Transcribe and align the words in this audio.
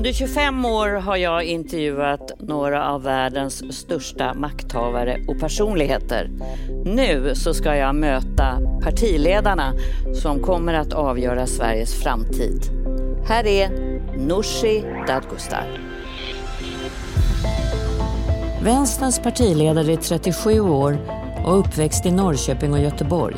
Under 0.00 0.12
25 0.12 0.64
år 0.64 0.88
har 0.88 1.16
jag 1.16 1.44
intervjuat 1.44 2.32
några 2.38 2.88
av 2.88 3.02
världens 3.02 3.78
största 3.78 4.34
makthavare 4.34 5.24
och 5.28 5.40
personligheter. 5.40 6.30
Nu 6.84 7.34
så 7.34 7.54
ska 7.54 7.76
jag 7.76 7.94
möta 7.94 8.58
partiledarna 8.82 9.72
som 10.22 10.42
kommer 10.42 10.74
att 10.74 10.92
avgöra 10.92 11.46
Sveriges 11.46 12.02
framtid. 12.02 12.62
Här 13.26 13.46
är 13.46 13.70
Nooshi 14.18 14.84
Dadgostar. 15.06 15.80
Vänsterns 18.62 19.18
partiledare 19.18 19.92
är 19.92 19.96
37 19.96 20.60
år 20.60 20.98
och 21.46 21.58
uppväxt 21.58 22.06
i 22.06 22.10
Norrköping 22.10 22.72
och 22.72 22.80
Göteborg. 22.80 23.36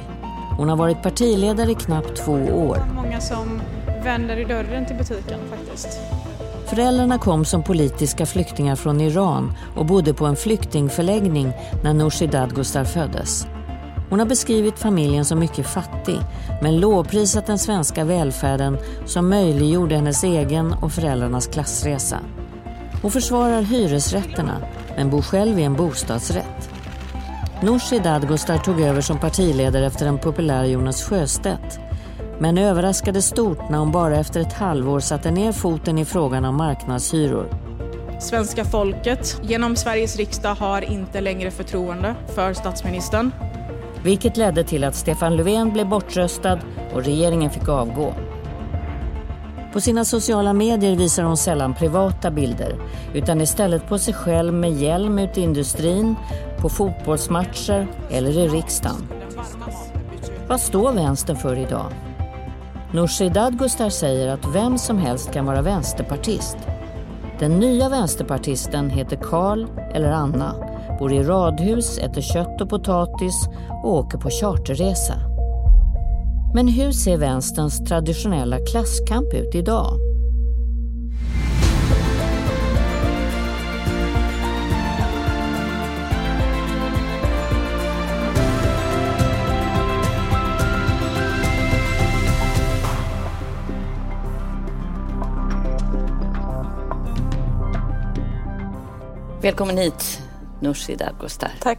Hon 0.56 0.68
har 0.68 0.76
varit 0.76 1.02
partiledare 1.02 1.70
i 1.70 1.74
knappt 1.74 2.16
två 2.16 2.32
år. 2.32 2.78
Många 2.94 3.20
som 3.20 3.60
vänder 4.04 4.36
i 4.36 4.44
dörren 4.44 4.86
till 4.86 4.96
butiken 4.96 5.40
faktiskt. 5.50 6.21
Föräldrarna 6.72 7.18
kom 7.18 7.44
som 7.44 7.62
politiska 7.62 8.26
flyktingar 8.26 8.76
från 8.76 9.00
Iran 9.00 9.52
och 9.76 9.86
bodde 9.86 10.14
på 10.14 10.26
en 10.26 10.36
flyktingförläggning 10.36 11.52
när 11.84 11.94
Nooshi 11.94 12.26
Dadgostar 12.26 12.84
föddes. 12.84 13.46
Hon 14.10 14.18
har 14.18 14.26
beskrivit 14.26 14.78
familjen 14.78 15.24
som 15.24 15.38
mycket 15.38 15.66
fattig 15.66 16.18
men 16.62 16.80
lovprisat 16.80 17.46
den 17.46 17.58
svenska 17.58 18.04
välfärden 18.04 18.78
som 19.06 19.28
möjliggjorde 19.28 19.94
hennes 19.94 20.24
egen 20.24 20.72
och 20.72 20.92
föräldrarnas 20.92 21.46
klassresa. 21.46 22.18
Hon 23.02 23.10
försvarar 23.10 23.62
hyresrätterna 23.62 24.56
men 24.96 25.10
bor 25.10 25.22
själv 25.22 25.58
i 25.58 25.62
en 25.62 25.76
bostadsrätt. 25.76 26.70
Nooshi 27.62 27.98
Dadgostar 27.98 28.58
tog 28.58 28.80
över 28.80 29.00
som 29.00 29.18
partiledare 29.18 29.86
efter 29.86 30.04
den 30.04 30.18
populära 30.18 30.66
Jonas 30.66 31.02
Sjöstedt 31.02 31.80
men 32.42 32.58
överraskade 32.58 33.22
stort 33.22 33.70
när 33.70 33.78
hon 33.78 33.92
bara 33.92 34.16
efter 34.16 34.40
ett 34.40 34.52
halvår 34.52 35.00
satte 35.00 35.30
ner 35.30 35.52
foten 35.52 35.98
i 35.98 36.04
frågan 36.04 36.44
om 36.44 36.56
marknadshyror. 36.56 37.48
Svenska 38.20 38.64
folket 38.64 39.40
genom 39.42 39.76
Sveriges 39.76 40.16
riksdag 40.16 40.54
har 40.54 40.82
inte 40.82 41.20
längre 41.20 41.50
förtroende 41.50 42.14
för 42.34 42.54
statsministern. 42.54 43.30
Vilket 44.04 44.36
ledde 44.36 44.64
till 44.64 44.84
att 44.84 44.94
Stefan 44.94 45.36
Löfven 45.36 45.72
blev 45.72 45.88
bortröstad 45.88 46.58
och 46.94 47.04
regeringen 47.04 47.50
fick 47.50 47.68
avgå. 47.68 48.14
På 49.72 49.80
sina 49.80 50.04
sociala 50.04 50.52
medier 50.52 50.96
visar 50.96 51.22
hon 51.22 51.36
sällan 51.36 51.74
privata 51.74 52.30
bilder 52.30 52.76
utan 53.14 53.40
istället 53.40 53.88
på 53.88 53.98
sig 53.98 54.14
själv 54.14 54.54
med 54.54 54.72
hjälm 54.72 55.18
ut 55.18 55.38
i 55.38 55.40
industrin, 55.40 56.14
på 56.58 56.68
fotbollsmatcher 56.68 57.86
eller 58.10 58.38
i 58.38 58.48
riksdagen. 58.48 59.08
Vad 60.48 60.60
står 60.60 60.92
vänstern 60.92 61.36
för 61.36 61.58
idag? 61.58 61.92
Nooshi 62.94 63.28
Dadgostar 63.28 63.90
säger 63.90 64.28
att 64.28 64.54
vem 64.54 64.78
som 64.78 64.98
helst 64.98 65.32
kan 65.32 65.46
vara 65.46 65.62
vänsterpartist. 65.62 66.56
Den 67.38 67.58
nya 67.58 67.88
vänsterpartisten 67.88 68.90
heter 68.90 69.16
Karl 69.16 69.66
eller 69.94 70.10
Anna, 70.10 70.54
bor 70.98 71.12
i 71.12 71.22
radhus, 71.22 71.98
äter 71.98 72.20
kött 72.20 72.60
och 72.60 72.70
potatis 72.70 73.48
och 73.82 73.94
åker 73.94 74.18
på 74.18 74.30
charterresa. 74.30 75.14
Men 76.54 76.68
hur 76.68 76.92
ser 76.92 77.16
vänsterns 77.16 77.84
traditionella 77.84 78.58
klasskamp 78.58 79.34
ut 79.34 79.54
idag? 79.54 80.11
Välkommen 99.42 99.78
hit, 99.78 100.20
Nooshi 100.60 100.96
Dadgostar. 100.96 101.52
Tack. 101.60 101.78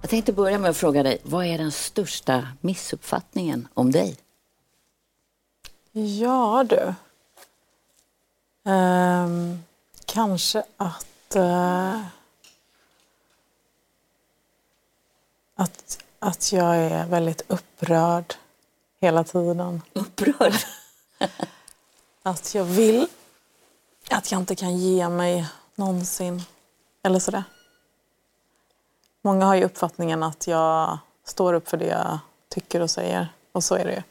Jag 0.00 0.10
tänkte 0.10 0.32
börja 0.32 0.58
med 0.58 0.70
att 0.70 0.76
fråga 0.76 1.02
dig, 1.02 1.18
vad 1.22 1.46
är 1.46 1.58
den 1.58 1.72
största 1.72 2.48
missuppfattningen 2.60 3.68
om 3.74 3.92
dig? 3.92 4.16
Ja 5.92 6.64
du. 6.68 6.94
Ehm, 8.70 9.58
kanske 10.04 10.64
att, 10.76 11.36
eh, 11.36 12.00
att... 15.54 16.04
Att 16.18 16.52
jag 16.52 16.76
är 16.76 17.06
väldigt 17.06 17.42
upprörd 17.48 18.34
hela 19.00 19.24
tiden. 19.24 19.82
Upprörd? 19.92 20.54
Att 22.22 22.54
jag 22.54 22.64
vill 22.64 23.06
att 24.10 24.32
jag 24.32 24.40
inte 24.40 24.54
kan 24.54 24.76
ge 24.78 25.08
mig 25.08 25.46
någonsin. 25.76 26.42
Eller 27.02 27.18
sådär. 27.18 27.44
Många 29.22 29.44
har 29.44 29.54
ju 29.54 29.64
uppfattningen 29.64 30.22
att 30.22 30.46
jag 30.46 30.98
står 31.24 31.54
upp 31.54 31.68
för 31.68 31.76
det 31.76 31.86
jag 31.86 32.18
tycker 32.48 32.80
och 32.80 32.90
säger. 32.90 33.28
Och 33.52 33.64
så 33.64 33.74
är 33.74 33.84
det 33.84 33.92
ju. 33.92 34.02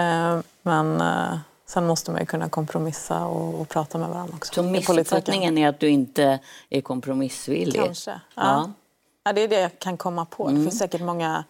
Eh, 0.00 0.40
Men 0.62 1.00
eh, 1.00 1.38
sen 1.66 1.86
måste 1.86 2.10
man 2.10 2.20
ju 2.20 2.26
kunna 2.26 2.48
kompromissa 2.48 3.24
och, 3.26 3.60
och 3.60 3.68
prata 3.68 3.98
med 3.98 4.08
varandra 4.08 4.34
också. 4.36 4.54
Så 4.54 4.62
missuppfattningen 4.62 5.58
är 5.58 5.68
att 5.68 5.80
du 5.80 5.88
inte 5.88 6.38
är 6.70 6.80
kompromissvillig? 6.80 7.84
Kanske. 7.84 8.10
Ja. 8.10 8.18
Ja. 8.34 8.70
Ja. 9.24 9.32
det 9.32 9.40
är 9.40 9.48
det 9.48 9.60
jag 9.60 9.78
kan 9.78 9.96
komma 9.96 10.24
på. 10.24 10.48
Mm. 10.48 10.54
Det 10.58 10.70
finns 10.70 10.78
säkert 10.78 11.00
många 11.00 11.44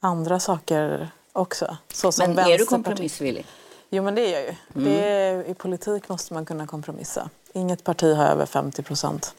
andra 0.00 0.40
saker 0.40 1.10
också. 1.32 1.76
Men 2.18 2.38
är 2.38 2.58
du 2.58 2.66
kompromissvillig? 2.66 3.46
Jo, 3.90 4.02
men 4.02 4.14
det 4.14 4.20
är 4.20 4.32
jag 4.32 4.42
ju. 4.42 4.54
Mm. 4.74 4.84
Det 4.84 5.04
är, 5.08 5.44
I 5.44 5.54
politik 5.54 6.08
måste 6.08 6.34
man 6.34 6.44
kunna 6.46 6.66
kompromissa. 6.66 7.30
Inget 7.56 7.84
parti 7.84 8.14
har 8.16 8.24
över 8.24 8.46
50 8.46 8.82
procent. 8.82 9.34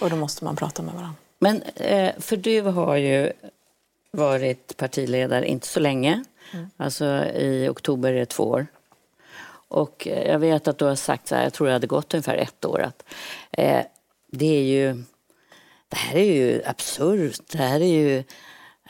Och 0.00 0.10
då 0.10 0.16
måste 0.16 0.44
man 0.44 0.56
prata 0.56 0.82
med 0.82 0.94
varandra. 0.94 1.14
Men 1.38 1.62
eh, 1.62 2.12
för 2.18 2.36
du 2.36 2.60
har 2.60 2.96
ju 2.96 3.32
varit 4.10 4.76
partiledare 4.76 5.48
inte 5.48 5.66
så 5.66 5.80
länge. 5.80 6.24
Alltså 6.76 7.04
i 7.24 7.68
oktober 7.68 8.12
är 8.12 8.18
det 8.18 8.26
två 8.26 8.44
år. 8.44 8.66
Och 9.68 10.08
eh, 10.08 10.30
jag 10.30 10.38
vet 10.38 10.68
att 10.68 10.78
du 10.78 10.84
har 10.84 10.94
sagt 10.94 11.28
så 11.28 11.34
här, 11.34 11.42
jag 11.42 11.52
tror 11.52 11.66
det 11.66 11.72
hade 11.72 11.86
gått 11.86 12.14
ungefär 12.14 12.36
ett 12.36 12.64
år, 12.64 12.80
att 12.80 13.04
eh, 13.50 13.80
det 14.32 14.56
är 14.58 14.62
ju, 14.62 14.92
det 15.88 15.96
här 15.96 16.16
är 16.16 16.24
ju 16.24 16.62
absurt, 16.64 17.40
det 17.50 17.58
här 17.58 17.80
är 17.80 17.84
ju 17.84 18.24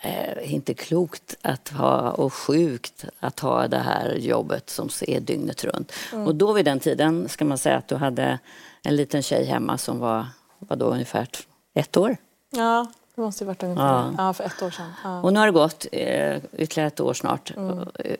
eh, 0.02 0.54
inte 0.54 0.74
klokt 0.74 1.34
att 1.42 1.68
ha 1.68 2.10
och 2.10 2.32
sjukt 2.34 3.04
att 3.20 3.40
ha 3.40 3.68
det 3.68 3.78
här 3.78 4.14
jobbet 4.14 4.70
som 4.70 4.88
är 5.06 5.20
dygnet 5.20 5.64
runt. 5.64 5.92
Och 6.26 6.34
då 6.34 6.52
vid 6.52 6.64
den 6.64 6.80
tiden 6.80 7.28
ska 7.28 7.44
man 7.44 7.58
säga 7.58 7.76
att 7.76 7.88
du 7.88 7.94
hade 7.96 8.38
en 8.82 8.96
liten 8.96 9.22
tjej 9.22 9.44
hemma 9.44 9.78
som 9.78 9.98
var, 9.98 10.26
var 10.58 10.76
då 10.76 10.86
ungefär 10.86 11.28
ett 11.74 11.96
år. 11.96 12.16
Ja, 12.50 12.86
det 13.14 13.20
måste 13.20 13.44
ju 13.44 13.48
varit 13.48 13.62
ungefär 13.62 13.84
Ja. 13.86 14.14
ja. 14.18 14.32
för 14.32 14.44
ett 14.44 14.62
år 14.62 14.70
sedan. 14.70 14.92
Ja. 15.04 15.20
Och 15.22 15.32
nu 15.32 15.38
har 15.38 15.46
det 15.46 15.52
gått 15.52 15.86
eh, 15.92 16.36
ytterligare 16.52 16.86
ett 16.86 17.00
år 17.00 17.14
snart. 17.14 17.52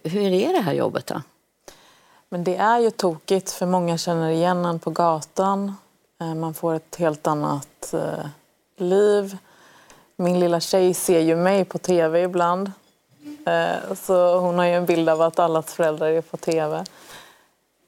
Hur 0.03 0.21
är 0.33 0.53
det 0.53 0.61
här 0.61 0.73
jobbet 0.73 1.07
då? 1.07 1.23
Men 2.29 2.45
det 2.45 2.57
är 2.57 2.79
ju 2.79 2.91
tokigt 2.91 3.51
för 3.51 3.67
många 3.67 3.99
känner 3.99 4.31
igen 4.31 4.65
en 4.65 4.79
på 4.79 4.91
gatan. 4.91 5.75
Eh, 6.21 6.35
Man 6.35 6.55
får 6.55 6.75
ett 6.75 6.97
helt 6.97 7.27
annat 7.27 7.95
eh, 7.95 8.27
liv. 8.77 9.37
Min 10.21 10.41
lilla 10.41 10.61
tjej 10.61 10.95
ser 10.95 11.21
ju 11.21 11.37
mig 11.37 11.65
på 11.65 11.79
tv 11.79 12.23
ibland. 12.23 12.73
Eh, 13.47 13.95
Så 13.95 14.39
hon 14.39 14.59
har 14.59 14.65
ju 14.65 14.73
en 14.73 14.87
bild 14.87 15.09
av 15.09 15.23
att 15.23 15.39
allas 15.39 15.75
föräldrar 15.75 16.07
är 16.09 16.21
på 16.21 16.37
tv. 16.37 16.85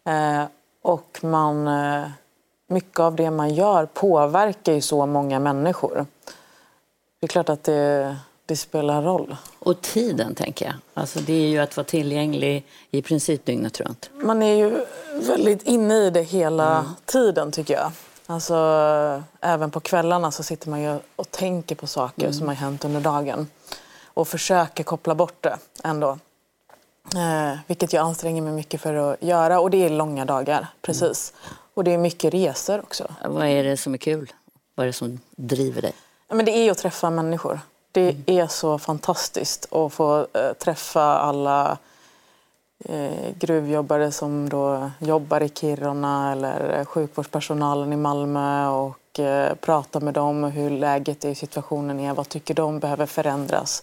Eh, 0.08 0.44
Och 0.82 1.18
man, 1.22 1.68
eh, 1.68 2.02
mycket 2.68 3.00
av 3.00 3.16
det 3.16 3.30
man 3.30 3.54
gör 3.54 3.86
påverkar 3.86 4.72
ju 4.72 4.80
så 4.80 5.06
många 5.06 5.38
människor. 5.38 6.06
Det 7.20 7.26
är 7.26 7.28
klart 7.28 7.48
att 7.48 7.64
det, 7.64 8.16
det 8.46 8.56
spelar 8.56 9.02
roll. 9.02 9.36
Och 9.58 9.80
tiden, 9.80 10.34
tänker 10.34 10.66
jag. 10.66 10.74
Alltså, 10.94 11.20
det 11.20 11.32
är 11.32 11.48
ju 11.48 11.58
att 11.58 11.76
vara 11.76 11.84
tillgänglig 11.84 12.66
i 12.90 13.02
princip 13.02 13.44
dygnet 13.44 13.80
runt. 13.80 14.10
Man 14.12 14.42
är 14.42 14.54
ju 14.54 14.84
väldigt 15.28 15.62
inne 15.62 15.94
i 15.94 16.10
det 16.10 16.22
hela 16.22 16.94
tiden 17.04 17.52
tycker 17.52 17.74
jag. 17.74 17.92
Alltså, 18.32 19.22
även 19.40 19.70
på 19.70 19.80
kvällarna 19.80 20.30
så 20.30 20.42
sitter 20.42 20.70
man 20.70 21.00
och 21.16 21.30
tänker 21.30 21.74
på 21.74 21.86
saker 21.86 22.32
som 22.32 22.48
har 22.48 22.54
hänt 22.54 22.84
under 22.84 23.00
dagen. 23.00 23.46
Och 24.04 24.28
försöker 24.28 24.84
koppla 24.84 25.14
bort 25.14 25.42
det 25.42 25.58
ändå. 25.84 26.18
Eh, 27.14 27.58
vilket 27.66 27.92
jag 27.92 28.00
anstränger 28.00 28.42
mig 28.42 28.52
mycket 28.52 28.80
för 28.80 28.94
att 28.94 29.22
göra. 29.22 29.60
Och 29.60 29.70
det 29.70 29.84
är 29.84 29.90
långa 29.90 30.24
dagar, 30.24 30.66
precis. 30.82 31.32
Och 31.74 31.84
det 31.84 31.92
är 31.92 31.98
mycket 31.98 32.34
resor 32.34 32.78
också. 32.80 33.14
Vad 33.24 33.46
är 33.46 33.64
det 33.64 33.76
som 33.76 33.94
är 33.94 33.98
kul? 33.98 34.32
Vad 34.74 34.84
är 34.84 34.86
det 34.86 34.92
som 34.92 35.20
driver 35.30 35.82
dig? 35.82 35.92
Men 36.28 36.44
det 36.44 36.52
är 36.52 36.70
att 36.70 36.78
träffa 36.78 37.10
människor. 37.10 37.60
Det 37.92 38.16
är 38.26 38.46
så 38.46 38.78
fantastiskt 38.78 39.72
att 39.72 39.92
få 39.92 40.26
eh, 40.32 40.52
träffa 40.52 41.02
alla 41.02 41.78
eh, 42.84 43.34
gruvjobbare 43.38 44.12
som 44.12 44.48
då 44.48 44.90
jobbar 44.98 45.42
i 45.42 45.48
Kiruna 45.48 46.32
eller 46.32 46.84
sjukvårdspersonalen 46.84 47.92
i 47.92 47.96
Malmö 47.96 48.68
och 48.68 49.20
eh, 49.20 49.54
prata 49.54 50.00
med 50.00 50.14
dem 50.14 50.44
hur 50.44 50.70
läget 50.70 51.24
i 51.24 51.34
situationen 51.34 52.00
är, 52.00 52.14
vad 52.14 52.28
tycker 52.28 52.54
de 52.54 52.78
behöver 52.78 53.06
förändras. 53.06 53.82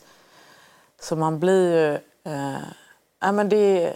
Så 1.02 1.16
man 1.16 1.40
blir 1.40 1.74
ju... 1.74 1.94
Eh, 2.32 3.32
men 3.34 3.50
det, 3.50 3.94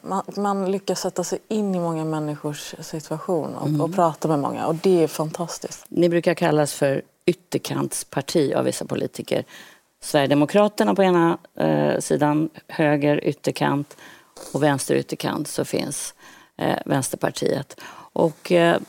man, 0.00 0.22
man, 0.36 0.70
lyckas 0.70 1.00
sätta 1.00 1.24
sig 1.24 1.38
in 1.48 1.74
i 1.74 1.78
många 1.78 2.04
människors 2.04 2.74
situation 2.80 3.54
och, 3.54 3.68
mm. 3.68 3.80
och 3.80 3.94
prata 3.94 4.28
med 4.28 4.38
många 4.38 4.66
och 4.66 4.74
det 4.74 5.02
är 5.02 5.08
fantastiskt. 5.08 5.84
Ni 5.88 6.08
brukar 6.08 6.34
kallas 6.34 6.74
för 6.74 7.02
ytterkantsparti 7.26 8.54
av 8.54 8.64
vissa 8.64 8.84
politiker. 8.84 9.44
Sverigedemokraterna 10.00 10.94
på 10.94 11.02
ena 11.02 11.38
eh, 11.54 11.98
sidan, 11.98 12.50
höger 12.68 13.24
ytterkant 13.24 13.96
och 14.52 14.62
vänster 14.62 14.94
ytterkant 14.94 15.48
så 15.48 15.64
finns 15.64 16.14
eh, 16.56 16.78
Vänsterpartiet. 16.86 17.80
Och 18.12 18.52
eh, 18.52 18.80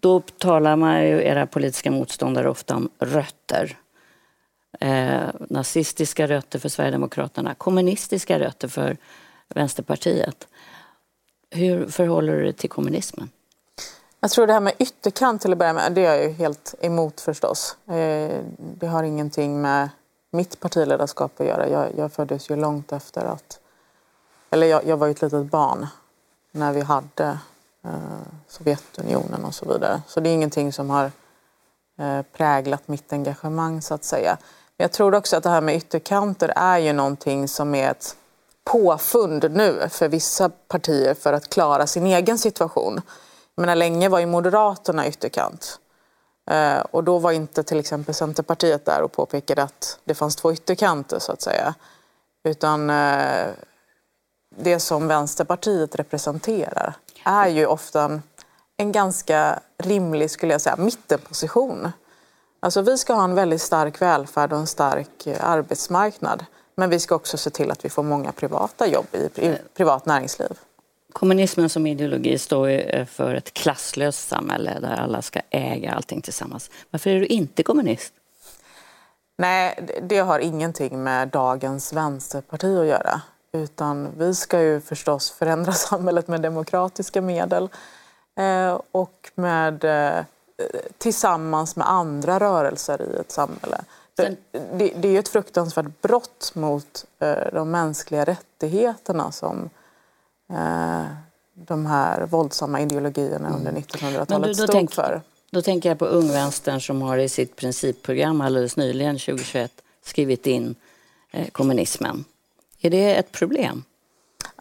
då 0.00 0.20
talar 0.20 0.76
man 0.76 1.02
ju, 1.02 1.22
era 1.22 1.46
politiska 1.46 1.90
motståndare 1.90 2.50
ofta 2.50 2.76
om 2.76 2.90
rötter. 2.98 3.78
Eh, 4.80 5.28
nazistiska 5.48 6.26
rötter 6.26 6.58
för 6.58 6.68
Sverigedemokraterna, 6.68 7.54
kommunistiska 7.54 8.38
rötter 8.38 8.68
för 8.68 8.96
Vänsterpartiet. 9.48 10.48
Hur 11.50 11.86
förhåller 11.86 12.32
du 12.36 12.42
dig 12.42 12.52
till 12.52 12.70
kommunismen? 12.70 13.30
Jag 14.20 14.30
tror 14.30 14.46
det 14.46 14.52
här 14.52 14.60
med 14.60 14.74
ytterkant 14.78 15.42
till 15.42 15.52
att 15.52 15.58
börja 15.58 15.72
med, 15.72 15.92
det 15.92 16.06
är 16.06 16.14
jag 16.14 16.24
ju 16.24 16.30
helt 16.30 16.74
emot 16.80 17.20
förstås. 17.20 17.76
Eh, 17.86 18.40
det 18.58 18.86
har 18.86 19.02
ingenting 19.02 19.60
med 19.60 19.88
mitt 20.30 20.60
partiledarskap 20.60 21.40
att 21.40 21.46
göra. 21.46 21.68
Jag, 21.68 21.88
jag 21.96 22.12
föddes 22.12 22.50
ju 22.50 22.56
långt 22.56 22.92
efter 22.92 23.24
att... 23.24 23.60
Eller 24.50 24.66
jag, 24.66 24.86
jag 24.86 24.96
var 24.96 25.06
ju 25.06 25.10
ett 25.10 25.22
litet 25.22 25.50
barn 25.50 25.86
när 26.52 26.72
vi 26.72 26.80
hade 26.80 27.38
eh, 27.84 27.92
Sovjetunionen 28.48 29.44
och 29.44 29.54
så 29.54 29.72
vidare. 29.72 30.02
Så 30.06 30.20
det 30.20 30.30
är 30.30 30.34
ingenting 30.34 30.72
som 30.72 30.90
har 30.90 31.10
eh, 31.98 32.22
präglat 32.32 32.88
mitt 32.88 33.12
engagemang 33.12 33.82
så 33.82 33.94
att 33.94 34.04
säga. 34.04 34.38
Men 34.76 34.84
jag 34.84 34.92
tror 34.92 35.14
också 35.14 35.36
att 35.36 35.42
det 35.42 35.50
här 35.50 35.60
med 35.60 35.76
ytterkanter 35.76 36.52
är 36.56 36.78
ju 36.78 36.92
någonting 36.92 37.48
som 37.48 37.74
är 37.74 37.90
ett 37.90 38.16
påfund 38.64 39.50
nu 39.50 39.88
för 39.90 40.08
vissa 40.08 40.48
partier 40.48 41.14
för 41.14 41.32
att 41.32 41.48
klara 41.48 41.86
sin 41.86 42.06
egen 42.06 42.38
situation. 42.38 43.00
Jag 43.54 43.62
menar, 43.62 43.76
länge 43.76 44.08
var 44.08 44.18
ju 44.18 44.26
Moderaterna 44.26 45.06
ytterkant. 45.08 45.78
Eh, 46.50 46.78
och 46.78 47.04
då 47.04 47.18
var 47.18 47.32
inte 47.32 47.62
till 47.62 47.78
exempel 47.78 48.14
Centerpartiet 48.14 48.84
där 48.84 49.02
och 49.02 49.12
påpekade 49.12 49.62
att 49.62 49.98
det 50.04 50.14
fanns 50.14 50.36
två 50.36 50.52
ytterkanter 50.52 51.18
så 51.18 51.32
att 51.32 51.42
säga. 51.42 51.74
Utan 52.44 52.90
eh, 52.90 53.46
det 54.62 54.80
som 54.80 55.08
Vänsterpartiet 55.08 55.96
representerar 55.96 56.94
är 57.24 57.48
ju 57.48 57.66
ofta 57.66 58.20
en, 58.76 58.92
ganska 58.92 59.60
rimlig, 59.78 60.30
skulle 60.30 60.52
jag 60.52 60.60
säga, 60.60 60.76
mittenposition. 60.76 61.92
Alltså 62.60 62.82
vi 62.82 62.98
ska 62.98 63.14
ha 63.14 63.24
en 63.24 63.34
väldigt 63.34 63.62
stark 63.62 64.02
välfärd 64.02 64.52
och 64.52 64.58
en 64.58 64.66
stark 64.66 65.26
eh, 65.26 65.44
arbetsmarknad. 65.44 66.44
Men 66.74 66.90
vi 66.90 67.00
ska 67.00 67.14
också 67.14 67.36
se 67.36 67.50
till 67.50 67.70
att 67.70 67.84
vi 67.84 67.88
får 67.88 68.02
många 68.02 68.32
privata 68.32 68.86
jobb 68.86 69.06
i, 69.12 69.46
i 69.46 69.58
privat 69.74 70.06
näringsliv. 70.06 70.58
Kommunismen 71.12 71.68
som 71.68 71.86
ideologi 71.86 72.38
står 72.38 72.70
ju 72.70 73.06
för 73.06 73.34
ett 73.34 73.54
klasslöst 73.54 74.28
samhälle 74.28 74.78
där 74.80 74.96
alla 74.96 75.22
ska 75.22 75.40
äga 75.50 75.92
allting 75.92 76.22
tillsammans. 76.22 76.70
Varför 76.90 77.10
är 77.10 77.20
du 77.20 77.26
inte 77.26 77.62
kommunist? 77.62 78.12
Nej, 79.38 79.78
det 80.02 80.18
har 80.18 80.38
ingenting 80.38 81.02
med 81.02 81.28
dagens 81.28 81.92
vänsterparti 81.92 82.78
att 82.78 82.86
göra. 82.86 83.20
Utan 83.52 84.08
vi 84.18 84.34
ska 84.34 84.62
ju 84.62 84.80
förstås 84.80 85.30
förändra 85.30 85.72
samhället 85.90 86.28
med 86.28 86.40
demokratiska 86.40 87.22
medel 87.22 87.68
eh, 88.36 88.80
och 88.92 89.30
med, 89.34 89.84
eh, 89.84 90.24
tillsammans 90.98 91.76
med 91.76 91.90
andra 91.90 92.40
rörelser 92.40 93.02
i 93.02 93.20
ett 93.20 93.32
samhälle. 93.32 93.80
Det, 94.14 94.92
det, 94.96 95.08
är 95.08 95.18
ett 95.18 95.28
fruktansvärt 95.28 96.02
brott 96.02 96.52
mot 96.54 97.04
eh, 97.18 97.52
de 97.52 97.70
mänskliga 97.70 98.24
rättigheterna 98.24 99.32
som 99.32 99.70
de 101.54 101.86
här 101.86 102.26
våldsamma 102.26 102.80
ideologierna 102.80 103.56
under 103.56 103.72
1900-talet 103.72 104.30
mm. 104.30 104.54
stod 104.54 104.70
tänk, 104.70 104.94
för. 104.94 105.22
Då 105.50 105.62
tänker 105.62 105.88
jag 105.88 105.98
på 105.98 106.04
Ungvänstern 106.04 106.80
som 106.80 107.02
har 107.02 107.18
i 107.18 107.28
sitt 107.28 107.56
principprogram 107.56 108.40
alldeles 108.40 108.76
nyligen, 108.76 109.18
2021, 109.18 109.72
skrivit 110.02 110.46
in 110.46 110.74
kommunismen. 111.52 112.24
Är 112.80 112.90
det 112.90 113.16
ett 113.16 113.32
problem? 113.32 113.84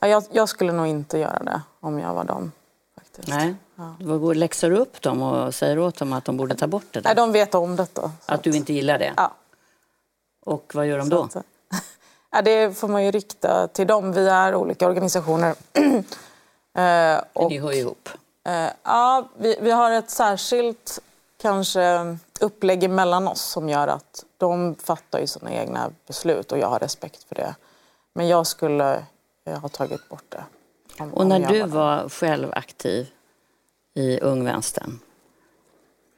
Ja, 0.02 0.08
jag, 0.08 0.24
jag, 0.32 0.50
skulle 0.50 0.72
nog 0.72 0.88
inte 0.88 1.18
göra 1.18 1.44
det 1.44 1.62
om 1.80 2.00
jag 2.00 2.14
var 2.14 2.24
dem. 2.24 2.52
Faktiskt. 2.96 3.28
Nej. 3.28 3.56
Ja. 3.76 3.96
Du 4.00 4.34
läxar 4.34 4.72
upp 4.72 5.02
dem 5.02 5.22
och 5.22 5.56
säger 5.56 5.80
åt 5.80 5.98
dem 5.98 6.14
att 6.14 6.26
de 6.26 6.38
borde 6.38 6.56
ta 6.56 6.68
bort 6.68 6.86
det 6.92 7.00
där? 7.00 7.10
Nej, 7.10 7.16
de 7.16 7.32
vet 7.32 7.56
om 7.56 7.76
detta. 7.76 8.12
Att 8.26 8.44
du 8.44 8.52
inte 8.52 8.74
gillar 8.74 9.00
det? 9.00 9.14
Ja. 9.18 9.34
Och 10.46 10.72
vad 10.76 10.88
gör 10.88 10.98
de 10.98 11.10
då? 11.10 11.30
ja, 12.32 12.42
det 12.42 12.78
får 12.78 12.88
man 12.88 13.06
ju 13.06 13.12
rikta 13.12 13.68
till 13.68 13.88
dem. 13.88 14.12
Vi 14.12 14.28
är 14.28 14.56
olika 14.56 14.88
organisationer. 14.88 15.56
eh, 16.78 17.24
och, 17.34 17.52
ni 17.52 17.60
hör 17.60 17.72
ihop? 17.72 18.10
Eh, 18.48 18.70
ja, 18.84 19.28
vi, 19.38 19.58
vi 19.62 19.72
har 19.72 19.92
ett 19.92 20.10
särskilt 20.10 21.00
kanske 21.42 22.18
upplägg 22.40 22.84
emellan 22.84 23.28
oss 23.28 23.42
som 23.42 23.70
gör 23.70 23.88
att 23.88 24.26
de 24.38 24.76
fattar 24.76 25.20
ju 25.20 25.28
sina 25.28 25.52
egna 25.52 25.92
beslut 26.08 26.52
och 26.52 26.58
jag 26.58 26.68
har 26.68 26.80
respekt 26.80 27.24
för 27.24 27.36
det. 27.36 27.56
Men 28.18 28.28
jag 28.28 28.48
skulle 28.48 29.04
eh, 29.46 29.60
ha 29.60 29.70
tagit 29.70 30.10
bort 30.10 30.24
det. 30.30 30.44
Om, 31.00 31.14
och 31.14 31.28
när 31.28 31.40
du 31.40 31.60
var, 31.62 31.68
var 31.68 32.10
själv 32.10 32.52
aktiv 32.54 33.08
i 33.94 34.20
Ung 34.20 34.46
Vänstern, 34.46 35.00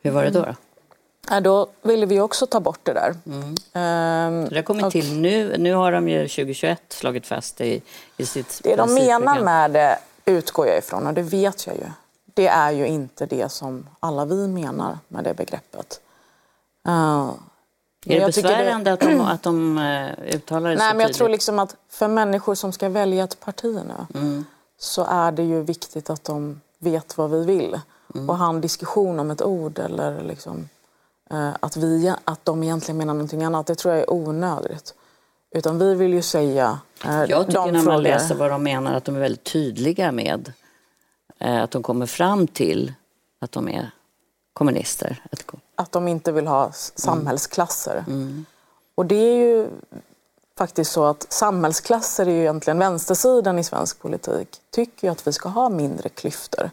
hur 0.01 0.11
var 0.11 0.23
det 0.23 0.29
då? 0.29 0.41
då? 0.41 0.55
Ja, 1.29 1.41
då 1.41 1.67
ville 1.81 2.05
vi 2.05 2.19
också 2.19 2.47
ta 2.47 2.59
bort 2.59 2.79
det 2.83 2.93
där. 2.93 3.15
Mm. 3.25 3.55
Ehm, 3.73 4.49
det 4.49 4.55
har 4.55 4.63
kommit 4.63 4.85
och, 4.85 4.91
till 4.91 5.19
nu. 5.19 5.57
Nu 5.57 5.73
har 5.73 5.91
de 5.91 6.09
ju 6.09 6.27
2021 6.27 6.81
slagit 6.89 7.27
fast 7.27 7.61
i, 7.61 7.81
i 8.17 8.25
sitt 8.25 8.61
Det 8.63 8.75
de 8.75 8.93
menar 8.93 9.39
med 9.39 9.71
det 9.71 9.99
utgår 10.25 10.67
jag 10.67 10.77
ifrån 10.77 11.07
och 11.07 11.13
det 11.13 11.21
vet 11.21 11.67
jag 11.67 11.75
ju. 11.75 11.85
Det 12.33 12.47
är 12.47 12.71
ju 12.71 12.87
inte 12.87 13.25
det 13.25 13.49
som 13.49 13.87
alla 13.99 14.25
vi 14.25 14.47
menar 14.47 14.97
med 15.07 15.23
det 15.23 15.33
begreppet. 15.33 16.01
Uh, 16.87 17.33
är 18.05 18.19
det 18.19 18.25
besvärande 18.25 18.89
det... 18.89 18.93
att 18.93 18.99
de, 18.99 19.21
att 19.21 19.43
de 19.43 19.77
uh, 19.77 20.35
uttalar 20.35 20.69
det 20.69 20.75
Nej, 20.75 20.91
så 20.91 20.97
men 20.97 21.07
Jag 21.07 21.13
tror 21.13 21.29
liksom 21.29 21.59
att 21.59 21.75
för 21.89 22.07
människor 22.07 22.55
som 22.55 22.71
ska 22.71 22.89
välja 22.89 23.23
ett 23.23 23.39
parti 23.39 23.79
nu 23.87 24.19
mm. 24.19 24.45
så 24.77 25.05
är 25.05 25.31
det 25.31 25.43
ju 25.43 25.61
viktigt 25.61 26.09
att 26.09 26.23
de 26.23 26.61
vet 26.79 27.17
vad 27.17 27.31
vi 27.31 27.45
vill. 27.45 27.79
Mm. 28.15 28.29
Och 28.29 28.37
ha 28.37 28.49
en 28.49 28.61
diskussion 28.61 29.19
om 29.19 29.31
ett 29.31 29.41
ord 29.41 29.79
eller 29.79 30.23
liksom 30.23 30.69
Eh, 31.31 31.51
att, 31.59 31.77
vi, 31.77 32.13
att 32.23 32.45
de 32.45 32.63
egentligen 32.63 32.97
menar 32.97 33.13
någonting 33.13 33.43
annat, 33.43 33.67
det 33.67 33.75
tror 33.75 33.93
jag 33.93 34.03
är 34.03 34.13
onödigt. 34.13 34.93
Utan 35.55 35.79
vi 35.79 35.95
vill 35.95 36.13
ju 36.13 36.21
säga 36.21 36.79
eh, 37.05 37.23
Jag 37.23 37.45
tycker 37.47 37.65
när 37.65 37.71
man 37.71 37.83
frågor... 37.83 38.01
läser 38.01 38.35
vad 38.35 38.51
de 38.51 38.63
menar 38.63 38.93
att 38.93 39.05
de 39.05 39.15
är 39.15 39.19
väldigt 39.19 39.43
tydliga 39.43 40.11
med 40.11 40.53
eh, 41.39 41.63
att 41.63 41.71
de 41.71 41.83
kommer 41.83 42.05
fram 42.05 42.47
till 42.47 42.93
att 43.41 43.51
de 43.51 43.69
är 43.69 43.91
kommunister. 44.59 45.23
Att 45.75 45.91
de 45.91 46.07
inte 46.07 46.31
vill 46.31 46.47
ha 46.47 46.71
samhällsklasser. 46.95 48.03
Mm. 48.07 48.21
Mm. 48.21 48.45
Och 48.95 49.05
det 49.05 49.15
är 49.15 49.35
ju 49.35 49.67
faktiskt 50.57 50.91
så 50.91 51.05
att 51.05 51.25
samhällsklasser 51.29 52.25
är 52.25 52.31
ju 52.31 52.39
egentligen 52.39 52.79
vänstersidan 52.79 53.59
i 53.59 53.63
svensk 53.63 54.01
politik. 54.01 54.47
Tycker 54.71 55.07
ju 55.07 55.11
att 55.11 55.27
vi 55.27 55.33
ska 55.33 55.49
ha 55.49 55.69
mindre 55.69 56.09
klyftor. 56.09 56.71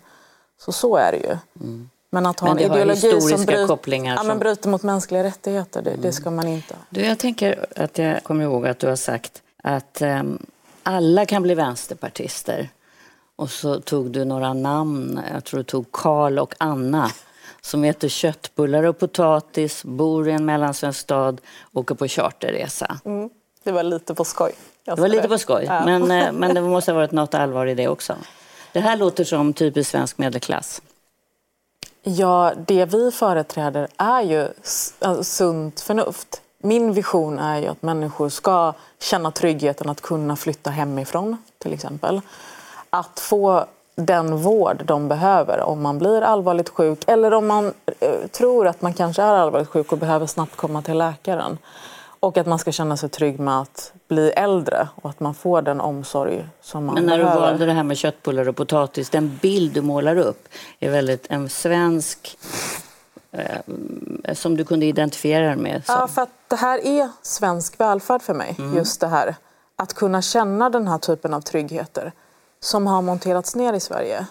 Så 0.58 0.72
så 0.72 0.96
är 0.96 1.12
det 1.12 1.18
ju. 1.18 1.38
Mm. 1.60 1.90
Men 2.10 2.26
att 2.26 2.40
ha 2.40 2.54
men 2.54 2.58
en 2.58 2.72
ideologi 2.72 3.20
som 3.20 3.44
bryter, 3.44 3.66
kopplingar 3.66 4.16
som... 4.16 4.28
Ja, 4.28 4.34
bryter 4.34 4.68
mot 4.68 4.82
mänskliga 4.82 5.24
rättigheter, 5.24 5.82
det, 5.82 5.90
mm. 5.90 6.02
det, 6.02 6.12
ska 6.12 6.30
man 6.30 6.46
inte 6.46 6.76
Du, 6.90 7.00
jag 7.00 7.18
tänker 7.18 7.66
att 7.76 7.98
jag 7.98 8.24
kommer 8.24 8.44
ihåg 8.44 8.66
att 8.66 8.78
du 8.78 8.88
har 8.88 8.96
sagt 8.96 9.42
att 9.62 10.02
um, 10.02 10.46
alla 10.82 11.26
kan 11.26 11.42
bli 11.42 11.54
vänsterpartister. 11.54 12.68
Och 13.36 13.50
så 13.50 13.80
tog 13.80 14.10
du 14.10 14.24
några 14.24 14.54
namn, 14.54 15.20
jag 15.32 15.44
tror 15.44 15.58
du 15.58 15.64
tog 15.64 15.92
Karl 15.92 16.38
och 16.38 16.54
Anna 16.58 17.10
som 17.66 17.84
äter 17.84 18.08
köttbullar 18.08 18.82
och 18.82 18.98
potatis, 18.98 19.84
bor 19.84 20.28
i 20.28 20.32
en 20.32 20.44
mellansvensk 20.44 21.00
stad, 21.00 21.40
åker 21.72 21.94
på 21.94 22.08
charterresa. 22.08 23.00
Mm. 23.04 23.30
Det 23.62 23.72
var 23.72 23.82
lite 23.82 24.14
på 24.14 24.24
skoj. 24.24 24.52
Det 24.84 24.94
var 24.94 25.08
lite 25.08 25.28
på 25.28 25.38
skoj, 25.38 25.64
ja. 25.64 25.84
men, 25.84 26.10
eh, 26.10 26.32
men 26.32 26.54
det 26.54 26.60
måste 26.60 26.90
ha 26.92 26.96
varit 26.96 27.12
något 27.12 27.34
allvar 27.34 27.66
i 27.66 27.74
det 27.74 27.88
också. 27.88 28.16
Det 28.72 28.80
här 28.80 28.96
låter 28.96 29.24
som 29.24 29.52
typisk 29.52 29.90
svensk 29.90 30.18
medelklass. 30.18 30.82
Ja, 32.02 32.52
det 32.66 32.84
vi 32.84 33.10
företräder 33.10 33.88
är 33.96 34.22
ju 34.22 34.48
sunt 35.22 35.80
förnuft. 35.80 36.42
Min 36.58 36.92
vision 36.92 37.38
är 37.38 37.58
ju 37.58 37.66
att 37.66 37.82
människor 37.82 38.28
ska 38.28 38.72
känna 39.00 39.30
tryggheten 39.30 39.88
att 39.88 40.00
kunna 40.00 40.36
flytta 40.36 40.70
hemifrån, 40.70 41.36
till 41.58 41.72
exempel. 41.72 42.20
Att 42.90 43.20
få 43.20 43.66
den 43.96 44.36
vård 44.36 44.82
de 44.84 45.08
behöver 45.08 45.60
om 45.60 45.82
man 45.82 45.98
blir 45.98 46.22
allvarligt 46.22 46.68
sjuk 46.68 47.04
eller 47.06 47.34
om 47.34 47.46
man 47.46 47.72
eh, 48.00 48.26
tror 48.30 48.66
att 48.66 48.82
man 48.82 48.94
kanske 48.94 49.22
är 49.22 49.34
allvarligt 49.34 49.68
sjuk 49.68 49.92
och 49.92 49.98
behöver 49.98 50.26
snabbt 50.26 50.56
komma 50.56 50.82
till 50.82 50.98
läkaren. 50.98 51.58
Och 52.20 52.36
att 52.36 52.46
man 52.46 52.58
ska 52.58 52.72
känna 52.72 52.96
sig 52.96 53.08
trygg 53.08 53.40
med 53.40 53.60
att 53.60 53.92
bli 54.08 54.30
äldre 54.30 54.88
och 54.94 55.10
att 55.10 55.20
man 55.20 55.34
får 55.34 55.62
den 55.62 55.80
omsorg 55.80 56.48
som 56.60 56.84
man 56.84 56.94
Men 56.94 57.06
när 57.06 57.18
behöver. 57.18 57.34
du 57.34 57.40
valde 57.40 57.66
det 57.66 57.72
här 57.72 57.82
med 57.82 57.96
köttbullar 57.96 58.48
och 58.48 58.56
potatis, 58.56 59.10
den 59.10 59.38
bild 59.42 59.72
du 59.72 59.82
målar 59.82 60.16
upp 60.16 60.48
är 60.80 60.90
väldigt 60.90 61.26
en 61.28 61.48
svensk 61.48 62.38
eh, 63.32 64.34
som 64.34 64.56
du 64.56 64.64
kunde 64.64 64.86
identifiera 64.86 65.46
dig 65.46 65.56
med. 65.56 65.82
Ja, 65.88 65.98
som. 65.98 66.08
för 66.08 66.22
att 66.22 66.30
det 66.48 66.56
här 66.56 66.86
är 66.86 67.10
svensk 67.22 67.80
välfärd 67.80 68.22
för 68.22 68.34
mig. 68.34 68.56
Just 68.74 69.00
det 69.00 69.08
här. 69.08 69.34
Att 69.76 69.94
kunna 69.94 70.22
känna 70.22 70.70
den 70.70 70.88
här 70.88 70.98
typen 70.98 71.34
av 71.34 71.40
tryggheter 71.40 72.12
som 72.66 72.86
har 72.86 73.02
monterats 73.02 73.56
ner 73.56 73.72
i 73.72 73.80
Sverige. 73.80 74.26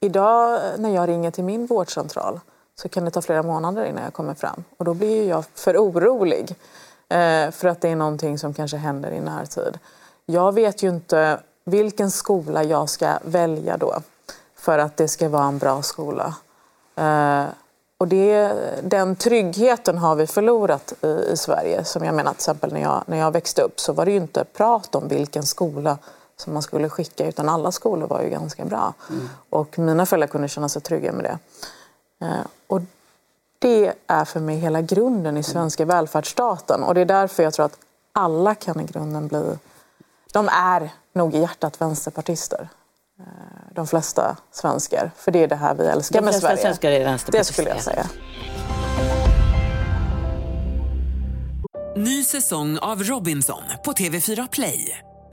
Idag 0.00 0.60
när 0.78 0.90
jag 0.90 1.08
ringer 1.08 1.30
till 1.30 1.44
min 1.44 1.66
vårdcentral 1.66 2.40
så 2.74 2.88
kan 2.88 3.04
det 3.04 3.10
ta 3.10 3.22
flera 3.22 3.42
månader 3.42 3.84
innan 3.84 4.04
jag 4.04 4.12
kommer 4.12 4.34
fram. 4.34 4.64
Och 4.76 4.84
då 4.84 4.94
blir 4.94 5.28
jag 5.28 5.44
för 5.54 5.76
orolig. 5.76 6.56
Eh, 7.08 7.50
för 7.50 7.66
att 7.66 7.80
det 7.80 7.88
är 7.88 7.96
någonting 7.96 8.38
som 8.38 8.54
kanske 8.54 8.76
händer 8.76 9.10
i 9.10 9.20
närtid. 9.20 9.78
Jag 10.26 10.52
vet 10.52 10.82
ju 10.82 10.88
inte 10.88 11.40
vilken 11.64 12.10
skola 12.10 12.64
jag 12.64 12.88
ska 12.88 13.18
välja 13.22 13.76
då. 13.76 13.94
För 14.56 14.78
att 14.78 14.96
det 14.96 15.08
ska 15.08 15.28
vara 15.28 15.44
en 15.44 15.58
bra 15.58 15.82
skola. 15.82 16.34
Eh, 16.96 17.44
och 17.98 18.08
det, 18.08 18.52
den 18.82 19.16
tryggheten 19.16 19.98
har 19.98 20.14
vi 20.14 20.26
förlorat 20.26 20.92
i, 21.02 21.32
i 21.32 21.36
Sverige. 21.36 21.84
Som 21.84 22.04
jag 22.04 22.14
menar 22.14 22.30
till 22.30 22.38
exempel 22.38 22.72
när 22.72 22.82
jag, 22.82 23.02
när 23.06 23.16
jag 23.16 23.30
växte 23.30 23.62
upp 23.62 23.80
så 23.80 23.92
var 23.92 24.04
det 24.04 24.10
ju 24.10 24.16
inte 24.16 24.44
prat 24.44 24.94
om 24.94 25.08
vilken 25.08 25.42
skola 25.42 25.98
som 26.36 26.52
man 26.52 26.62
skulle 26.62 26.88
skicka 26.88 27.26
utan 27.26 27.48
alla 27.48 27.72
skolor 27.72 28.06
var 28.08 28.22
ju 28.22 28.28
ganska 28.30 28.64
bra. 28.64 28.94
Och 29.50 29.78
mina 29.78 30.06
föräldrar 30.06 30.26
kunde 30.28 30.48
känna 30.48 30.68
sig 30.68 30.82
trygga 30.82 31.12
med 31.12 31.24
det. 31.24 31.38
Eh, 32.26 32.46
och 32.66 32.80
det 33.58 33.92
är 34.06 34.24
för 34.24 34.40
mig 34.40 34.56
hela 34.56 34.80
grunden 34.82 35.36
i 35.36 35.42
svenska 35.42 35.84
välfärdsstaten. 35.84 36.82
Och 36.82 36.94
det 36.94 37.00
är 37.00 37.04
därför 37.04 37.42
jag 37.42 37.52
tror 37.54 37.66
att 37.66 37.78
alla 38.12 38.54
kan 38.54 38.80
i 38.80 38.84
grunden 38.84 39.28
bli... 39.28 39.58
De 40.32 40.48
är 40.48 40.90
nog 41.12 41.34
i 41.34 41.38
hjärtat 41.40 41.80
vänsterpartister. 41.80 42.68
Eh, 43.20 43.24
De 43.74 43.86
flesta 43.86 44.36
svenskar. 44.52 45.10
För 45.16 45.30
det 45.32 45.38
är 45.42 45.48
det 45.48 45.56
här 45.56 45.74
vi 45.74 45.86
älskar 45.86 46.18
De 46.18 46.24
med 46.24 46.34
flesta 46.34 46.48
Sverige. 46.48 46.62
svenskar 46.62 46.90
är 46.90 46.98
Det 46.98 47.04
vänsterpartister. 47.04 47.52
skulle 47.52 47.68
jag 47.70 47.82
säga. 47.82 48.06
Ny 51.96 52.24
säsong 52.24 52.78
av 52.78 53.02
Robinson 53.02 53.62
på 53.84 53.92
TV4 53.92 54.48
Play. 54.52 54.98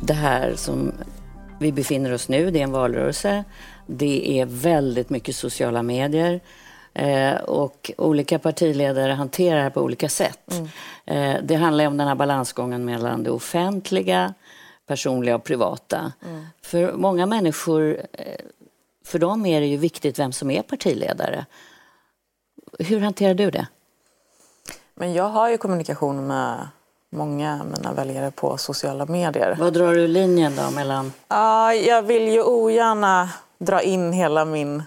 det 0.00 0.14
här 0.14 0.54
som 0.54 0.92
vi 1.58 1.72
befinner 1.72 2.12
oss 2.12 2.28
nu, 2.28 2.50
det 2.50 2.58
är 2.58 2.62
en 2.62 2.72
valrörelse. 2.72 3.44
Det 3.86 4.40
är 4.40 4.46
väldigt 4.46 5.10
mycket 5.10 5.36
sociala 5.36 5.82
medier. 5.82 6.40
Eh, 6.94 7.34
och 7.34 7.90
olika 7.98 8.38
partiledare 8.38 9.12
hanterar 9.12 9.56
det 9.56 9.62
här 9.62 9.70
på 9.70 9.80
olika 9.80 10.08
sätt. 10.08 10.60
Eh, 11.04 11.34
det 11.42 11.54
handlar 11.54 11.86
om 11.86 11.96
den 11.96 12.08
här 12.08 12.14
balansgången 12.14 12.84
mellan 12.84 13.22
det 13.22 13.30
offentliga, 13.30 14.34
personliga 14.86 15.34
och 15.34 15.44
privata. 15.44 16.12
För 16.62 16.92
många 16.92 17.26
människor, 17.26 18.00
eh, 18.12 18.40
för 19.04 19.18
dem 19.18 19.46
är 19.46 19.60
det 19.60 19.66
ju 19.66 19.76
viktigt 19.76 20.18
vem 20.18 20.32
som 20.32 20.50
är 20.50 20.62
partiledare. 20.62 21.46
Hur 22.78 23.00
hanterar 23.00 23.34
du 23.34 23.50
det? 23.50 23.66
Men 24.94 25.12
jag 25.12 25.28
har 25.28 25.50
ju 25.50 25.58
kommunikation 25.58 26.26
med 26.26 26.68
många 27.16 27.60
av 27.60 27.66
mina 27.66 27.92
väljare 27.92 28.30
på 28.30 28.56
sociala 28.56 29.06
medier. 29.06 29.56
Vad 29.60 29.72
drar 29.72 29.94
du 29.94 30.08
linjen 30.08 30.52
då 30.56 30.70
mellan 30.70 31.12
Ja, 31.28 31.74
jag 31.74 32.02
vill 32.02 32.28
ju 32.28 32.42
ogärna 32.42 33.28
dra 33.58 33.82
in 33.82 34.12
hela 34.12 34.44
min 34.44 34.82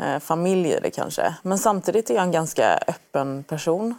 eh, 0.00 0.18
familj 0.18 0.68
i 0.68 0.80
det 0.80 0.90
kanske. 0.90 1.34
Men 1.42 1.58
samtidigt 1.58 2.10
är 2.10 2.14
jag 2.14 2.22
en 2.22 2.32
ganska 2.32 2.78
öppen 2.88 3.44
person. 3.44 3.94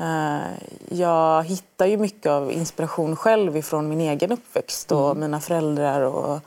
Eh, 0.00 0.52
jag 0.88 1.44
hittar 1.44 1.86
ju 1.86 1.96
mycket 1.96 2.30
av 2.30 2.52
inspiration 2.52 3.16
själv 3.16 3.56
ifrån 3.56 3.88
min 3.88 4.00
egen 4.00 4.32
uppväxt 4.32 4.92
och 4.92 5.16
mina 5.16 5.40
föräldrar 5.40 6.00
och 6.00 6.40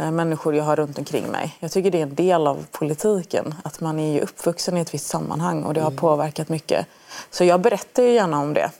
eh, 0.00 0.10
människor 0.10 0.54
jag 0.54 0.64
har 0.64 0.76
runt 0.76 0.98
omkring 0.98 1.26
mig. 1.26 1.56
Jag 1.60 1.70
tycker 1.70 1.90
det 1.90 1.98
är 1.98 2.02
en 2.02 2.14
del 2.14 2.46
av 2.46 2.66
politiken. 2.70 3.54
Att 3.64 3.80
man 3.80 3.98
är 3.98 4.12
ju 4.12 4.20
uppvuxen 4.20 4.76
i 4.76 4.80
ett 4.80 4.94
visst 4.94 5.06
sammanhang 5.06 5.62
och 5.62 5.74
det 5.74 5.80
har 5.80 5.90
påverkat 5.90 6.48
mycket. 6.48 6.86
Så 7.30 7.44
jag 7.44 7.60
berättar 7.60 8.02
ju 8.02 8.12
gärna 8.12 8.40
om 8.40 8.54
det. 8.54 8.70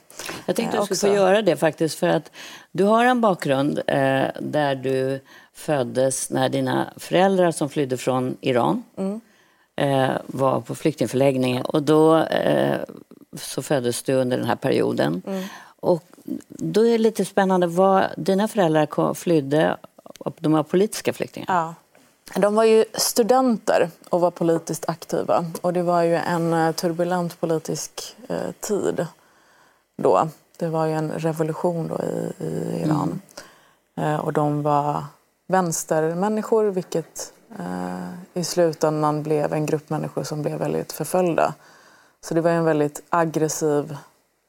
Jag 0.45 0.55
tänkte 0.55 0.77
Eh, 0.77 0.81
du 0.81 0.85
skulle 0.85 0.95
också. 0.95 1.07
få 1.07 1.13
göra 1.13 1.41
det 1.41 1.55
faktiskt 1.57 1.99
för 1.99 2.07
att 2.07 2.31
du 2.71 2.83
har 2.83 3.05
en 3.05 3.21
bakgrund 3.21 3.79
eh, 3.87 4.25
där 4.39 4.75
du 4.75 5.19
föddes 5.53 6.29
när 6.29 6.49
dina 6.49 6.93
föräldrar 6.97 7.51
som 7.51 7.69
flydde 7.69 7.97
från 7.97 8.37
Iran 8.41 8.83
Mm. 8.97 9.21
eh, 9.75 10.17
var 10.27 10.61
på 10.61 10.75
flyktingförläggning 10.75 11.61
och 11.61 11.83
då 11.83 12.17
eh, 12.17 12.77
så 13.37 13.61
föddes 13.61 14.03
du 14.03 14.13
under 14.13 14.37
den 14.37 14.45
här 14.47 14.55
perioden. 14.55 15.21
Mm. 15.27 15.43
Och 15.79 16.03
då 16.49 16.81
är 16.85 16.91
det 16.91 16.97
lite 16.97 17.25
spännande, 17.25 17.67
vad 17.67 18.03
dina 18.17 18.47
föräldrar 18.47 18.85
kom, 18.85 19.15
flydde, 19.15 19.77
de 20.39 20.51
var 20.51 20.63
politiska 20.63 21.13
flyktingar? 21.13 21.45
Ja. 21.49 21.73
De 22.35 22.55
var 22.55 22.63
ju 22.63 22.85
studenter 22.93 23.89
och 24.09 24.21
var 24.21 24.31
politiskt 24.31 24.89
aktiva. 24.89 25.45
Och 25.61 25.73
det 25.73 25.83
var 25.83 26.01
ju 26.03 26.15
en 26.15 26.53
eh, 26.53 26.71
turbulent 26.71 27.39
politisk 27.39 28.15
eh, 28.29 28.37
tid 28.59 29.05
då. 29.97 30.29
Det 30.57 30.67
var 30.67 30.85
ju 30.85 30.93
en 30.93 31.11
revolution 31.11 31.87
då 31.87 31.99
i, 32.03 32.43
i 32.43 32.81
Iran. 32.85 33.21
Eh, 33.97 34.15
och 34.15 34.33
de 34.33 34.63
var 34.63 35.03
vänstermänniskor, 35.47 36.63
vilket 36.65 37.33
eh, 37.59 38.39
i 38.41 38.43
slutändan 38.43 39.23
blev 39.23 39.53
en 39.53 39.65
grupp 39.65 39.89
människor 39.89 40.23
som 40.23 40.41
blev 40.41 40.59
väldigt 40.59 40.91
förföljda. 40.91 41.53
Så 42.21 42.33
det 42.33 42.41
var 42.41 42.51
en 42.51 42.65
väldigt 42.65 43.03
aggressiv 43.09 43.97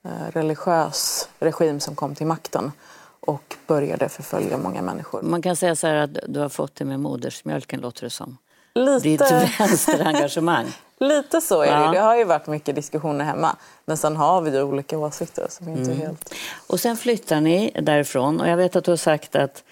eh, 0.05 0.33
religiös 0.33 1.29
regim 1.39 1.81
som 1.81 1.95
kom 1.95 2.15
till 2.15 2.27
makten 2.27 2.73
och 3.21 3.57
började 3.67 4.09
förfölja 4.09 4.59
många 4.59 4.83
människor. 4.83 5.23
Man 5.23 5.43
kan 5.43 5.57
säga 5.57 5.77
så 5.77 5.87
här 5.87 5.95
att 5.95 6.19
du 6.29 6.41
har 6.41 6.49
fått 6.49 6.75
det 6.75 6.85
med 6.85 7.01
modersmjölken 7.01 7.81
låter 7.81 8.05
det 8.05 8.11
som. 8.11 8.37
Ditt 8.75 9.05
Lite, 9.05 9.51
vänsterengagemang. 9.59 10.67
lite 11.01 11.41
så 11.41 11.63
är 11.63 11.67
det. 11.77 11.85
Ja. 11.85 11.91
Det 11.93 11.99
har 12.01 12.17
ju 12.17 12.25
varit 12.25 12.47
mycket 12.47 12.75
diskussioner 12.75 13.25
hemma. 13.25 13.57
Men 13.85 13.97
sen 13.97 14.17
har 14.17 14.41
vi 14.41 14.51
ju 14.51 14.63
olika 14.63 14.99
åsikter 14.99 15.47
som 15.51 15.69
inte 15.69 15.91
Mm. 15.93 15.99
helt... 16.07 16.35
Och 16.67 16.81
sen 16.81 16.97
flyttar 16.97 17.41
ni 17.41 17.71
därifrån 17.83 18.41
och 18.41 18.49
jag 18.49 18.57
vet 18.57 18.77
att 18.77 18.85
du 18.85 18.91
har 18.91 18.97
sagt 18.97 19.37
att 19.37 19.65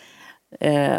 eh, 0.61 0.95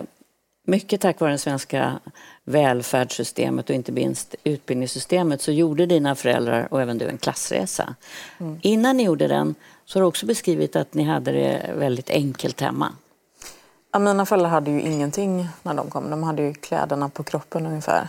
mycket 0.68 1.02
tack 1.02 1.20
vare 1.20 1.32
det 1.32 1.38
svenska 1.38 2.00
välfärdssystemet 2.44 3.70
och 3.70 3.76
inte 3.76 3.92
minst 3.92 4.36
utbildningssystemet 4.44 5.42
så 5.42 5.52
gjorde 5.52 5.86
dina 5.86 6.16
föräldrar 6.16 6.68
och 6.72 6.82
även 6.82 6.98
du 6.98 7.08
en 7.08 7.18
klassresa. 7.18 7.96
Innan 8.62 8.98
ni 8.98 9.04
gjorde 9.04 9.28
den 9.28 9.56
så 9.86 10.00
har 10.00 10.02
du 10.02 10.08
också 10.08 10.26
beskrivit 10.26 10.76
att 10.76 10.94
ni 10.94 11.04
hade 11.04 11.32
det 11.32 11.72
väldigt 11.76 12.10
enkelt 12.10 12.62
hemma. 12.62 12.92
Ja, 13.94 14.00
mina 14.00 14.26
föräldrar 14.26 14.50
hade 14.50 14.72
ju 14.72 14.82
ingenting 14.82 15.48
när 15.64 15.74
de 15.74 15.90
kom. 15.90 16.10
De 16.10 16.24
hade 16.24 16.42
ju 16.42 16.54
kläderna 16.54 17.10
på 17.10 17.24
kroppen 17.24 17.66
ungefär. 17.66 18.08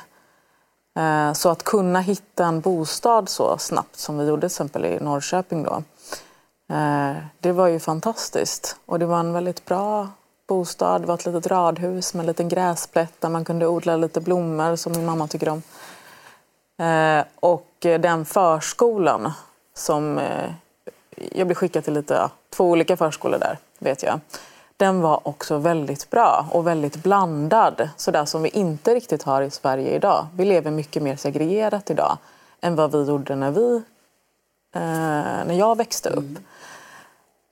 Eh, 0.97 1.33
så 1.33 1.49
att 1.49 1.63
kunna 1.63 2.01
hitta 2.01 2.45
en 2.45 2.61
bostad 2.61 3.29
så 3.29 3.59
snabbt 3.59 3.97
som 3.97 4.19
vi 4.19 4.27
gjorde 4.27 4.41
till 4.41 4.47
exempel 4.47 4.85
i 4.85 5.01
Norrköping 5.01 5.63
då. 5.63 5.83
Eh, 6.75 7.17
det 7.41 7.53
var 7.53 7.67
ju 7.67 7.81
fantastiskt. 7.81 8.77
Och 8.87 8.99
det 8.99 9.07
var 9.07 9.21
en 9.21 9.33
väldigt 9.33 9.65
bra 9.65 10.09
bostad. 10.49 11.03
Det 11.03 11.07
var 11.07 11.15
ett 11.15 11.27
litet 11.27 11.47
radhus 11.47 12.15
med 12.15 12.21
en 12.21 12.27
liten 12.27 12.49
gräsplätt 12.49 13.21
där 13.21 13.29
man 13.29 13.45
kunde 13.45 13.67
odla 13.67 13.97
lite 13.97 14.21
blommor 14.21 14.77
som 14.77 14.93
min 14.93 15.07
mamma 15.07 15.29
tycker 15.29 15.49
om. 15.49 15.63
Eh, 16.87 17.25
och 17.41 17.69
den 17.81 18.25
förskolan 18.25 19.33
som... 19.75 20.21
Jag 21.33 21.47
blev 21.47 21.55
skickad 21.55 21.85
till 21.85 21.95
lite, 21.95 22.31
två 22.51 22.71
olika 22.71 22.97
förskolor 22.97 23.39
där, 23.39 23.59
vet 23.79 24.03
jag 24.03 24.21
den 24.79 25.01
var 25.01 25.29
också 25.29 25.59
väldigt 25.59 26.11
bra 26.11 26.47
och 26.51 26.67
väldigt 26.67 26.97
blandad. 26.97 27.89
Sådär 27.97 28.25
som 28.25 28.43
vi 28.43 28.49
inte 28.49 28.95
riktigt 28.95 29.23
har 29.23 29.43
i 29.43 29.51
Sverige 29.51 29.95
idag. 29.95 30.27
Vi 30.37 30.45
lever 30.45 30.71
mycket 30.71 31.03
mer 31.03 31.17
segregerat 31.17 31.91
idag 31.91 32.19
än 32.61 32.77
vad 32.77 32.93
vi 32.93 33.05
gjorde 33.05 33.37
när, 33.37 33.51
vi, 33.51 33.77
eh, 34.75 34.81
när 35.47 35.55
jag 35.55 35.77
växte 35.77 36.09
upp. 36.09 36.39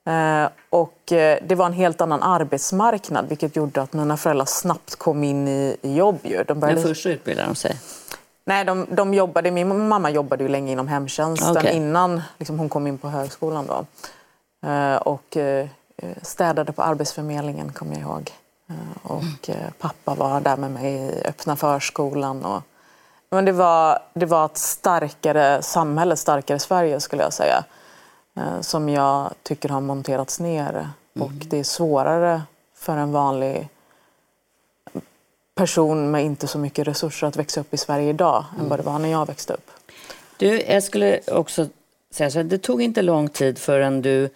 Mm. 0.05 0.43
Eh, 0.43 0.49
och 0.69 1.11
eh, 1.11 1.39
det 1.47 1.55
var 1.55 1.65
en 1.65 1.73
helt 1.73 2.01
annan 2.01 2.23
arbetsmarknad 2.23 3.25
vilket 3.29 3.55
gjorde 3.55 3.81
att 3.81 3.93
mina 3.93 4.17
föräldrar 4.17 4.45
snabbt 4.45 4.95
kom 4.95 5.23
in 5.23 5.47
i, 5.47 5.77
i 5.81 5.95
jobb. 5.95 6.19
Ju. 6.23 6.43
De 6.43 6.59
började... 6.59 6.81
Men 6.81 6.89
först 6.89 7.05
utbildade 7.05 7.47
de 7.47 7.55
sig? 7.55 7.75
Nej, 8.45 8.65
de, 8.65 8.87
de 8.89 9.13
jobbade, 9.13 9.51
min 9.51 9.87
mamma 9.87 10.09
jobbade 10.09 10.43
ju 10.43 10.49
länge 10.49 10.71
inom 10.71 10.87
hemtjänsten 10.87 11.57
okay. 11.57 11.75
innan 11.75 12.21
liksom, 12.37 12.59
hon 12.59 12.69
kom 12.69 12.87
in 12.87 12.97
på 12.97 13.09
högskolan. 13.09 13.67
Då. 13.67 13.85
Eh, 14.69 14.95
och 14.95 15.37
städade 16.21 16.71
på 16.71 16.81
Arbetsförmedlingen, 16.81 17.73
kommer 17.73 17.93
jag 17.93 18.01
ihåg. 18.01 18.31
Eh, 18.69 19.11
och 19.11 19.49
eh, 19.49 19.71
pappa 19.79 20.15
var 20.15 20.41
där 20.41 20.57
med 20.57 20.71
mig 20.71 20.93
i 20.93 21.21
öppna 21.25 21.55
förskolan. 21.55 22.45
Och, 22.45 22.61
men 23.29 23.45
det 23.45 23.51
var, 23.51 23.99
det 24.13 24.25
var 24.25 24.45
ett 24.45 24.57
starkare 24.57 25.61
samhälle, 25.61 26.15
starkare 26.15 26.59
Sverige 26.59 26.99
skulle 26.99 27.23
jag 27.23 27.33
säga. 27.33 27.63
Eh, 28.35 28.61
som 28.61 28.89
jag 28.89 29.33
tycker 29.43 29.69
har 29.69 29.81
monterats 29.81 30.39
ner. 30.39 30.73
Mm. 30.73 31.27
Och 31.27 31.31
det 31.31 31.59
är 31.59 31.63
svårare 31.63 32.41
för 32.75 32.97
en 32.97 33.11
vanlig 33.11 33.69
person 35.55 36.11
med 36.11 36.25
inte 36.25 36.47
så 36.47 36.59
mycket 36.59 36.87
resurser 36.87 37.27
att 37.27 37.35
växa 37.35 37.61
upp 37.61 37.73
i 37.73 37.77
Sverige 37.77 38.09
idag 38.09 38.45
mm. 38.51 38.63
än 38.63 38.69
vad 38.69 38.79
det 38.79 38.83
var 38.83 38.99
när 38.99 39.09
jag 39.09 39.25
växte 39.25 39.53
upp. 39.53 39.71
Du, 40.37 40.61
jag 40.61 40.83
skulle 40.83 41.19
också 41.27 41.67
säga 42.11 42.31
så 42.31 42.37
här, 42.37 42.43
det 42.43 42.57
tog 42.57 42.81
inte 42.81 43.01
lång 43.01 43.29
tid 43.29 43.57
förrän 43.57 44.01
du 44.01 44.29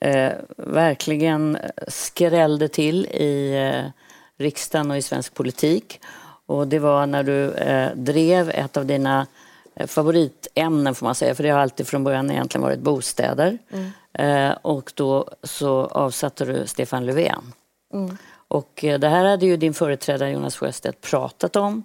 eh, 0.00 0.32
verkligen 0.56 1.58
skrällde 1.88 2.68
till 2.68 3.06
i 3.06 3.54
eh, 3.54 3.90
riksdagen 4.38 4.90
och 4.90 4.96
i 4.96 5.02
svensk 5.02 5.34
politik. 5.34 6.00
Och 6.46 6.68
det 6.68 6.78
var 6.78 7.06
när 7.06 7.22
du 7.22 7.52
eh, 7.52 7.94
drev 7.94 8.50
ett 8.50 8.76
av 8.76 8.86
dina 8.86 9.26
eh, 9.74 9.86
favoritämnen 9.86 10.94
får 10.94 11.06
man 11.06 11.14
säga, 11.14 11.34
för 11.34 11.42
det 11.42 11.50
har 11.50 11.60
alltid 11.60 11.86
från 11.86 12.04
början 12.04 12.30
egentligen 12.30 12.62
varit 12.62 12.80
bostäder. 12.80 13.58
Mm. 13.70 13.90
Eh, 14.12 14.56
och 14.62 14.92
då 14.94 15.28
så 15.42 15.84
avsatte 15.84 16.44
du 16.44 16.66
Stefan 16.66 17.06
Löfven. 17.06 17.52
Mm. 17.94 18.16
Och 18.48 18.84
eh, 18.84 18.98
det 18.98 19.08
här 19.08 19.24
hade 19.24 19.46
ju 19.46 19.56
din 19.56 19.74
företrädare 19.74 20.30
Jonas 20.30 20.56
Sjöstedt 20.56 21.00
pratat 21.00 21.56
om, 21.56 21.82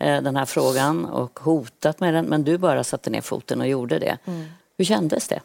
den 0.00 0.36
här 0.36 0.44
frågan 0.44 1.04
och 1.04 1.38
hotat 1.38 2.00
med 2.00 2.14
den, 2.14 2.26
men 2.26 2.44
du 2.44 2.58
bara 2.58 2.84
satte 2.84 3.10
ner 3.10 3.20
foten 3.20 3.60
och 3.60 3.68
gjorde 3.68 3.98
det. 3.98 4.18
Mm. 4.24 4.46
Hur 4.78 4.84
kändes 4.84 5.28
det? 5.28 5.40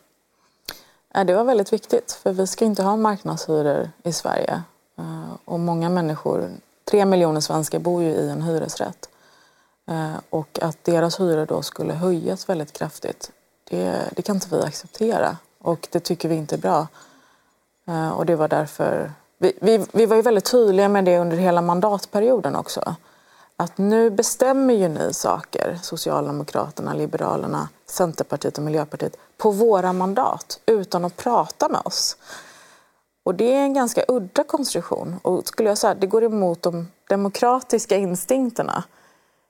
Det 1.14 1.34
var 1.34 1.44
väldigt 1.44 1.74
viktigt 1.74 2.12
för 2.12 2.34
vi 2.34 2.48
ska 2.48 2.66
inte 2.66 2.84
ha 2.84 2.96
marknadshyror 2.96 3.90
i 4.04 4.14
Sverige. 4.14 4.64
Eh, 4.98 5.34
och 5.46 5.60
många 5.60 5.90
människor, 5.90 6.52
tre 6.86 7.06
miljoner 7.06 7.42
svenskar 7.42 7.80
bor 7.80 8.04
ju 8.04 8.10
i 8.10 8.30
en 8.30 8.42
hyresrätt. 8.42 9.10
Eh, 9.88 10.14
och 10.30 10.60
att 10.62 10.84
deras 10.84 11.20
hyror 11.20 11.46
då 11.46 11.62
skulle 11.62 11.94
höjas 11.94 12.50
väldigt 12.50 12.74
kraftigt, 12.74 13.32
det, 13.70 14.10
det 14.16 14.22
kan 14.22 14.36
inte 14.36 14.56
vi 14.56 14.62
acceptera. 14.62 15.38
Och 15.60 15.88
det 15.92 16.00
tycker 16.00 16.30
vi 16.30 16.36
inte 16.36 16.56
är 16.56 16.60
bra. 16.60 16.88
Eh, 17.88 18.10
och 18.10 18.26
det 18.26 18.36
var 18.36 18.48
därför... 18.48 19.12
Vi, 19.38 19.54
vi, 19.62 19.86
vi 19.92 20.06
var 20.06 20.16
ju 20.16 20.22
väldigt 20.22 20.52
tydliga 20.52 20.90
med 20.90 21.06
det 21.06 21.20
under 21.20 21.38
hela 21.38 21.62
mandatperioden 21.62 22.56
också 22.56 22.96
att 23.58 23.78
nu 23.78 24.10
bestämmer 24.10 24.74
ju 24.74 24.88
ni 24.88 25.14
saker, 25.14 25.80
Socialdemokraterna, 25.82 26.94
Liberalerna, 26.94 27.70
Centerpartiet 27.86 28.58
och 28.58 28.64
Miljöpartiet, 28.64 29.18
på 29.38 29.52
våra 29.52 29.94
mandat 29.94 30.60
utan 30.66 31.06
att 31.06 31.18
prata 31.18 31.70
med 31.70 31.82
oss. 31.86 32.18
Och 33.26 33.36
det 33.36 33.54
är 33.54 33.64
en 33.64 33.74
ganska 33.74 34.06
udda 34.08 34.44
konstruktion 34.44 35.20
och 35.22 35.48
skulle 35.48 35.70
jag 35.70 35.78
säga, 35.78 35.96
det 35.96 36.08
går 36.08 36.24
emot 36.24 36.62
de 36.62 36.88
demokratiska 37.10 37.98
instinkterna. 37.98 38.84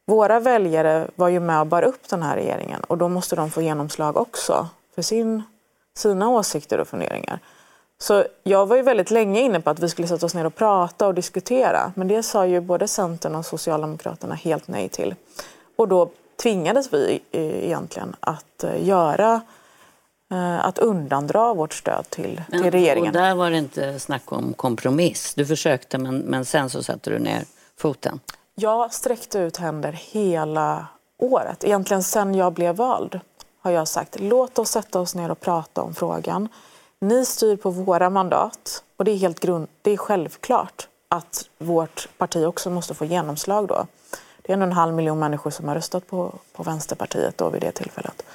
Våra 0.05 0.39
väljare 0.39 1.09
var 1.15 1.29
ju 1.29 1.39
med 1.39 1.59
och 1.59 1.67
bar 1.67 1.81
upp 1.81 2.09
den 2.09 2.23
här 2.23 2.35
regeringen 2.35 2.83
och 2.83 2.97
då 2.97 3.09
måste 3.09 3.35
de 3.35 3.51
få 3.51 3.61
genomslag 3.61 4.17
också 4.17 4.67
för 4.95 5.01
sin, 5.01 5.43
sina 5.97 6.29
åsikter 6.29 6.79
och 6.79 6.87
funderingar. 6.87 7.39
Så 7.97 8.25
jag 8.43 8.65
var 8.65 8.75
ju 8.75 8.81
väldigt 8.81 9.11
länge 9.11 9.41
inne 9.41 9.59
på 9.59 9.69
att 9.69 9.79
vi 9.79 9.89
skulle 9.89 10.07
sätta 10.07 10.25
oss 10.25 10.35
ner 10.35 10.45
och 10.45 10.55
prata 10.55 11.07
och 11.07 11.13
diskutera. 11.13 11.91
Men 11.95 12.07
det 12.07 12.23
sa 12.23 12.45
ju 12.45 12.61
både 12.61 12.87
Centern 12.87 13.35
och 13.35 13.45
Socialdemokraterna 13.45 14.35
helt 14.35 14.67
nej 14.67 14.89
till. 14.89 15.15
Och 15.75 15.87
då 15.87 16.09
tvingades 16.43 16.93
vi 16.93 17.19
egentligen 17.31 18.15
att 18.19 18.63
eh, 18.63 18.87
göra 18.87 19.41
eh, 20.31 20.65
att 20.65 20.79
undandra 20.79 21.53
vårt 21.53 21.73
stöd 21.73 22.09
till, 22.09 22.41
men, 22.47 22.61
till 22.61 22.71
regeringen. 22.71 23.15
Och 23.15 23.21
där 23.21 23.35
var 23.35 23.51
det 23.51 23.57
inte 23.57 23.99
snack 23.99 24.31
om 24.31 24.53
kompromiss. 24.53 25.33
Du 25.33 25.45
försökte 25.45 25.97
men, 25.97 26.17
men 26.17 26.45
sen 26.45 26.69
så 26.69 26.83
satte 26.83 27.09
du 27.09 27.19
ner 27.19 27.43
foten. 27.77 28.19
Jag 28.55 28.93
sträckte 28.93 29.39
ut 29.39 29.57
händer 29.57 29.91
hela 29.91 30.87
året. 31.17 31.63
Egentligen 31.63 32.03
sen 32.03 32.35
jag 32.35 32.53
blev 32.53 32.75
vald 32.75 33.19
har 33.61 33.71
jag 33.71 33.87
sagt 33.87 34.19
låt 34.19 34.59
oss 34.59 34.69
sätta 34.69 34.99
oss 34.99 35.15
ner 35.15 35.31
och 35.31 35.39
prata 35.39 35.81
om 35.81 35.95
frågan. 35.95 36.49
Ni 37.03 37.25
styr 37.25 37.55
på 37.55 37.69
våra 37.69 38.09
mandat 38.09 38.83
och 38.97 39.05
det 39.05 39.11
är, 39.11 39.17
helt 39.17 39.39
grund, 39.39 39.67
det 39.81 39.91
är 39.91 39.97
självklart 39.97 40.87
att 41.09 41.49
vårt 41.57 42.07
parti 42.17 42.45
också 42.45 42.69
måste 42.69 42.93
få 42.93 43.05
genomslag 43.05 43.67
då. 43.67 43.87
Det 44.41 44.53
är 44.53 44.57
en 44.57 44.71
halv 44.71 44.93
miljon 44.93 45.19
människor 45.19 45.51
som 45.51 45.67
har 45.67 45.75
röstat 45.75 46.07
på, 46.07 46.33
på 46.53 46.63
Vänsterpartiet 46.63 47.37
då 47.37 47.49
vid 47.49 47.61
det 47.61 47.71
tillfället. 47.71 48.25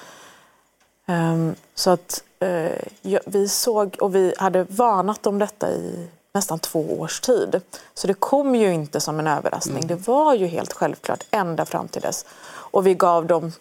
Um, 1.07 1.55
så 1.75 1.91
att 1.91 2.25
uh, 2.43 2.71
ja, 3.03 3.21
vi 3.27 3.49
såg, 3.49 3.97
och 4.01 4.15
vi 4.15 4.35
hade 4.39 4.65
varnat 4.65 5.27
om 5.27 5.39
detta 5.39 5.71
i 5.71 6.09
nästan 6.35 6.59
två 6.59 7.01
års 7.01 7.21
tid. 7.21 7.61
Så 7.95 8.07
det 8.07 8.15
kom 8.15 8.55
ju 8.55 8.73
inte 8.73 9.01
som 9.01 9.19
en 9.19 9.27
överraskning. 9.27 9.85
Mm. 9.85 9.89
Det 9.89 10.09
var 10.09 10.35
ju 10.35 10.47
helt 10.47 10.73
självklart 10.73 11.25
ända 11.31 11.67
fram 11.67 11.89
till 11.89 12.03
dess. 12.03 12.25
Och 12.49 12.87
vi 12.87 12.95
gav 12.95 13.27
dem 13.27 13.53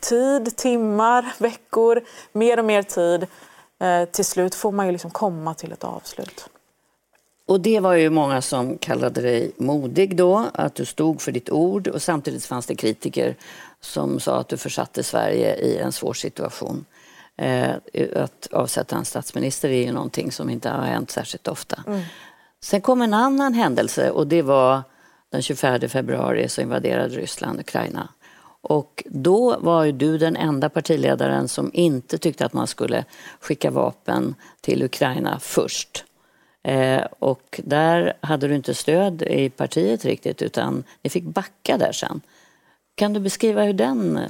tid, 0.00 0.56
timmar, 0.56 1.34
veckor, 1.38 2.00
mer 2.32 2.58
och 2.58 2.64
mer 2.64 2.82
tid 2.82 3.26
Eh, 3.80 4.04
till 4.04 4.24
slut 4.24 4.54
får 4.54 4.72
man 4.72 4.86
ju 4.86 4.92
liksom 4.92 5.10
komma 5.10 5.54
till 5.54 5.72
ett 5.72 5.84
avslut. 5.84 6.48
Och 7.46 7.60
det 7.60 7.80
var 7.80 7.94
ju 7.94 8.10
många 8.10 8.42
som 8.42 8.78
kallade 8.78 9.20
dig 9.20 9.52
modig 9.56 10.16
då, 10.16 10.50
att 10.54 10.74
du 10.74 10.84
stod 10.84 11.20
för 11.20 11.32
ditt 11.32 11.50
ord 11.50 11.88
och 11.88 12.02
samtidigt 12.02 12.44
fanns 12.44 12.66
det 12.66 12.74
kritiker 12.74 13.36
som 13.80 14.20
sa 14.20 14.40
att 14.40 14.48
du 14.48 14.56
försatte 14.56 15.02
Sverige 15.02 15.54
i 15.56 15.78
en 15.78 15.92
svår 15.92 16.14
situation. 16.14 16.84
Eh, 17.36 17.70
att 18.16 18.48
avsätta 18.52 18.96
en 18.96 19.04
statsminister 19.04 19.68
är 19.68 19.84
ju 19.84 19.92
någonting 19.92 20.32
som 20.32 20.50
inte 20.50 20.68
har 20.68 20.84
hänt 20.84 21.10
särskilt 21.10 21.48
ofta. 21.48 21.84
Mm. 21.86 22.00
Sen 22.60 22.80
kom 22.80 23.02
en 23.02 23.14
annan 23.14 23.54
händelse 23.54 24.10
och 24.10 24.26
det 24.26 24.42
var 24.42 24.82
den 25.30 25.42
24 25.42 25.88
februari 25.88 26.48
så 26.48 26.60
invaderade 26.60 27.16
Ryssland 27.16 27.60
Ukraina. 27.60 28.08
Och 28.62 29.04
då 29.06 29.58
var 29.60 29.84
ju 29.84 29.92
du 29.92 30.18
den 30.18 30.36
enda 30.36 30.68
partiledaren 30.68 31.48
som 31.48 31.70
inte 31.74 32.18
tyckte 32.18 32.46
att 32.46 32.52
man 32.52 32.66
skulle 32.66 33.04
skicka 33.40 33.70
vapen 33.70 34.34
till 34.60 34.82
Ukraina 34.82 35.38
först. 35.40 36.04
Eh, 36.62 37.02
och 37.18 37.60
där 37.64 38.12
hade 38.20 38.48
du 38.48 38.54
inte 38.54 38.74
stöd 38.74 39.22
i 39.22 39.50
partiet 39.50 40.04
riktigt 40.04 40.42
utan 40.42 40.84
ni 41.02 41.10
fick 41.10 41.24
backa 41.24 41.78
där 41.78 41.92
sen. 41.92 42.20
Kan 42.94 43.12
du 43.12 43.20
beskriva 43.20 43.62
hur 43.62 43.72
den 43.72 44.20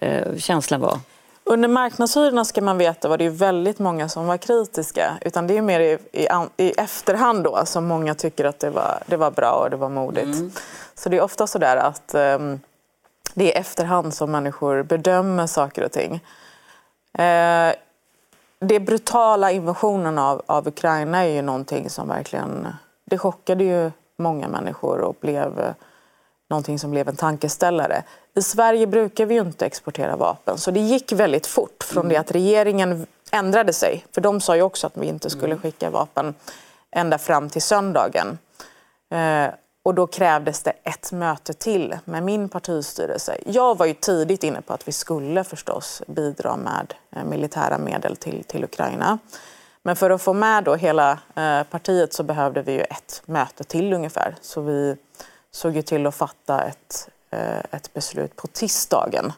eh, 0.00 0.36
känslan 0.36 0.80
var? 0.80 0.98
Under 1.44 1.68
marknadshyrorna 1.68 2.44
ska 2.44 2.62
man 2.62 2.78
veta 2.78 3.08
var 3.08 3.18
det 3.18 3.28
väldigt 3.28 3.78
många 3.78 4.08
som 4.08 4.26
var 4.26 4.36
kritiska. 4.36 5.18
Utan 5.20 5.46
det 5.46 5.56
är 5.56 5.62
mer 5.62 5.80
i, 5.80 5.98
i, 6.12 6.28
i 6.56 6.70
efterhand 6.70 7.44
då 7.44 7.62
som 7.66 7.86
många 7.86 8.14
tycker 8.14 8.44
att 8.44 8.58
det 8.58 8.70
var, 8.70 9.02
det 9.06 9.16
var 9.16 9.30
bra 9.30 9.52
och 9.52 9.70
det 9.70 9.76
var 9.76 9.88
modigt. 9.88 10.26
Mm. 10.26 10.52
Så 10.94 11.08
det 11.08 11.16
är 11.16 11.20
ofta 11.20 11.46
så 11.46 11.58
där 11.58 11.76
att 11.76 12.14
um, 12.14 12.60
det 13.36 13.44
är 13.44 13.48
i 13.48 13.60
efterhand 13.60 14.14
som 14.14 14.30
människor 14.30 14.82
bedömer 14.82 15.46
saker 15.46 15.84
och 15.84 15.92
ting. 15.92 16.14
Eh, 17.18 17.74
det 18.58 18.80
brutala 18.80 19.50
invasionen 19.50 20.18
av, 20.18 20.42
av 20.46 20.68
Ukraina 20.68 21.24
är 21.24 21.34
ju 21.34 21.42
någonting 21.42 21.90
som 21.90 22.08
verkligen... 22.08 22.68
Det 23.04 23.18
chockade 23.18 23.64
ju 23.64 23.90
många 24.18 24.48
människor 24.48 25.00
och 25.00 25.16
blev 25.20 25.60
eh, 25.60 25.74
någonting 26.50 26.78
som 26.78 26.90
blev 26.90 27.08
en 27.08 27.16
tankeställare. 27.16 28.02
I 28.34 28.42
Sverige 28.42 28.86
brukar 28.86 29.26
vi 29.26 29.34
ju 29.34 29.40
inte 29.40 29.66
exportera 29.66 30.16
vapen 30.16 30.58
så 30.58 30.70
det 30.70 30.80
gick 30.80 31.12
väldigt 31.12 31.46
fort 31.46 31.82
från 31.82 32.00
mm. 32.00 32.12
det 32.12 32.16
att 32.20 32.32
regeringen 32.32 33.06
ändrade 33.32 33.72
sig. 33.72 34.04
För 34.12 34.20
de 34.20 34.40
sa 34.40 34.56
ju 34.56 34.62
också 34.62 34.86
att 34.86 34.96
vi 34.96 35.06
inte 35.06 35.30
skulle 35.30 35.52
mm. 35.52 35.62
skicka 35.62 35.90
vapen 35.90 36.34
ända 36.90 37.18
fram 37.18 37.50
till 37.50 37.62
söndagen. 37.62 38.38
Eh, 39.10 39.48
och 39.86 39.94
då 39.94 40.06
krävdes 40.06 40.62
det 40.62 40.72
ett 40.82 41.12
möte 41.12 41.52
till 41.52 41.98
med 42.04 42.22
min 42.22 42.48
partistyrelse. 42.48 43.36
Jag 43.46 43.78
var 43.78 43.86
ju 43.86 43.94
tidigt 43.94 44.44
inne 44.44 44.60
på 44.60 44.72
att 44.72 44.88
vi 44.88 44.92
skulle 44.92 45.44
förstås 45.44 46.02
bidra 46.06 46.56
med 46.56 46.94
eh, 47.16 47.24
militära 47.24 47.78
medel 47.78 48.16
till, 48.16 48.44
till 48.44 48.64
Ukraina. 48.64 49.18
Men 49.82 49.96
för 49.96 50.10
att 50.10 50.22
få 50.22 50.32
med 50.32 50.64
då 50.64 50.74
hela 50.74 51.18
eh, 51.34 51.62
partiet 51.62 52.12
så 52.12 52.22
behövde 52.22 52.62
vi 52.62 52.72
ju 52.72 52.80
ett 52.80 53.22
möte 53.26 53.64
till 53.64 53.92
ungefär. 53.92 54.36
Så 54.40 54.60
vi 54.60 54.96
såg 55.50 55.76
ju 55.76 55.82
till 55.82 56.06
att 56.06 56.14
fatta 56.14 56.62
ett, 56.62 57.08
eh, 57.30 57.58
ett 57.70 57.94
beslut 57.94 58.36
på 58.36 58.46
tisdagen 58.46 59.32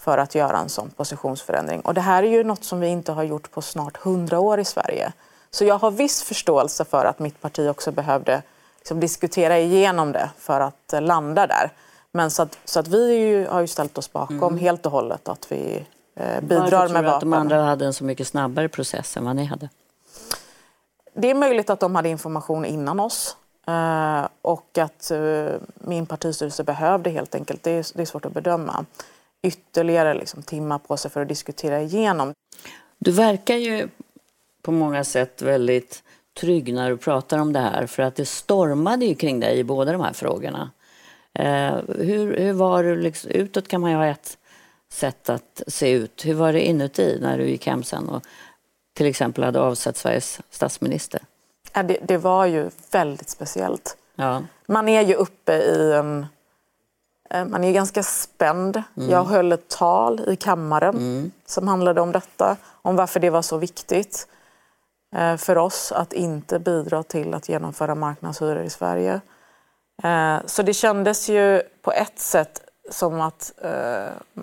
för 0.00 0.18
att 0.18 0.34
göra 0.34 0.58
en 0.58 0.68
sån 0.68 0.90
positionsförändring. 0.90 1.80
Och 1.80 1.94
det 1.94 2.00
här 2.00 2.22
är 2.22 2.30
ju 2.30 2.44
något 2.44 2.64
som 2.64 2.80
vi 2.80 2.86
inte 2.86 3.12
har 3.12 3.22
gjort 3.22 3.50
på 3.50 3.62
snart 3.62 3.96
hundra 3.96 4.38
år 4.38 4.60
i 4.60 4.64
Sverige. 4.64 5.12
Så 5.50 5.64
jag 5.64 5.78
har 5.78 5.90
viss 5.90 6.22
förståelse 6.22 6.84
för 6.84 7.04
att 7.04 7.18
mitt 7.18 7.40
parti 7.40 7.68
också 7.68 7.92
behövde 7.92 8.42
liksom, 8.84 9.00
diskutera 9.00 9.58
igenom 9.58 10.12
det 10.12 10.30
för 10.38 10.60
att 10.60 10.92
eh, 10.92 11.02
landa 11.02 11.46
där. 11.46 11.70
Men 12.12 12.30
så 12.30 12.42
att, 12.42 12.58
så 12.64 12.80
att 12.80 12.88
vi 12.88 13.14
ju, 13.14 13.46
har 13.46 13.60
ju 13.60 13.66
ställt 13.66 13.98
oss 13.98 14.12
bakom 14.12 14.42
mm. 14.42 14.58
helt 14.58 14.86
och 14.86 14.92
hållet 14.92 15.28
att 15.28 15.52
vi 15.52 15.84
eh, 16.14 16.40
bidrar 16.40 16.70
Varför 16.70 16.78
med 16.78 16.88
tror 16.88 17.02
du 17.02 17.08
att 17.08 17.20
de 17.20 17.32
andra 17.32 17.62
hade 17.62 17.86
en 17.86 17.94
så 17.94 18.04
mycket 18.04 18.26
snabbare 18.26 18.68
process 18.68 19.16
än 19.16 19.24
vad 19.24 19.36
ni 19.36 19.44
hade? 19.44 19.68
Det 21.14 21.30
är 21.30 21.34
möjligt 21.34 21.70
att 21.70 21.80
de 21.80 21.94
hade 21.94 22.08
information 22.08 22.64
innan 22.64 23.00
oss. 23.00 23.36
Uh, 23.68 24.28
och 24.42 24.78
att 24.78 25.10
uh, 25.14 25.48
min 25.74 26.06
partistyrelse 26.06 26.64
behövde 26.64 27.10
helt 27.10 27.34
enkelt, 27.34 27.62
det 27.62 27.70
är, 27.70 27.86
det 27.94 28.02
är 28.02 28.06
svårt 28.06 28.24
att 28.24 28.32
bedöma, 28.32 28.84
ytterligare 29.42 30.14
liksom, 30.14 30.42
timmar 30.42 30.78
på 30.78 30.96
sig 30.96 31.10
för 31.10 31.22
att 31.22 31.28
diskutera 31.28 31.80
igenom. 31.82 32.32
Du 32.98 33.10
verkar 33.10 33.56
ju 33.56 33.88
på 34.62 34.72
många 34.72 35.04
sätt 35.04 35.42
väldigt 35.42 36.02
trygg 36.40 36.74
när 36.74 36.90
du 36.90 36.96
pratar 36.96 37.38
om 37.38 37.52
det 37.52 37.60
här 37.60 37.86
för 37.86 38.02
att 38.02 38.16
det 38.16 38.26
stormade 38.26 39.04
ju 39.04 39.14
kring 39.14 39.40
dig 39.40 39.58
i 39.58 39.64
båda 39.64 39.92
de 39.92 40.00
här 40.00 40.12
frågorna. 40.12 40.70
Uh, 41.38 41.80
hur, 41.98 42.36
hur 42.36 42.52
var 42.52 42.84
det, 42.84 42.96
liksom, 42.96 43.30
utåt 43.30 43.68
kan 43.68 43.80
man 43.80 43.90
ju 43.90 43.96
ha 43.96 44.06
ett 44.06 44.38
sätt 44.92 45.28
att 45.28 45.62
se 45.66 45.90
ut. 45.90 46.24
Hur 46.24 46.34
var 46.34 46.52
det 46.52 46.68
inuti 46.68 47.18
när 47.20 47.38
du 47.38 47.44
gick 47.44 47.66
hem 47.66 47.82
sen 47.82 48.08
och 48.08 48.22
till 48.94 49.06
exempel 49.06 49.44
hade 49.44 49.60
avsatt 49.60 49.96
Sveriges 49.96 50.40
statsminister? 50.50 51.20
Ja, 51.72 51.82
det, 51.82 51.98
det 52.02 52.16
var 52.16 52.46
ju 52.46 52.70
väldigt 52.90 53.28
speciellt. 53.28 53.96
Ja. 54.14 54.42
Man 54.66 54.88
är 54.88 55.02
ju 55.02 55.14
uppe 55.14 55.52
i 55.52 55.92
en... 55.92 56.26
Eh, 57.30 57.44
man 57.44 57.64
är 57.64 57.72
ganska 57.72 58.02
spänd. 58.02 58.82
Mm. 58.96 59.10
Jag 59.10 59.24
höll 59.24 59.52
ett 59.52 59.68
tal 59.68 60.20
i 60.28 60.36
kammaren 60.36 60.96
mm. 60.96 61.30
som 61.46 61.68
handlade 61.68 62.00
om 62.00 62.12
detta, 62.12 62.56
om 62.82 62.96
varför 62.96 63.20
det 63.20 63.30
var 63.30 63.42
så 63.42 63.56
viktigt 63.56 64.26
eh, 64.26 64.26
för 65.38 65.58
oss 65.58 65.92
att 65.92 66.12
inte 66.12 66.58
bidra 66.58 67.02
till 67.02 67.34
att 67.34 67.48
genomföra 67.48 67.94
marknadshyror 67.94 68.62
i 68.62 68.70
Sverige. 68.70 69.20
Eh, 70.02 70.36
så 70.46 70.62
det 70.62 70.74
kändes 70.74 71.28
ju 71.28 71.62
på 71.82 71.92
ett 71.92 72.18
sätt 72.18 72.60
som 72.90 73.20
att 73.20 73.52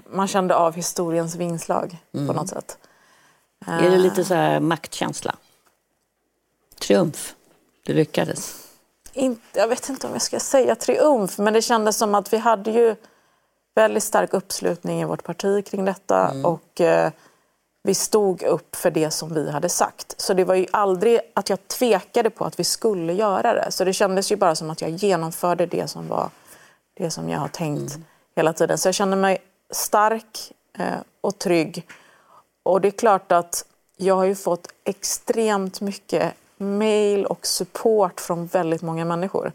man 0.09 0.27
kände 0.27 0.55
av 0.55 0.73
historiens 0.73 1.35
vingslag 1.35 1.97
mm. 2.13 2.27
på 2.27 2.33
något 2.33 2.49
sätt. 2.49 2.77
Är 3.65 3.89
det 3.89 3.97
lite 3.97 4.25
så 4.25 4.33
här 4.33 4.59
maktkänsla? 4.59 5.35
Triumf? 6.81 7.35
Du 7.85 7.93
lyckades? 7.93 8.67
Inte, 9.13 9.59
jag 9.59 9.67
vet 9.67 9.89
inte 9.89 10.07
om 10.07 10.13
jag 10.13 10.21
ska 10.21 10.39
säga 10.39 10.75
triumf, 10.75 11.37
men 11.37 11.53
det 11.53 11.61
kändes 11.61 11.97
som 11.97 12.15
att 12.15 12.33
vi 12.33 12.37
hade 12.37 12.71
ju 12.71 12.95
väldigt 13.75 14.03
stark 14.03 14.33
uppslutning 14.33 15.01
i 15.01 15.05
vårt 15.05 15.23
parti 15.23 15.65
kring 15.65 15.85
detta 15.85 16.29
mm. 16.29 16.45
och 16.45 16.81
eh, 16.81 17.11
vi 17.83 17.93
stod 17.93 18.43
upp 18.43 18.75
för 18.75 18.91
det 18.91 19.11
som 19.11 19.33
vi 19.33 19.51
hade 19.51 19.69
sagt. 19.69 20.21
Så 20.21 20.33
det 20.33 20.43
var 20.43 20.55
ju 20.55 20.65
aldrig 20.71 21.19
att 21.33 21.49
jag 21.49 21.67
tvekade 21.67 22.29
på 22.29 22.45
att 22.45 22.59
vi 22.59 22.63
skulle 22.63 23.13
göra 23.13 23.53
det. 23.53 23.71
Så 23.71 23.83
det 23.83 23.93
kändes 23.93 24.31
ju 24.31 24.35
bara 24.35 24.55
som 24.55 24.69
att 24.69 24.81
jag 24.81 24.89
genomförde 24.89 25.65
det 25.65 25.87
som 25.87 26.07
var 26.07 26.29
det 26.93 27.11
som 27.11 27.29
jag 27.29 27.39
har 27.39 27.47
tänkt 27.47 27.95
mm. 27.95 28.05
hela 28.35 28.53
tiden. 28.53 28.77
Så 28.77 28.87
jag 28.87 28.95
kände 28.95 29.15
mig 29.15 29.37
stark 29.71 30.51
eh, 30.77 30.85
och 31.21 31.37
trygg 31.37 31.87
och 32.63 32.81
det 32.81 32.87
är 32.87 32.91
klart 32.91 33.31
att 33.31 33.65
jag 33.97 34.15
har 34.15 34.25
ju 34.25 34.35
fått 34.35 34.67
extremt 34.83 35.81
mycket 35.81 36.33
mail 36.57 37.25
och 37.25 37.45
support 37.45 38.21
från 38.21 38.47
väldigt 38.47 38.81
många 38.81 39.05
människor. 39.05 39.51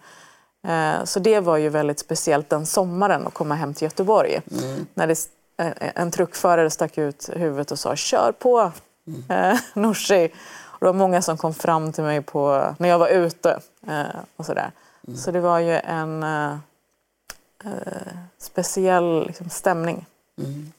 Eh, 0.66 1.04
så 1.04 1.20
det 1.20 1.40
var 1.40 1.56
ju 1.56 1.68
väldigt 1.68 1.98
speciellt 1.98 2.50
den 2.50 2.66
sommaren 2.66 3.26
att 3.26 3.34
komma 3.34 3.54
hem 3.54 3.74
till 3.74 3.84
Göteborg. 3.84 4.40
Mm. 4.50 4.86
När 4.94 5.06
det, 5.06 5.28
eh, 5.56 5.72
en 5.78 6.10
truckförare 6.10 6.70
stack 6.70 6.98
ut 6.98 7.30
huvudet 7.32 7.70
och 7.70 7.78
sa 7.78 7.96
“kör 7.96 8.32
på 8.32 8.72
mm. 9.06 9.56
Nooshi”. 9.74 10.28
Och 10.64 10.80
det 10.80 10.86
var 10.86 10.92
många 10.92 11.22
som 11.22 11.36
kom 11.36 11.54
fram 11.54 11.92
till 11.92 12.04
mig 12.04 12.22
på, 12.22 12.74
när 12.78 12.88
jag 12.88 12.98
var 12.98 13.08
ute. 13.08 13.60
Och 14.36 14.46
sådär. 14.46 14.70
Mm. 15.06 15.16
Så 15.16 15.30
det 15.30 15.40
var 15.40 15.58
ju 15.58 15.72
en 15.72 16.22
eh, 16.22 16.56
speciell 18.38 19.26
liksom, 19.26 19.48
stämning. 19.48 20.06
Mm. 20.38 20.72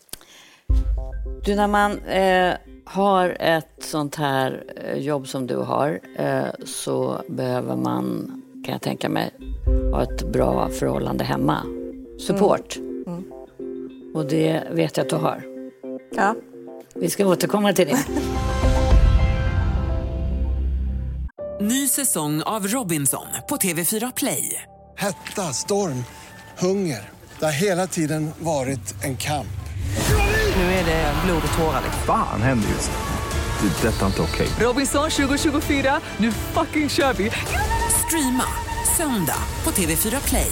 Du, 1.46 1.56
när 1.56 1.68
man 1.68 2.00
eh, 2.00 2.54
har 2.86 3.38
ett 3.40 3.74
sånt 3.80 4.16
här 4.16 4.63
eh, 4.76 4.98
jobb 4.98 5.28
som 5.28 5.48
du 5.48 5.56
har 5.56 6.00
eh, 6.18 6.66
så 6.66 7.22
behöver 7.28 7.76
man, 7.76 8.32
kan 8.66 8.72
jag 8.72 8.82
tänka 8.82 9.10
mig, 9.10 9.32
ha 9.92 10.04
ett 10.04 10.32
bra 10.32 10.70
förhållande 10.70 11.24
hemma. 11.24 11.63
Support. 12.28 12.76
Mm. 12.76 13.04
Mm. 13.08 13.37
Och 14.18 14.26
det 14.26 14.64
vet 14.72 14.98
jag 14.98 15.04
att 15.04 15.10
du 15.10 15.16
har. 15.16 15.44
Ja. 16.16 16.36
Vi 16.96 17.10
ska 17.10 17.26
återkomma 17.26 17.74
till 17.74 17.88
det. 17.88 17.98
Ny 21.62 21.88
säsong 21.88 22.42
av 22.42 22.68
Robinson 22.68 23.28
på 23.50 23.56
TV4 23.56 24.14
Play. 24.16 24.62
Hetta, 24.98 25.42
storm, 25.42 26.04
hunger. 26.60 27.10
Det 27.40 27.46
har 27.46 27.52
hela 27.52 27.88
tiden 27.88 28.32
varit 28.40 29.04
en 29.04 29.18
kamp. 29.18 29.48
Nu 30.56 30.64
är 30.64 30.86
det 30.86 31.14
blod 31.26 31.42
och 31.52 31.58
tårar. 31.58 31.82
Fan 32.06 32.42
händer 32.42 32.70
just 32.70 32.92
det. 32.92 32.98
Det 33.62 33.88
är 33.88 33.92
detta 33.92 34.06
inte 34.06 34.22
okej. 34.22 34.48
Okay. 34.48 34.66
Robinson 34.66 35.10
2024, 35.10 36.02
nu 36.18 36.32
fucking 36.32 36.90
kör 36.90 37.14
vi. 37.14 37.32
Streama 38.08 38.46
söndag 38.98 39.40
på 39.64 39.72
TV4 39.72 40.30
Play. 40.30 40.52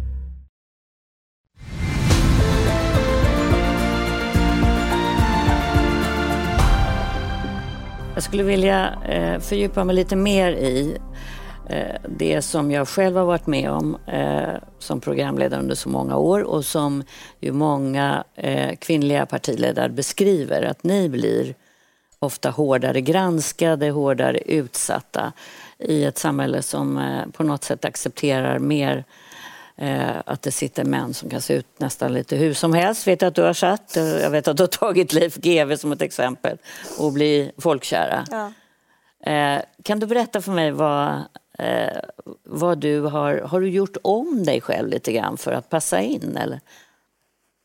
Jag 8.13 8.23
skulle 8.23 8.43
vilja 8.43 8.93
eh, 9.07 9.39
fördjupa 9.39 9.83
mig 9.83 9.95
lite 9.95 10.15
mer 10.15 10.51
i 10.51 10.97
Eh, 11.71 11.95
det 12.09 12.41
som 12.41 12.71
jag 12.71 12.87
själv 12.87 13.17
har 13.17 13.25
varit 13.25 13.47
med 13.47 13.71
om 13.71 13.97
eh, 14.07 14.53
som 14.79 15.01
programledare 15.01 15.59
under 15.59 15.75
så 15.75 15.89
många 15.89 16.17
år 16.17 16.41
och 16.43 16.65
som 16.65 17.03
ju 17.39 17.51
många 17.51 18.23
eh, 18.35 18.75
kvinnliga 18.75 19.25
partiledare 19.25 19.89
beskriver, 19.89 20.61
att 20.61 20.83
ni 20.83 21.09
blir 21.09 21.55
ofta 22.19 22.49
hårdare 22.49 23.01
granskade, 23.01 23.89
hårdare 23.89 24.37
utsatta 24.37 25.33
i 25.79 26.03
ett 26.03 26.17
samhälle 26.17 26.61
som 26.61 26.97
eh, 26.97 27.31
på 27.31 27.43
något 27.43 27.63
sätt 27.63 27.85
accepterar 27.85 28.59
mer 28.59 29.05
att 30.25 30.41
det 30.41 30.51
sitter 30.51 30.83
män 30.83 31.13
som 31.13 31.29
kan 31.29 31.41
se 31.41 31.53
ut 31.53 31.79
nästan 31.79 32.13
lite 32.13 32.35
hur 32.35 32.53
som 32.53 32.73
helst. 32.73 33.07
Vet 33.07 33.23
att 33.23 33.35
du 33.35 33.41
har 33.41 33.53
satt. 33.53 33.95
Jag 33.95 34.29
vet 34.29 34.47
att 34.47 34.57
du 34.57 34.63
har 34.63 34.67
tagit 34.67 35.13
Leif 35.13 35.35
GW 35.35 35.77
som 35.77 35.91
ett 35.91 36.01
exempel 36.01 36.57
och 36.99 37.13
bli 37.13 37.51
folkkära. 37.57 38.25
Ja. 38.31 38.51
Kan 39.83 39.99
du 39.99 40.07
berätta 40.07 40.41
för 40.41 40.51
mig 40.51 40.71
vad 40.71 41.21
eh, 41.61 41.99
vad 42.43 42.77
du 42.77 43.01
har, 43.01 43.37
har 43.37 43.61
du 43.61 43.69
gjort 43.69 43.97
om 44.01 44.43
dig 44.43 44.61
själv 44.61 44.89
lite 44.89 45.11
grann 45.11 45.37
för 45.37 45.51
att 45.51 45.69
passa 45.69 45.99
in 45.99 46.37
eller? 46.37 46.59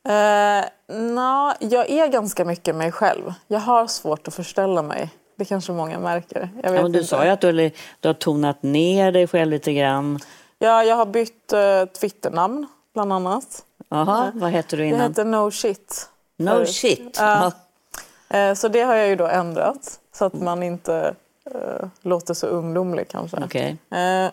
Uh, 0.08 0.64
no, 0.96 1.52
jag 1.60 1.90
är 1.90 2.08
ganska 2.08 2.44
mycket 2.44 2.74
mig 2.74 2.92
själv. 2.92 3.34
Jag 3.46 3.60
har 3.60 3.86
svårt 3.86 4.28
att 4.28 4.34
förställa 4.34 4.82
mig. 4.82 5.10
Det 5.36 5.44
kanske 5.44 5.72
många 5.72 5.98
märker. 5.98 6.48
Jag 6.62 6.70
vet 6.70 6.80
ja, 6.80 6.88
du 6.88 6.98
inte. 6.98 7.04
sa 7.04 7.24
ju 7.24 7.30
att 7.30 7.40
du, 7.40 7.52
du 8.00 8.08
har 8.08 8.14
tonat 8.14 8.62
ner 8.62 9.12
dig 9.12 9.26
själv 9.26 9.50
lite 9.50 9.72
grann. 9.72 10.18
Ja, 10.58 10.84
jag 10.84 10.96
har 10.96 11.06
bytt 11.06 11.52
uh, 11.52 11.84
Twitternamn 12.00 12.66
bland 12.94 13.12
annat. 13.12 13.64
Jaha, 13.88 14.26
uh, 14.26 14.30
vad 14.34 14.50
heter 14.50 14.76
du 14.76 14.86
innan? 14.86 15.00
Jag 15.00 15.08
heter 15.08 15.24
No 15.24 15.50
Shit. 15.50 16.08
No 16.36 16.50
Förut. 16.50 16.74
Shit? 16.74 17.20
Uh, 17.20 18.54
så 18.54 18.68
det 18.68 18.80
har 18.80 18.94
jag 18.94 19.08
ju 19.08 19.16
då 19.16 19.26
ändrat 19.26 20.00
så 20.12 20.24
att 20.24 20.34
man 20.34 20.62
inte 20.62 21.14
Uh, 21.54 21.88
låter 22.02 22.34
så 22.34 22.46
ungdomlig 22.46 23.08
kanske. 23.08 23.44
Okay. 23.44 23.76
Eh, 23.90 24.30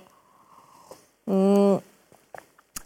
mm, 1.27 1.79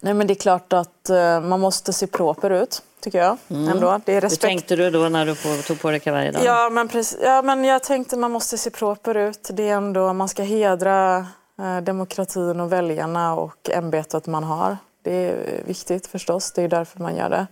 nej 0.01 0.13
men 0.13 0.27
det 0.27 0.33
är 0.33 0.35
klart 0.35 0.73
att 0.73 1.09
man 1.43 1.59
måste 1.59 1.93
se 1.93 2.07
proper 2.07 2.49
ut, 2.49 2.81
tycker 2.99 3.19
jag. 3.19 3.37
Mm. 3.49 3.67
Ändå. 3.67 4.01
Det 4.05 4.13
är 4.13 4.21
respekt. 4.21 4.43
Hur 4.43 4.49
tänkte 4.49 4.75
du 4.75 4.89
då 4.89 4.99
när 4.99 5.25
du 5.25 5.35
på, 5.35 5.61
tog 5.67 5.81
på 5.81 5.91
dig 5.91 5.99
kavajen? 5.99 6.35
Ja 6.43 6.69
men, 6.69 6.87
precis, 6.87 7.19
ja, 7.21 7.41
men 7.41 7.63
jag 7.63 7.83
tänkte 7.83 8.15
att 8.15 8.19
man 8.19 8.31
måste 8.31 8.57
se 8.57 8.69
proper 8.69 9.15
ut. 9.15 9.49
Det 9.53 9.69
är 9.69 9.73
ändå, 9.73 10.13
man 10.13 10.29
ska 10.29 10.43
hedra 10.43 11.27
demokratin 11.83 12.59
och 12.59 12.71
väljarna 12.71 13.35
och 13.35 13.69
ämbetet 13.69 14.27
man 14.27 14.43
har. 14.43 14.77
Det 15.01 15.13
är 15.13 15.63
viktigt 15.65 16.07
förstås, 16.07 16.51
det 16.51 16.61
är 16.61 16.67
därför 16.67 16.99
man 16.99 17.15
gör 17.15 17.29
det. 17.29 17.47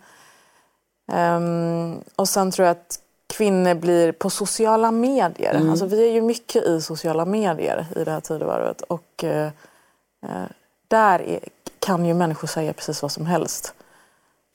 Um, 1.13 2.03
och 2.15 2.29
sen 2.29 2.51
tror 2.51 2.67
jag 2.67 2.71
att 2.71 2.99
kvinnor 3.37 3.73
blir 3.73 4.11
på 4.11 4.29
sociala 4.29 4.91
medier. 4.91 5.53
Mm. 5.53 5.69
Alltså, 5.69 5.85
vi 5.85 6.09
är 6.09 6.13
ju 6.13 6.21
mycket 6.21 6.63
i 6.63 6.81
sociala 6.81 7.25
medier 7.25 7.85
i 7.95 8.03
det 8.03 8.11
här 8.11 8.19
tidevarvet. 8.19 8.81
Och 8.81 9.23
eh, 9.23 9.49
eh, 10.25 10.45
där 10.87 11.19
är, 11.21 11.39
kan 11.79 12.05
ju 12.05 12.13
människor 12.13 12.47
säga 12.47 12.73
precis 12.73 13.01
vad 13.01 13.11
som 13.11 13.25
helst. 13.25 13.73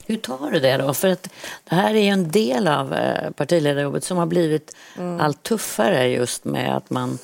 Hur 0.05 0.17
tar 0.17 0.51
du 0.51 0.59
det 0.59 0.77
då? 0.77 0.93
För 0.93 1.07
att 1.07 1.29
det 1.63 1.75
här 1.75 1.95
är 1.95 1.99
ju 1.99 2.09
en 2.09 2.31
del 2.31 2.67
av 2.67 2.93
eh, 2.93 3.31
partiledarjobbet 3.31 4.03
som 4.03 4.17
har 4.17 4.25
blivit 4.25 4.75
allt 5.19 5.43
tuffare 5.43 6.07
just 6.07 6.45
med 6.45 6.77
att 6.77 6.89
man 6.89 7.09
Mm. 7.09 7.17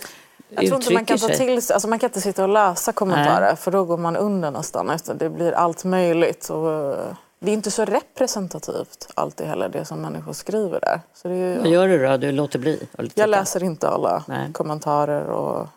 Jag 0.49 0.65
tror 0.65 0.75
inte 0.75 0.93
man 0.93 1.05
kan 1.05 1.17
ta 1.17 1.27
till 1.27 1.61
sig, 1.61 1.73
alltså 1.73 1.87
man 1.87 1.99
kan 1.99 2.07
inte 2.09 2.21
sitta 2.21 2.43
och 2.43 2.49
läsa 2.49 2.91
kommentarer 2.91 3.55
för 3.55 3.71
då 3.71 3.83
går 3.83 3.97
man 3.97 4.15
under 4.15 4.51
nästan. 4.51 4.89
Utan 4.89 5.17
Det 5.17 5.29
blir 5.29 5.51
allt 5.51 5.83
möjligt. 5.83 6.49
Och 6.49 6.71
eh, 6.71 7.05
det 7.39 7.51
är 7.51 7.53
inte 7.53 7.71
så 7.71 7.85
representativt 7.85 9.07
alltid 9.13 9.47
heller 9.47 9.69
det 9.69 9.85
som 9.85 10.01
människor 10.01 10.33
skriver 10.33 10.79
där. 10.79 11.01
Så 11.13 11.27
det 11.27 11.33
är, 11.33 11.59
Vad 11.59 11.67
gör 11.67 11.87
du 11.87 12.07
då? 12.07 12.17
Du 12.17 12.31
låter 12.31 12.59
bli? 12.59 12.87
jag 13.13 13.29
läser 13.29 13.63
inte 13.63 13.89
alla 13.89 14.23
Nej. 14.27 14.53
kommentarer 14.53 15.25
och 15.27 15.67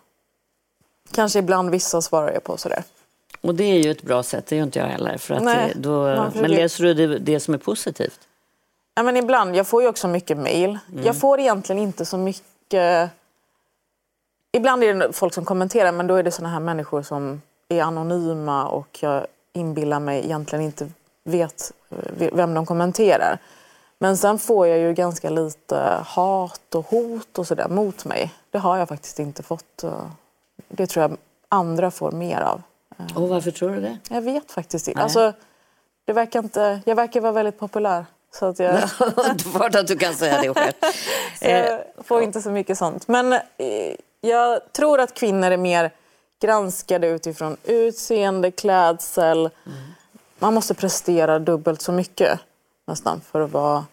kanske 1.12 1.38
ibland 1.38 1.70
vissa 1.70 2.02
svarar 2.02 2.32
jag 2.32 2.44
på 2.44 2.56
sådär. 2.56 2.84
Och 3.40 3.54
det 3.54 3.64
är 3.64 3.78
ju 3.78 3.90
ett 3.90 4.02
bra 4.02 4.22
sätt, 4.22 4.46
det 4.46 4.56
gör 4.56 4.62
inte 4.62 4.78
jag 4.78 4.86
heller. 4.86 5.18
För 5.18 5.34
att 5.34 5.42
Nej, 5.42 5.72
då, 5.76 6.26
men 6.34 6.50
läser 6.50 6.84
du 6.84 6.94
det, 6.94 7.18
det 7.18 7.40
som 7.40 7.54
är 7.54 7.58
positivt? 7.58 8.20
Ja, 8.94 9.02
men 9.02 9.16
ibland, 9.16 9.56
jag 9.56 9.66
får 9.66 9.82
ju 9.82 9.88
också 9.88 10.08
mycket 10.08 10.36
mail. 10.36 10.78
Mm. 10.92 11.04
Jag 11.04 11.16
får 11.16 11.40
egentligen 11.40 11.82
inte 11.82 12.04
så 12.04 12.16
mycket... 12.16 13.10
Ibland 14.52 14.84
är 14.84 14.94
det 14.94 15.12
folk 15.12 15.34
som 15.34 15.44
kommenterar 15.44 15.92
men 15.92 16.06
då 16.06 16.14
är 16.14 16.22
det 16.22 16.30
såna 16.30 16.48
här 16.48 16.60
människor 16.60 17.02
som 17.02 17.42
är 17.68 17.82
anonyma 17.82 18.66
och 18.68 18.98
jag 19.02 19.26
inbillar 19.52 20.00
mig 20.00 20.24
egentligen 20.24 20.64
inte 20.64 20.88
vet 21.24 21.72
eh, 21.90 22.28
vem 22.32 22.54
de 22.54 22.66
kommenterar. 22.66 23.38
Men 23.98 24.16
sen 24.16 24.38
får 24.38 24.66
jag 24.66 24.78
ju 24.78 24.92
ganska 24.94 25.30
lite 25.30 25.76
hat 26.06 26.74
och 26.74 26.86
hot 26.86 27.38
och 27.38 27.46
sådär 27.46 27.68
mot 27.68 28.04
mig. 28.04 28.32
Det 28.50 28.58
har 28.58 28.76
jag 28.78 28.88
faktiskt 28.88 29.18
inte 29.18 29.42
fått. 29.42 29.82
eh, 29.84 29.92
Det 30.68 30.86
tror 30.86 31.02
jag 31.02 31.16
andra 31.48 31.90
får 31.90 32.10
mer 32.12 32.40
av. 32.40 32.62
Och 33.14 33.28
varför 33.28 33.50
tror 33.50 33.70
du 33.70 33.80
det? 33.80 33.98
Jag 34.10 34.22
vet 34.22 34.50
faktiskt 34.52 34.88
inte. 34.88 35.00
Alltså, 35.02 35.32
det 36.04 36.12
verkar 36.12 36.42
inte... 36.42 36.80
Jag 36.84 36.96
verkar 36.96 37.20
vara 37.20 37.32
väldigt 37.32 37.58
populär. 37.58 38.06
Så 38.34 38.46
att 38.46 38.58
jag... 38.58 38.80
Klart 39.54 39.74
att 39.74 39.86
du 39.86 39.96
kan 39.98 40.14
säga 40.14 40.42
det 40.42 40.54
själv. 40.54 40.72
Så 41.38 41.44
jag 41.48 41.80
får 42.04 42.22
inte 42.22 42.42
så 42.42 42.50
mycket 42.50 42.78
sånt. 42.78 43.08
Men 43.08 43.32
eh, 43.32 43.38
jag 44.20 44.72
tror 44.72 45.00
att 45.00 45.14
kvinnor 45.14 45.50
är 45.50 45.56
mer 45.56 45.90
granskade 46.40 47.06
utifrån 47.06 47.56
utseende, 47.64 48.50
klädsel. 48.50 49.50
Man 50.38 50.54
måste 50.54 50.74
prestera 50.74 51.38
dubbelt 51.38 51.82
så 51.82 51.92
mycket 51.92 52.40
nästan 52.86 53.20
för 53.20 53.40
att 53.40 53.50
vara 53.50 53.84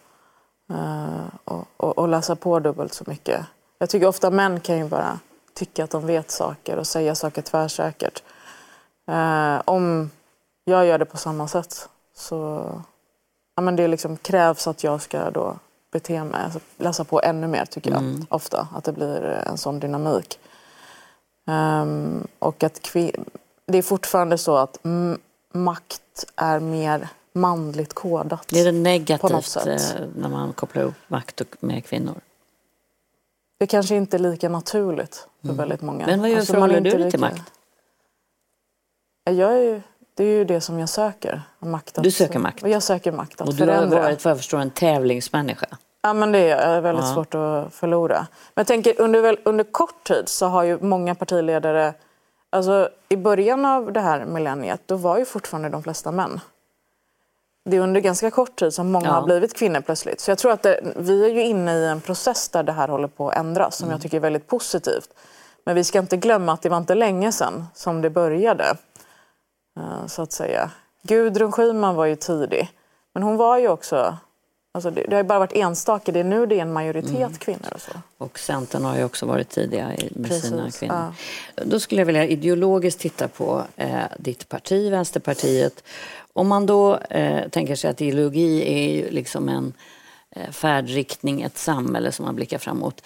uh, 0.72 1.26
och, 1.44 1.64
och, 1.76 1.98
och 1.98 2.08
läsa 2.08 2.36
på 2.36 2.58
dubbelt 2.58 2.94
så 2.94 3.04
mycket. 3.06 3.40
Jag 3.78 3.90
tycker 3.90 4.06
ofta 4.06 4.30
män 4.30 4.60
kan 4.60 4.78
ju 4.78 4.88
bara 4.88 5.18
tycka 5.54 5.84
att 5.84 5.90
de 5.90 6.06
vet 6.06 6.30
saker 6.30 6.76
och 6.76 6.86
säga 6.86 7.14
saker 7.14 7.42
tvärsäkert. 7.42 8.22
Uh, 9.10 9.62
om 9.64 10.10
jag 10.64 10.86
gör 10.86 10.98
det 10.98 11.04
på 11.04 11.16
samma 11.16 11.48
sätt 11.48 11.88
så 12.14 12.70
ja, 13.56 13.62
men 13.62 13.76
det 13.76 13.88
liksom 13.88 14.16
krävs 14.16 14.66
att 14.66 14.84
jag 14.84 15.02
ska 15.02 15.30
då 15.30 15.56
bete 15.92 16.24
mig, 16.24 16.40
alltså 16.44 16.60
läsa 16.76 17.04
på 17.04 17.20
ännu 17.22 17.46
mer 17.46 17.64
tycker 17.64 17.90
jag 17.90 18.00
Mm. 18.00 18.26
ofta. 18.30 18.68
Att 18.74 18.84
det 18.84 18.92
blir 18.92 19.22
en 19.22 19.58
sån 19.58 19.80
dynamik. 19.80 20.38
Ehm, 21.46 22.26
och 22.38 22.62
att 22.62 22.80
kvin- 22.82 23.24
det 23.66 23.78
är 23.78 23.82
fortfarande 23.82 24.38
så 24.38 24.56
att 24.56 24.78
m- 24.84 25.18
makt 25.52 26.24
är 26.36 26.60
mer 26.60 27.08
manligt 27.32 27.92
kodat. 27.92 28.48
Det 28.48 28.60
är 28.60 28.64
det 28.64 28.72
negativt 28.72 29.56
eh, 29.56 29.76
när 30.16 30.28
man 30.28 30.52
kopplar 30.52 30.82
ihop 30.82 30.94
makt 31.08 31.40
och- 31.40 31.56
med 31.60 31.84
kvinnor. 31.84 32.14
Det 33.58 33.66
kanske 33.66 33.96
inte 33.96 34.16
är 34.16 34.18
lika 34.18 34.48
naturligt 34.48 35.28
för 35.46 35.52
väldigt 35.52 35.82
många. 35.82 36.04
Mm. 36.04 36.10
Men 36.10 36.20
vad 36.20 36.30
gör, 36.30 36.38
Alltså, 36.38 36.52
förhåller 36.52 36.80
du 36.80 36.90
dig 36.90 37.10
till 37.10 37.20
makt? 37.20 37.52
Jag 39.24 39.52
är 39.52 39.58
ju, 39.62 39.80
det 40.18 40.24
är 40.24 40.28
ju 40.38 40.44
det 40.44 40.60
som 40.60 40.78
jag 40.78 40.88
söker. 40.88 41.42
Makt 41.58 41.98
att, 41.98 42.04
Du 42.04 42.10
söker 42.10 42.38
makt? 42.38 42.62
Jag 42.66 42.82
söker 42.82 43.12
makt 43.12 43.40
att 43.40 43.48
Och 43.48 43.54
du 43.54 43.64
har 43.64 43.74
förändra. 43.74 44.02
varit, 44.02 44.24
vad 44.24 44.30
jag 44.30 44.38
förstår, 44.38 44.58
en 44.58 44.70
tävlingsmänniska. 44.70 45.66
Ja, 46.02 46.12
men 46.12 46.32
det 46.32 46.50
är 46.50 46.80
väldigt 46.80 47.04
Ja. 47.04 47.14
svårt 47.14 47.34
att 47.34 47.74
förlora. 47.74 48.16
Men 48.54 48.60
jag 48.60 48.66
tänker, 48.66 49.00
under, 49.00 49.36
under 49.44 49.64
kort 49.64 50.04
tid 50.06 50.28
så 50.28 50.46
har 50.46 50.62
ju 50.62 50.78
många 50.80 51.14
partiledare... 51.14 51.94
Alltså, 52.50 52.88
I 53.08 53.16
början 53.16 53.64
av 53.64 53.92
det 53.92 54.00
här 54.00 54.24
millenniet 54.24 54.80
då 54.86 54.96
var 54.96 55.18
ju 55.18 55.24
fortfarande 55.24 55.68
de 55.68 55.82
flesta 55.82 56.10
män. 56.12 56.40
Det 57.64 57.76
är 57.76 57.80
under 57.80 58.00
ganska 58.00 58.30
kort 58.30 58.56
tid 58.56 58.74
som 58.74 58.90
många 58.92 59.06
Ja. 59.06 59.12
har 59.12 59.22
blivit 59.22 59.56
kvinnor 59.56 59.80
plötsligt. 59.80 60.20
Så 60.20 60.30
jag 60.30 60.38
tror 60.38 60.52
att 60.52 60.62
det, 60.62 60.80
vi 60.96 61.24
är 61.24 61.28
ju 61.28 61.42
inne 61.42 61.74
i 61.74 61.86
en 61.86 62.00
process 62.00 62.48
där 62.48 62.62
det 62.62 62.72
här 62.72 62.88
håller 62.88 63.08
på 63.08 63.28
att 63.28 63.36
ändras 63.36 63.76
som 63.76 63.84
Mm. 63.84 63.94
jag 63.94 64.02
tycker 64.02 64.16
är 64.16 64.20
väldigt 64.20 64.46
positivt. 64.46 65.08
Men 65.64 65.74
vi 65.74 65.84
ska 65.84 65.98
inte 65.98 66.16
glömma 66.16 66.52
att 66.52 66.62
det 66.62 66.68
var 66.68 66.76
inte 66.78 66.94
länge 66.94 67.32
sedan 67.32 67.66
som 67.74 68.02
det 68.02 68.10
började. 68.10 68.64
Eh, 69.78 70.06
Så 70.06 70.22
att 70.22 70.32
säga. 70.32 70.70
Gudrun 71.02 71.52
Schyman 71.52 71.94
var 71.94 72.06
ju 72.06 72.16
tidig. 72.16 72.70
Men 73.14 73.22
hon 73.22 73.36
var 73.36 73.58
ju 73.58 73.68
också... 73.68 74.16
Alltså 74.72 74.90
det, 74.90 75.02
det 75.08 75.16
har 75.16 75.22
bara 75.22 75.38
varit 75.38 75.52
enstaka. 75.52 76.12
Det 76.12 76.20
är 76.20 76.24
nu 76.24 76.46
det 76.46 76.54
är 76.54 76.62
en 76.62 76.72
majoritet 76.72 77.16
Mm. 77.16 77.32
kvinnor. 77.34 77.68
Och 77.74 77.80
så. 77.80 77.90
Och 78.18 78.38
Centern 78.38 78.84
har 78.84 78.96
ju 78.98 79.04
också 79.04 79.26
varit 79.26 79.48
tidiga 79.48 79.90
med 80.10 80.32
sina 80.32 80.62
Precis, 80.64 80.80
kvinnor. 80.80 81.12
Då 81.54 81.80
skulle 81.80 82.00
jag 82.00 82.06
vilja 82.06 82.26
ideologiskt 82.26 83.00
titta 83.00 83.28
på 83.28 83.62
eh, 83.76 84.00
ditt 84.18 84.48
parti, 84.48 84.90
Vänsterpartiet. 84.92 85.84
Om 86.32 86.48
man 86.48 86.66
då 86.66 86.96
eh, 86.96 87.48
tänker 87.48 87.76
sig 87.76 87.90
att 87.90 88.00
ideologi 88.00 88.62
är 88.74 88.92
ju 88.94 89.10
liksom 89.10 89.48
en 89.48 89.72
eh, 90.30 90.50
färdriktning, 90.50 91.42
ett 91.42 91.58
samhälle 91.58 92.12
som 92.12 92.24
man 92.24 92.36
blickar 92.36 92.58
framåt. 92.58 93.02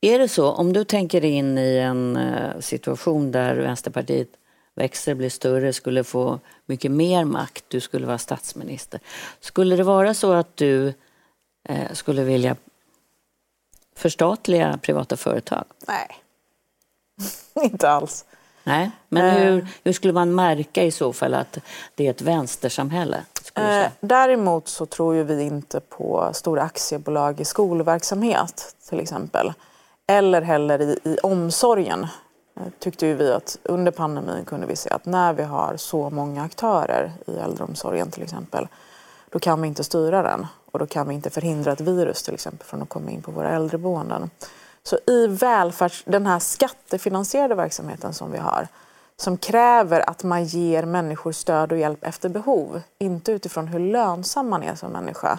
Är 0.00 0.18
det 0.18 0.28
så, 0.28 0.50
om 0.52 0.72
du 0.72 0.84
tänker 0.84 1.24
in 1.24 1.58
i 1.58 1.76
en 1.76 2.16
eh, 2.16 2.60
situation 2.60 3.32
där 3.32 3.54
Vänsterpartiet 3.56 4.28
växer, 4.78 5.14
blir 5.14 5.30
större, 5.30 5.72
skulle 5.72 6.04
få 6.04 6.40
mycket 6.66 6.90
mer 6.90 7.24
makt, 7.24 7.64
du 7.68 7.80
skulle 7.80 8.06
vara 8.06 8.18
statsminister. 8.18 9.00
Skulle 9.40 9.76
det 9.76 9.82
vara 9.82 10.14
så 10.14 10.32
att 10.32 10.56
du 10.56 10.94
eh, 11.68 11.92
skulle 11.92 12.24
vilja 12.24 12.56
förstatliga 13.96 14.78
privata 14.82 15.16
företag? 15.16 15.64
Nej, 15.88 16.08
inte 17.64 17.90
alls. 17.90 18.24
Nej, 18.64 18.90
men 19.08 19.24
Eh. 19.24 19.32
hur, 19.34 19.66
hur 19.84 19.92
skulle 19.92 20.12
man 20.12 20.34
märka 20.34 20.82
i 20.82 20.90
så 20.90 21.12
fall 21.12 21.34
att 21.34 21.58
det 21.94 22.06
är 22.06 22.10
ett 22.10 22.22
vänstersamhälle? 22.22 23.24
Eh, 23.54 23.86
däremot 24.00 24.68
så 24.68 24.86
tror 24.86 25.14
ju 25.14 25.24
vi 25.24 25.42
inte 25.42 25.80
på 25.80 26.30
stora 26.32 26.62
aktiebolag 26.62 27.40
i 27.40 27.44
skolverksamhet 27.44 28.76
till 28.88 29.00
exempel. 29.00 29.52
Eller 30.06 30.42
heller 30.42 30.80
i, 30.82 30.98
i 31.04 31.18
omsorgen. 31.22 32.06
Eh, 32.58 32.72
tyckte 32.78 33.06
ju 33.06 33.14
vi 33.14 33.32
att 33.32 33.58
under 33.62 33.92
pandemin 33.92 34.44
kunde 34.44 34.66
vi 34.66 34.76
se 34.76 34.90
att 34.90 35.06
när 35.06 35.32
vi 35.32 35.42
har 35.42 35.76
så 35.76 36.10
många 36.10 36.42
aktörer 36.42 37.12
i 37.26 37.36
äldreomsorgen 37.36 38.10
till 38.10 38.22
exempel. 38.22 38.68
Då 39.30 39.38
kan 39.38 39.62
vi 39.62 39.68
inte 39.68 39.84
styra 39.84 40.22
den 40.22 40.46
och 40.70 40.78
då 40.78 40.86
kan 40.86 41.08
vi 41.08 41.14
inte 41.14 41.30
förhindra 41.30 41.72
ett 41.72 41.80
virus 41.80 42.22
till 42.22 42.34
exempel 42.34 42.66
från 42.66 42.82
att 42.82 42.88
komma 42.88 43.10
in 43.10 43.22
på 43.22 43.30
våra 43.30 43.50
äldreboenden. 43.50 44.30
Så 44.82 44.98
i 45.06 45.26
välfärds, 45.26 46.04
den 46.06 46.26
här 46.26 46.38
skattefinansierade 46.38 47.54
verksamheten 47.54 48.14
som 48.14 48.32
vi 48.32 48.38
har 48.38 48.68
som 49.20 49.36
kräver 49.36 50.10
att 50.10 50.24
man 50.24 50.44
ger 50.44 50.84
människor 50.84 51.32
stöd 51.32 51.72
och 51.72 51.78
hjälp 51.78 52.04
efter 52.04 52.28
behov, 52.28 52.80
inte 52.98 53.32
utifrån 53.32 53.68
hur 53.68 53.78
lönsam 53.78 54.48
man 54.48 54.62
är 54.62 54.74
som 54.74 54.92
människa. 54.92 55.38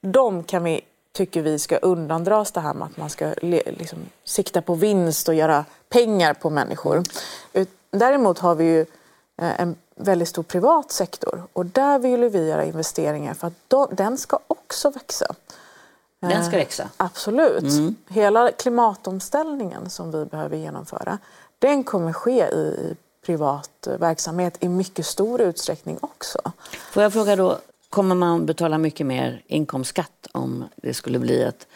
De 0.00 0.44
kan 0.44 0.64
vi, 0.64 0.80
tycker 1.12 1.42
vi 1.42 1.58
ska 1.58 1.76
undandras 1.76 2.52
det 2.52 2.60
här 2.60 2.74
med 2.74 2.86
att 2.86 2.96
man 2.96 3.10
ska 3.10 3.34
liksom, 3.40 3.98
sikta 4.24 4.62
på 4.62 4.74
vinst 4.74 5.28
och 5.28 5.34
göra 5.34 5.64
pengar 5.92 6.34
på 6.34 6.50
människor. 6.50 7.02
Däremot 7.90 8.38
har 8.38 8.54
vi 8.54 8.64
ju 8.64 8.80
eh, 9.42 9.60
en 9.60 9.76
väldigt 9.96 10.28
stor 10.28 10.42
privat 10.42 10.92
sektor 10.92 11.42
och 11.52 11.66
där 11.66 11.98
vill 11.98 12.24
vi 12.24 12.48
göra 12.48 12.64
investeringar 12.64 13.34
för 13.34 13.46
att 13.46 13.96
den 13.96 14.18
ska 14.18 14.38
också 14.46 14.90
växa. 14.90 15.34
Den 16.20 16.44
ska 16.44 16.56
växa. 16.56 16.88
Absolut. 16.96 17.94
Hela 18.08 18.50
klimatomställningen 18.52 19.90
som 19.90 20.10
vi 20.10 20.24
behöver 20.24 20.56
genomföra, 20.56 21.18
den 21.58 21.84
kommer 21.84 22.12
ske 22.12 22.46
i, 22.46 22.58
i 22.58 22.96
privat 23.26 23.86
eh, 23.86 23.98
verksamhet 23.98 24.56
i 24.60 24.68
mycket 24.68 25.06
stor 25.06 25.40
utsträckning 25.40 25.98
också. 26.00 26.52
Får 26.90 27.02
jag 27.02 27.12
fråga 27.12 27.36
då, 27.36 27.58
kommer 27.90 28.14
man 28.14 28.46
betala 28.46 28.78
mycket 28.78 29.06
mer 29.06 29.42
inkomstskatt 29.46 30.26
om 30.32 30.64
det 30.76 30.94
skulle 30.94 31.18
bli 31.18 31.42
ett 31.42 31.66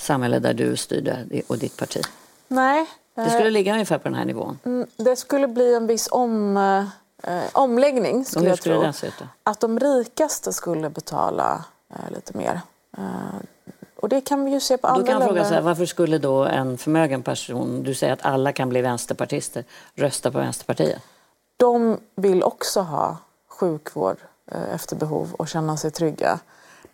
samhälle 0.00 0.38
där 0.38 0.54
du 0.54 0.76
styrde 0.76 1.42
och 1.46 1.58
ditt 1.58 1.76
parti? 1.76 2.02
Nej. 2.48 2.86
Det 3.24 3.30
skulle 3.30 3.50
ligga 3.50 3.72
ungefär 3.72 3.98
på 3.98 4.08
den 4.08 4.14
här 4.18 4.24
nivån. 4.24 4.58
Mm, 4.64 4.86
Det 4.96 5.16
skulle 5.16 5.48
bli 5.48 5.74
en 5.74 5.86
viss 5.86 6.08
om, 6.10 6.56
eh, 7.22 7.42
omläggning 7.52 8.24
skulle 8.24 8.44
hur 8.44 8.50
jag 8.50 8.58
skulle 8.58 8.74
tro. 8.74 9.12
då? 9.18 9.26
Att 9.42 9.60
de 9.60 9.78
rikaste 9.80 10.52
skulle 10.52 10.90
betala 10.90 11.64
eh, 11.90 12.10
lite 12.14 12.36
mer. 12.36 12.60
Eh, 12.98 13.02
och 13.96 14.08
det 14.08 14.20
kan 14.20 14.44
vi 14.44 14.50
ju 14.50 14.60
se 14.60 14.76
på 14.78 14.86
Då 14.86 14.92
andra 14.92 15.06
kan 15.06 15.12
jag 15.14 15.22
fråga 15.22 15.34
länder. 15.34 15.48
så 15.48 15.54
här, 15.54 15.60
varför 15.62 15.86
skulle 15.86 16.18
då 16.18 16.44
en 16.44 16.78
förmögen 16.78 17.22
person, 17.22 17.82
du 17.82 17.94
säger 17.94 18.12
att 18.12 18.24
alla 18.24 18.52
kan 18.52 18.68
bli 18.68 18.80
vänsterpartister, 18.82 19.64
rösta 19.94 20.30
på 20.30 20.38
Vänsterpartiet? 20.38 21.02
De 21.56 21.98
vill 22.16 22.42
också 22.42 22.80
ha 22.80 23.16
sjukvård 23.48 24.16
eh, 24.52 24.74
efter 24.74 24.96
behov 24.96 25.34
och 25.38 25.48
känna 25.48 25.76
sig 25.76 25.90
trygga. 25.90 26.38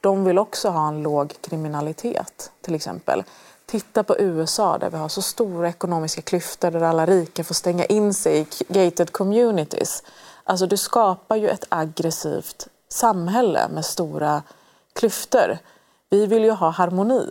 de 0.00 0.24
vill 0.24 0.38
också 0.38 0.68
ha 0.68 0.88
en 0.88 1.02
låg 1.02 1.34
kriminalitet 1.40 2.50
till 2.60 2.74
exempel. 2.74 3.24
Titta 3.66 4.03
på 4.03 4.16
USA 4.18 4.79
där 4.79 4.90
vi 4.90 4.96
har 4.96 5.09
så 5.09 5.22
stora 5.22 5.68
ekonomiska 5.68 6.22
klyftor 6.22 6.70
där 6.70 6.83
alla 6.83 7.07
rika 7.07 7.44
får 7.44 7.55
stänga 7.55 7.85
in 7.85 8.14
sig 8.14 8.40
i 8.40 8.46
gated 8.68 9.12
communities. 9.12 10.03
Alltså 10.44 10.66
du 10.66 10.77
skapar 10.77 11.37
ju 11.37 11.48
ett 11.48 11.64
aggressivt 11.68 12.68
samhälle 12.88 13.68
med 13.68 13.85
stora 13.85 14.42
klyftor. 14.92 15.59
Vi 16.11 16.27
vill 16.27 16.44
ju 16.44 16.50
ha 16.50 16.70
harmoni 16.70 17.29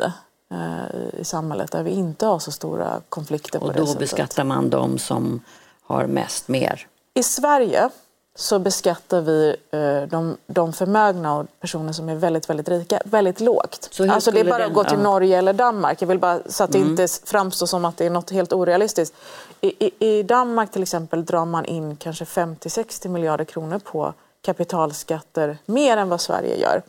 eh, 0.52 1.20
i 1.20 1.24
samhället 1.24 1.72
där 1.72 1.84
vi 1.84 1.92
inte 1.92 2.26
har 2.26 2.40
så 2.40 2.52
stora 2.52 3.02
konflikter 3.10 3.64
Och 3.64 3.74
då 3.74 3.96
beskattar 3.96 4.44
man 4.44 4.70
de 4.70 4.98
som 4.98 5.42
har 5.82 6.08
mest 6.08 6.48
mer. 6.48 6.88
I 7.14 7.24
Sverige 7.24 7.90
så 8.36 8.60
beskattar 8.60 9.22
vi 9.22 9.56
eh, 9.72 10.02
de, 10.10 10.38
de 10.48 10.74
förmögna 10.74 11.36
och 11.38 11.46
personer 11.60 11.94
som 11.94 12.10
är 12.10 12.16
väldigt, 12.16 12.50
väldigt 12.50 12.70
rika 12.70 13.00
väldigt 13.06 13.40
lågt. 13.40 14.00
Alltså 14.10 14.32
det 14.32 14.40
är 14.40 14.44
bara 14.46 14.58
den- 14.58 14.68
att 14.68 14.74
gå 14.74 14.84
till 14.84 14.98
ja. 14.98 15.04
Norge 15.04 15.38
eller 15.38 15.54
Danmark. 15.54 16.02
Jag 16.02 16.08
vill 16.08 16.20
bara 16.20 16.40
så 16.46 16.64
att 16.64 16.72
det 16.72 16.78
Mm. 16.78 16.90
inte 16.90 17.08
framstår 17.26 17.66
som 17.66 17.86
att 17.86 17.98
det 17.98 18.06
är 18.06 18.10
något 18.10 18.30
helt 18.30 18.54
orealistiskt. 18.54 19.16
I, 19.62 19.86
i, 19.86 19.92
I 20.20 20.24
Danmark 20.24 20.72
till 20.72 20.82
exempel 20.82 21.26
drar 21.26 21.46
man 21.46 21.66
in 21.66 21.96
kanske 21.96 22.24
50-60 22.26 23.08
miljarder 23.08 23.46
kronor 23.46 23.80
på 23.80 24.14
kapitalskatter 24.42 25.58
mer 25.66 25.98
än 25.98 26.10
vad 26.10 26.22
Sverige 26.22 26.56
gör. 26.58 26.82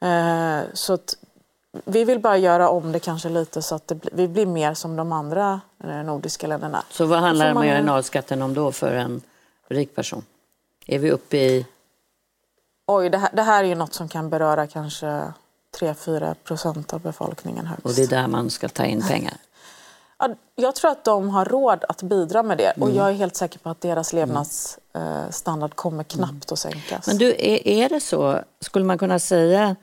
Eh, 0.00 0.62
så 0.74 0.92
att 0.94 1.14
vi 1.84 2.04
vill 2.04 2.18
bara 2.20 2.36
göra 2.36 2.68
om 2.68 2.92
det 2.92 2.98
kanske 2.98 3.28
lite 3.28 3.62
så 3.62 3.74
att 3.74 3.88
det 3.88 3.98
vi 4.12 4.28
blir 4.28 4.46
mer 4.46 4.74
som 4.74 4.96
de 4.96 5.12
andra 5.12 5.60
eh, 5.84 5.90
nordiska 5.90 6.46
länderna. 6.46 6.82
Så 6.90 7.06
vad 7.06 7.18
handlar 7.18 7.54
man- 7.54 7.66
marginalskatten 7.66 8.42
om 8.42 8.54
då 8.54 8.72
för 8.72 8.92
en 8.94 9.20
rik 9.68 9.94
person? 9.94 10.22
Är 10.86 10.98
vi 10.98 11.10
uppe 11.10 11.36
i... 11.36 11.66
Oj, 12.86 13.10
det 13.10 13.18
här, 13.18 13.30
det 13.32 13.42
här 13.42 13.64
är 13.64 13.68
ju 13.68 13.74
något 13.74 13.94
som 13.94 14.08
kan 14.08 14.30
beröra 14.30 14.66
kanske 14.66 15.32
3-4 15.80 16.34
procent 16.34 16.92
av 16.94 17.00
befolkningen 17.00 17.66
högst. 17.66 17.86
Och 17.86 17.92
det 17.94 18.02
är 18.02 18.06
där 18.06 18.26
man 18.26 18.50
ska 18.50 18.68
ta 18.68 18.84
in 18.84 19.02
pengar? 19.02 19.34
Ja, 20.18 20.28
jag 20.54 20.74
tror 20.74 20.90
att 20.90 21.04
de 21.04 21.30
har 21.30 21.44
råd 21.44 21.84
att 21.88 22.02
bidra 22.02 22.42
med 22.42 22.58
det 22.58 22.70
och 22.70 22.86
Mm. 22.86 22.96
jag 22.96 23.08
är 23.08 23.12
helt 23.12 23.36
säker 23.36 23.58
på 23.58 23.70
att 23.70 23.80
deras 23.80 24.12
levnadsstandard 24.12 25.74
kommer 25.74 26.04
knappt 26.04 26.52
att 26.52 26.58
sänkas. 26.58 27.06
Men 27.06 27.18
du, 27.18 27.28
är, 27.28 27.68
är 27.68 27.88
det 27.88 28.00
så, 28.00 28.40
skulle 28.60 28.84
man 28.84 28.98
kunna 28.98 29.18
säga 29.18 29.76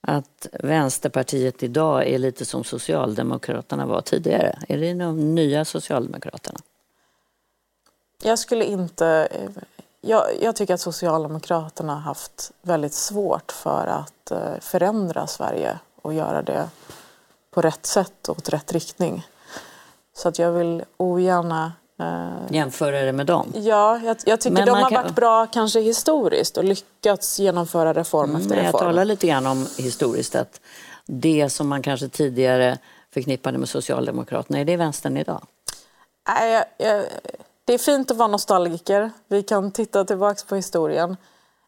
att 0.00 0.46
Vänsterpartiet 0.52 1.62
idag 1.62 2.06
är 2.08 2.18
lite 2.18 2.44
som 2.44 2.64
Socialdemokraterna 2.64 3.86
var 3.86 4.00
tidigare? 4.00 4.58
Är 4.68 4.78
det 4.78 4.94
de 4.94 5.34
nya 5.34 5.64
Socialdemokraterna? 5.64 6.58
Jag 8.22 8.38
skulle 8.38 8.64
inte... 8.64 9.28
Jag, 10.06 10.24
jag 10.42 10.56
tycker 10.56 10.74
att 10.74 10.80
Socialdemokraterna 10.80 11.94
har 11.94 12.00
haft 12.00 12.50
väldigt 12.62 12.92
svårt 12.94 13.52
för 13.52 13.86
att 13.86 14.30
eh, 14.30 14.60
förändra 14.60 15.26
Sverige 15.26 15.78
och 16.02 16.14
göra 16.14 16.42
det 16.42 16.68
på 17.50 17.60
rätt 17.60 17.86
sätt 17.86 18.28
och 18.28 18.38
åt 18.38 18.48
rätt 18.48 18.72
riktning. 18.72 19.26
Så 20.16 20.28
att 20.28 20.38
jag 20.38 20.52
vill 20.52 20.84
ogärna... 20.96 21.72
Eh, 22.00 22.54
Jämföra 22.54 23.00
det 23.00 23.12
med 23.12 23.26
dem? 23.26 23.52
Ja, 23.54 24.00
jag, 24.04 24.16
jag 24.26 24.40
tycker 24.40 24.54
Men 24.54 24.66
de 24.66 24.70
har 24.82 24.90
kan- 24.90 25.02
varit 25.02 25.14
bra 25.14 25.46
kanske 25.46 25.80
historiskt 25.80 26.56
och 26.56 26.64
lyckats 26.64 27.38
genomföra 27.38 27.94
reform 27.94 28.36
efter 28.36 28.48
Men 28.48 28.58
jag 28.58 28.66
reform. 28.66 28.84
talar 28.84 29.04
lite 29.04 29.26
grann 29.26 29.46
om 29.46 29.66
historiskt 29.78 30.34
att 30.34 30.60
det 31.06 31.50
som 31.50 31.68
man 31.68 31.82
kanske 31.82 32.08
tidigare 32.08 32.78
förknippade 33.14 33.58
med 33.58 33.68
Socialdemokraterna, 33.68 34.58
är 34.58 34.64
det 34.64 34.76
vänstern 34.76 35.16
idag? 35.16 35.42
Nej, 36.28 36.52
jag, 36.52 36.64
jag, 36.88 37.04
det 37.64 37.74
är 37.74 37.78
fint 37.78 38.10
att 38.10 38.16
vara 38.16 38.28
nostalgiker. 38.28 39.10
Vi 39.28 39.42
kan 39.42 39.70
titta 39.70 40.04
tillbaka 40.04 40.40
på 40.48 40.54
historien. 40.56 41.16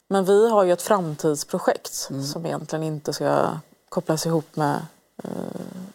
Men 0.08 0.24
vi 0.24 0.50
har 0.50 0.64
ju 0.64 0.72
ett 0.72 0.82
framtidsprojekt 0.82 2.06
Mm. 2.10 2.22
som 2.24 2.46
egentligen 2.46 2.82
inte 2.82 3.12
ska 3.12 3.48
kopplas 3.88 4.26
ihop 4.26 4.56
med... 4.56 4.76
eh, 5.24 5.30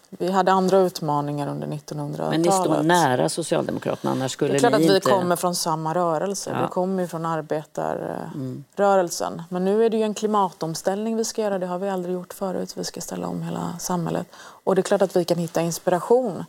vi 0.10 0.32
hade 0.32 0.52
andra 0.52 0.78
utmaningar 0.78 1.48
under 1.48 1.68
1900-talet. 1.68 2.32
Men 2.32 2.42
ni 2.42 2.52
står 2.52 2.84
nära 2.84 3.30
Socialdemokraterna, 3.30 4.12
annars 4.12 4.32
skulle 4.32 4.52
Det 4.52 4.58
är 4.58 4.60
klart 4.60 4.74
att 4.74 4.80
vi 4.80 4.96
inte... 4.96 5.10
kommer 5.10 5.36
från 5.36 5.56
samma 5.56 5.94
rörelse. 5.94 6.50
Ja. 6.50 6.62
Vi 6.62 6.68
kommer 6.68 7.08
från 7.08 7.26
arbetarrörelsen. 7.26 9.42
Men 9.50 9.66
nu 9.66 9.86
är 9.86 9.90
det 9.90 9.98
ju 9.98 10.04
en 10.04 10.14
klimatomställning 10.14 11.18
vi 11.18 11.26
ska 11.26 11.42
göra. 11.42 11.60
Det 11.60 11.66
har 11.68 11.80
vi 11.80 11.90
aldrig 11.90 12.14
gjort 12.14 12.34
förut. 12.34 12.74
Vi 12.78 12.84
ska 12.84 13.02
ställa 13.02 13.28
om 13.28 13.42
hela 13.42 13.74
samhället. 13.80 14.28
Och 14.64 14.76
det 14.76 14.82
är 14.82 14.84
klart 14.84 15.02
att 15.02 15.16
vi 15.16 15.26
kan 15.26 15.38
hitta 15.38 15.62
inspiration 15.62 16.44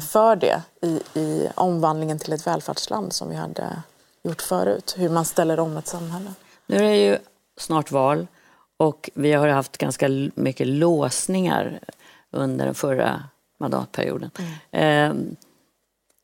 för 0.00 0.36
det 0.36 0.62
i, 0.82 1.00
i 1.14 1.48
omvandlingen 1.54 2.18
till 2.18 2.32
ett 2.32 2.46
välfärdsland 2.46 3.12
som 3.12 3.28
vi 3.28 3.34
hade 3.36 3.82
gjort 4.22 4.42
förut. 4.42 4.94
Hur 4.98 5.08
man 5.08 5.24
ställer 5.24 5.60
om 5.60 5.76
ett 5.76 5.86
samhälle. 5.86 6.30
Nu 6.66 6.76
är 6.76 6.82
det 6.82 7.04
ju 7.04 7.18
snart 7.56 7.90
val 7.90 8.26
och 8.76 9.10
vi 9.14 9.32
har 9.32 9.48
haft 9.48 9.78
ganska 9.78 10.08
mycket 10.34 10.66
låsningar 10.66 11.80
under 12.30 12.64
den 12.64 12.74
förra 12.74 13.22
mandatperioden. 13.58 14.30
Eh, 14.70 15.12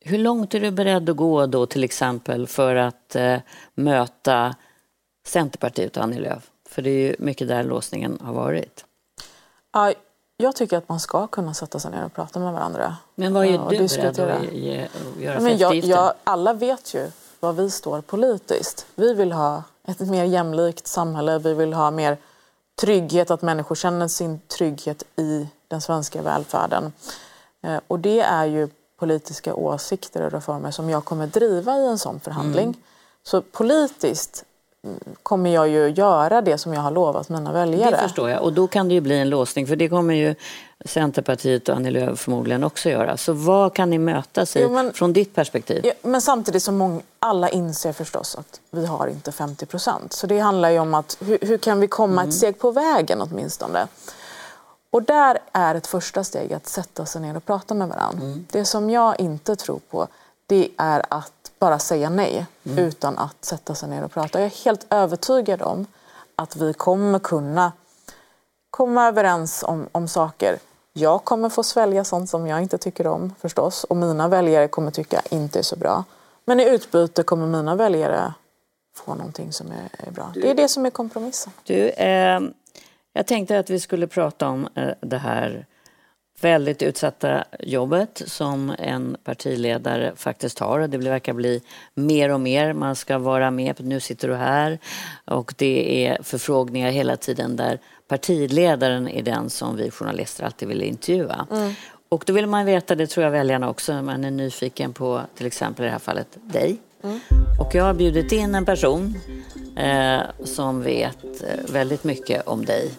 hur 0.01 0.19
långt 0.19 0.55
är 0.55 0.61
du 0.61 0.71
beredd 0.71 1.11
att 1.11 1.17
gå 1.17 1.47
då 1.47 1.67
till 1.67 1.85
exempel 1.85 2.47
för 2.47 2.75
att 2.75 3.17
eh, 3.17 3.39
möta 3.75 4.55
Centerpartiet 5.27 5.97
och 5.97 6.03
Annie 6.03 6.19
Lööf? 6.19 6.51
För 6.69 6.83
det 6.83 6.91
är 6.91 7.09
ju 7.09 7.17
mycket 7.19 7.49
där 7.49 7.65
låsningen 7.65 8.19
har 8.21 8.33
varit. 8.33 8.85
Ja, 9.73 9.93
jag 10.37 10.57
tycker 10.57 10.79
att 10.79 10.89
man 10.89 11.01
ska 11.01 11.27
kunna 11.27 11.55
sätta 11.55 11.79
sig 11.79 11.91
ner 11.91 12.05
och 12.05 12.15
prata 12.15 12.41
med 12.41 12.53
varandra. 12.53 12.97
Men 13.15 13.35
vad 13.35 13.47
är 13.47 13.61
och 13.61 13.71
du 13.71 13.77
beredd 13.77 14.21
att 14.21 14.53
ge, 14.53 14.89
göra 15.19 15.35
för 15.35 15.41
men 15.41 15.59
jag, 15.59 15.75
jag, 15.75 16.13
alla 16.25 16.53
vet 16.53 16.95
ju 16.95 17.11
var 17.41 17.53
vi 17.53 17.71
står 17.71 18.01
politiskt. 18.01 18.87
Vi 18.95 19.15
vill 19.15 19.33
ha 19.33 19.63
ett 19.89 20.01
mer 20.01 20.25
jämlikt 20.25 20.87
samhälle. 20.87 21.39
Vi 21.39 21.55
vill 21.55 21.73
ha 21.73 21.91
mer 21.91 22.17
trygghet, 22.81 23.31
att 23.31 23.43
människor 23.43 23.75
känner 23.75 24.09
sin 24.09 24.41
trygghet 24.41 25.03
i 25.17 25.49
den 25.69 25.81
svenska 25.81 26.23
välfärden. 26.23 26.93
Eh, 27.63 27.81
Och 27.89 27.99
det 27.99 28.21
är 28.21 28.45
ju 28.45 28.69
politiska 28.99 29.55
åsikter 29.55 30.23
och 30.23 30.33
reformer 30.33 30.71
som 30.71 30.91
jag 30.91 31.05
kommer 31.05 31.27
driva 31.27 31.79
i 31.79 31.87
en 31.87 31.99
sån 31.99 32.21
förhandling. 32.21 32.65
Mm. 32.65 32.81
Så 33.23 33.41
politiskt 33.43 34.45
kommer 35.23 35.51
jag 35.51 35.69
ju 35.69 35.89
göra 35.89 36.41
det 36.43 36.59
som 36.59 36.75
jag 36.75 36.81
har 36.81 36.91
lovat 36.91 37.29
mina 37.29 37.53
väljare. 37.53 37.91
Det 37.91 37.97
förstår 38.03 38.31
jag. 38.31 38.43
Och 38.43 38.53
då 38.53 38.67
kan 38.67 38.89
det 38.89 38.95
ju 38.95 39.01
bli 39.01 39.19
en 39.19 39.29
låsning, 39.31 39.67
för 39.67 39.77
det 39.77 39.89
kommer 39.89 40.15
ju 40.15 40.35
Centerpartiet 40.85 41.69
och 41.69 41.77
Annie 41.77 41.91
Lööf 41.91 42.19
förmodligen 42.21 42.65
också 42.65 42.89
göra. 42.89 43.17
Så 43.17 43.33
vad 43.33 43.75
kan 43.75 43.91
ni 43.91 43.99
mötas 43.99 44.57
i 44.57 44.63
Jo, 44.63 44.71
men- 44.71 44.93
från 44.93 45.13
ditt 45.13 45.35
perspektiv? 45.35 45.81
Ja, 45.87 45.93
men 46.03 46.21
samtidigt 46.21 46.63
som 46.63 46.77
många, 46.77 47.01
alla 47.19 47.49
inser 47.49 47.93
förstås 47.93 48.37
att 48.37 48.61
vi 48.71 48.87
har 48.87 49.07
inte 49.07 49.33
50 49.33 49.67
procent. 49.67 50.13
Så 50.13 50.27
det 50.27 50.39
handlar 50.39 50.71
ju 50.71 50.79
om 50.79 50.95
att 50.95 51.17
hur, 51.21 51.39
hur 51.43 51.59
kan 51.59 51.81
vi 51.81 51.89
komma 51.89 52.21
Mm. 52.21 52.29
ett 52.29 52.35
steg 52.35 52.59
på 52.59 52.71
vägen 52.71 53.23
åtminstone. 53.23 53.87
Och 54.91 55.03
där 55.03 55.39
är 55.53 55.75
ett 55.75 55.87
första 55.87 56.25
steg 56.25 56.53
att 56.53 56.67
sätta 56.67 57.07
sig 57.07 57.21
ner 57.21 57.37
och 57.37 57.45
prata 57.47 57.75
med 57.75 57.89
varandra. 57.89 58.25
Mm. 58.27 58.47
Det 58.51 58.65
som 58.65 58.91
jag 58.91 59.21
inte 59.21 59.57
tror 59.57 59.81
på 59.91 60.07
det 60.47 60.69
är 60.77 61.03
att 61.09 61.33
bara 61.59 61.79
säga 61.79 62.11
nej 62.11 62.47
Mm. 62.67 62.79
utan 62.79 63.19
att 63.19 63.45
sätta 63.45 63.75
sig 63.75 63.89
ner 63.89 64.05
och 64.05 64.13
prata. 64.13 64.39
Jag 64.41 64.47
är 64.47 64.65
helt 64.65 64.87
övertygad 64.91 65.63
om 65.63 65.87
att 66.37 66.57
vi 66.57 66.73
kommer 66.73 67.19
kunna 67.19 67.73
komma 68.71 69.07
överens 69.09 69.63
om, 69.63 69.89
om 69.93 70.09
saker. 70.09 70.59
Jag 70.93 71.25
kommer 71.25 71.49
få 71.49 71.63
svälja 71.63 72.05
sånt 72.05 72.31
som 72.31 72.47
jag 72.47 72.63
inte 72.63 72.79
tycker 72.79 73.07
om 73.07 73.35
förstås 73.41 73.85
och 73.85 73.97
mina 73.97 74.29
väljare 74.29 74.69
kommer 74.69 74.91
tycka 74.91 75.23
inte 75.31 75.59
är 75.59 75.63
så 75.63 75.77
bra. 75.77 76.05
Men 76.45 76.61
i 76.61 76.69
utbyte 76.69 77.23
kommer 77.23 77.47
mina 77.47 77.75
väljare 77.75 78.35
få 78.97 79.15
någonting 79.15 79.53
som 79.53 79.67
är, 79.67 80.07
är 80.07 80.11
bra. 80.11 80.31
Det 80.35 80.51
är 80.51 80.55
det 80.55 80.69
som 80.69 80.87
är 80.87 80.91
kompromissen. 80.91 81.53
Du, 81.65 81.89
eh, 81.89 82.41
jag 83.13 83.27
tänkte 83.27 83.59
att 83.59 83.71
vi 83.71 83.81
skulle 83.81 84.07
prata 84.07 84.49
om 84.49 84.69
eh, 84.75 84.89
det 85.01 85.19
här 85.19 85.67
väldigt 86.41 86.83
utsatta 86.83 87.45
jobbet 87.61 88.23
som 88.27 88.75
en 88.79 89.17
partiledare 89.25 90.13
faktiskt 90.17 90.59
har. 90.59 90.89
Det 90.89 90.99
verkar 90.99 91.33
bli 91.33 91.63
mer 91.95 92.33
och 92.33 92.41
mer. 92.41 92.73
Man 92.73 92.97
ska 92.97 93.19
vara 93.19 93.51
med. 93.51 93.85
Nu 93.85 94.01
sitter 94.01 94.29
du 94.29 94.35
här. 94.35 94.79
Och 95.25 95.55
det 95.57 96.07
är 96.07 96.23
förfrågningar 96.23 96.91
hela 96.91 97.17
tiden 97.17 97.57
där 97.57 97.79
partiledaren 98.09 99.09
är 99.09 99.23
den 99.23 99.51
som 99.51 99.77
vi 99.77 99.91
journalister 99.91 100.45
alltid 100.45 100.69
vill 100.69 100.83
intervjua. 100.83 101.47
Och 102.09 102.25
då 102.27 102.33
vill 102.33 102.47
man 102.47 102.67
veta, 102.67 102.95
det 102.95 103.07
tror 103.07 103.25
jag 103.25 103.31
väljarna 103.31 103.71
också, 103.71 104.03
man 104.03 104.25
är 104.25 104.31
nyfiken 104.31 104.93
på 104.93 105.21
till 105.35 105.47
exempel 105.47 105.85
i 105.85 105.87
det 105.87 105.93
här 105.93 105.99
fallet 105.99 106.29
dig. 106.43 106.77
Och 107.61 107.75
jag 107.75 107.85
har 107.85 107.95
bjudit 107.95 108.33
in 108.33 108.55
en 108.55 108.65
person 108.65 109.15
eh, 109.77 110.21
som 110.45 110.83
vet 110.83 111.25
eh, 111.25 111.73
väldigt 111.73 112.05
mycket 112.05 112.47
om 112.47 112.65
dig. 112.65 112.91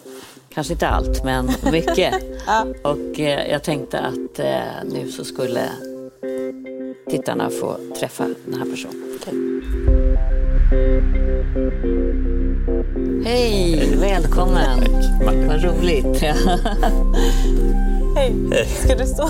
Kanske 0.54 0.72
inte 0.72 0.88
allt, 0.88 1.24
men 1.24 1.50
mycket. 1.72 2.14
Och 2.82 3.20
eh, 3.20 3.50
jag 3.50 3.62
tänkte 3.62 3.98
att 3.98 4.38
eh, 4.38 4.84
nu 4.84 5.10
så 5.10 5.24
skulle 5.24 5.70
tittarna 7.10 7.50
få 7.50 7.76
träffa 8.00 8.24
den 8.46 8.58
här 8.58 8.70
personen. 8.70 9.08
Hej, 13.24 13.96
välkommen. 13.96 14.80
Vad 15.24 15.64
roligt. 15.64 16.22
Hej, 18.16 18.34
ska 18.84 18.94
du 18.94 19.06
stå 19.06 19.22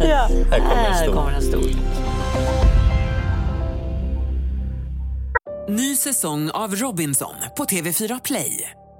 ja. 0.00 0.28
Här 0.50 1.06
kommer 1.06 1.32
en 1.32 1.42
stol. 1.42 1.76
Ny 5.68 5.96
säsong 5.96 6.50
av 6.50 6.74
Robinson 6.74 7.34
på 7.56 7.64
TV4 7.64 8.20
Play. 8.24 8.81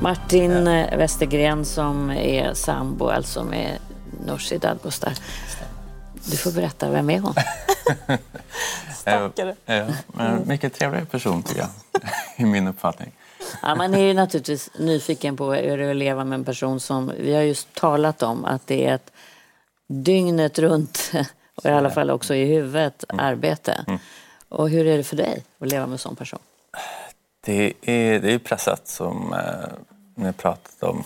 Martin 0.00 0.66
eh, 0.66 0.98
Westergren 0.98 1.64
som 1.64 2.10
är 2.10 2.54
sambo 2.54 3.08
alltså 3.08 3.44
med 3.44 3.78
Nooshi 4.26 4.58
Dadgostar. 4.58 5.12
Du 6.24 6.36
får 6.36 6.52
berätta, 6.52 6.90
vem 6.90 7.10
är 7.10 7.18
hon? 7.18 7.34
Stackare. 8.94 9.56
Ja, 9.66 9.86
men 10.06 10.48
mycket 10.48 10.74
trevlig 10.74 11.10
person 11.10 11.42
tycker 11.42 11.60
jag, 11.60 11.70
i 12.36 12.44
min 12.44 12.68
uppfattning. 12.68 13.12
Ja, 13.62 13.74
man 13.74 13.94
är 13.94 14.02
ju 14.04 14.14
naturligtvis 14.14 14.70
nyfiken 14.78 15.36
på 15.36 15.52
hur 15.52 15.78
det 15.78 15.84
är 15.84 15.90
att 15.90 15.96
leva 15.96 16.24
med 16.24 16.38
en 16.38 16.44
person 16.44 16.80
som... 16.80 17.12
Vi 17.18 17.34
har 17.34 17.42
just 17.42 17.74
talat 17.74 18.22
om 18.22 18.44
att 18.44 18.66
det 18.66 18.86
är 18.86 18.94
ett 18.94 19.12
dygnet 19.88 20.58
runt, 20.58 21.12
och 21.54 21.66
i 21.66 21.68
alla 21.68 21.90
fall 21.90 22.10
också 22.10 22.34
i 22.34 22.44
huvudet, 22.44 23.04
arbete. 23.08 23.98
Och 24.48 24.70
hur 24.70 24.86
är 24.86 24.96
det 24.96 25.04
för 25.04 25.16
dig 25.16 25.44
att 25.58 25.68
leva 25.68 25.86
med 25.86 25.92
en 25.92 25.98
sån 25.98 26.16
person? 26.16 26.40
Det 27.40 27.72
är, 27.82 28.20
det 28.20 28.32
är 28.32 28.38
pressat 28.38 28.88
som 28.88 29.32
eh, 29.32 29.68
ni 30.14 30.32
pratat 30.32 30.82
om. 30.82 31.04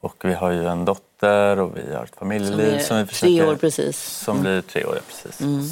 Och 0.00 0.24
vi 0.24 0.34
har 0.34 0.50
ju 0.50 0.66
en 0.66 0.84
dotter 0.84 1.58
och 1.58 1.76
vi 1.76 1.94
har 1.94 2.04
ett 2.04 2.16
familjeliv 2.16 2.78
Som 2.78 2.96
vi 2.96 3.04
tre 3.06 3.14
försöker... 3.14 3.48
år 3.48 3.56
precis. 3.56 3.98
Som 3.98 4.40
blir 4.40 4.60
tre 4.60 4.84
år, 4.84 4.94
ja, 4.96 5.02
precis. 5.08 5.40
Mm. 5.40 5.64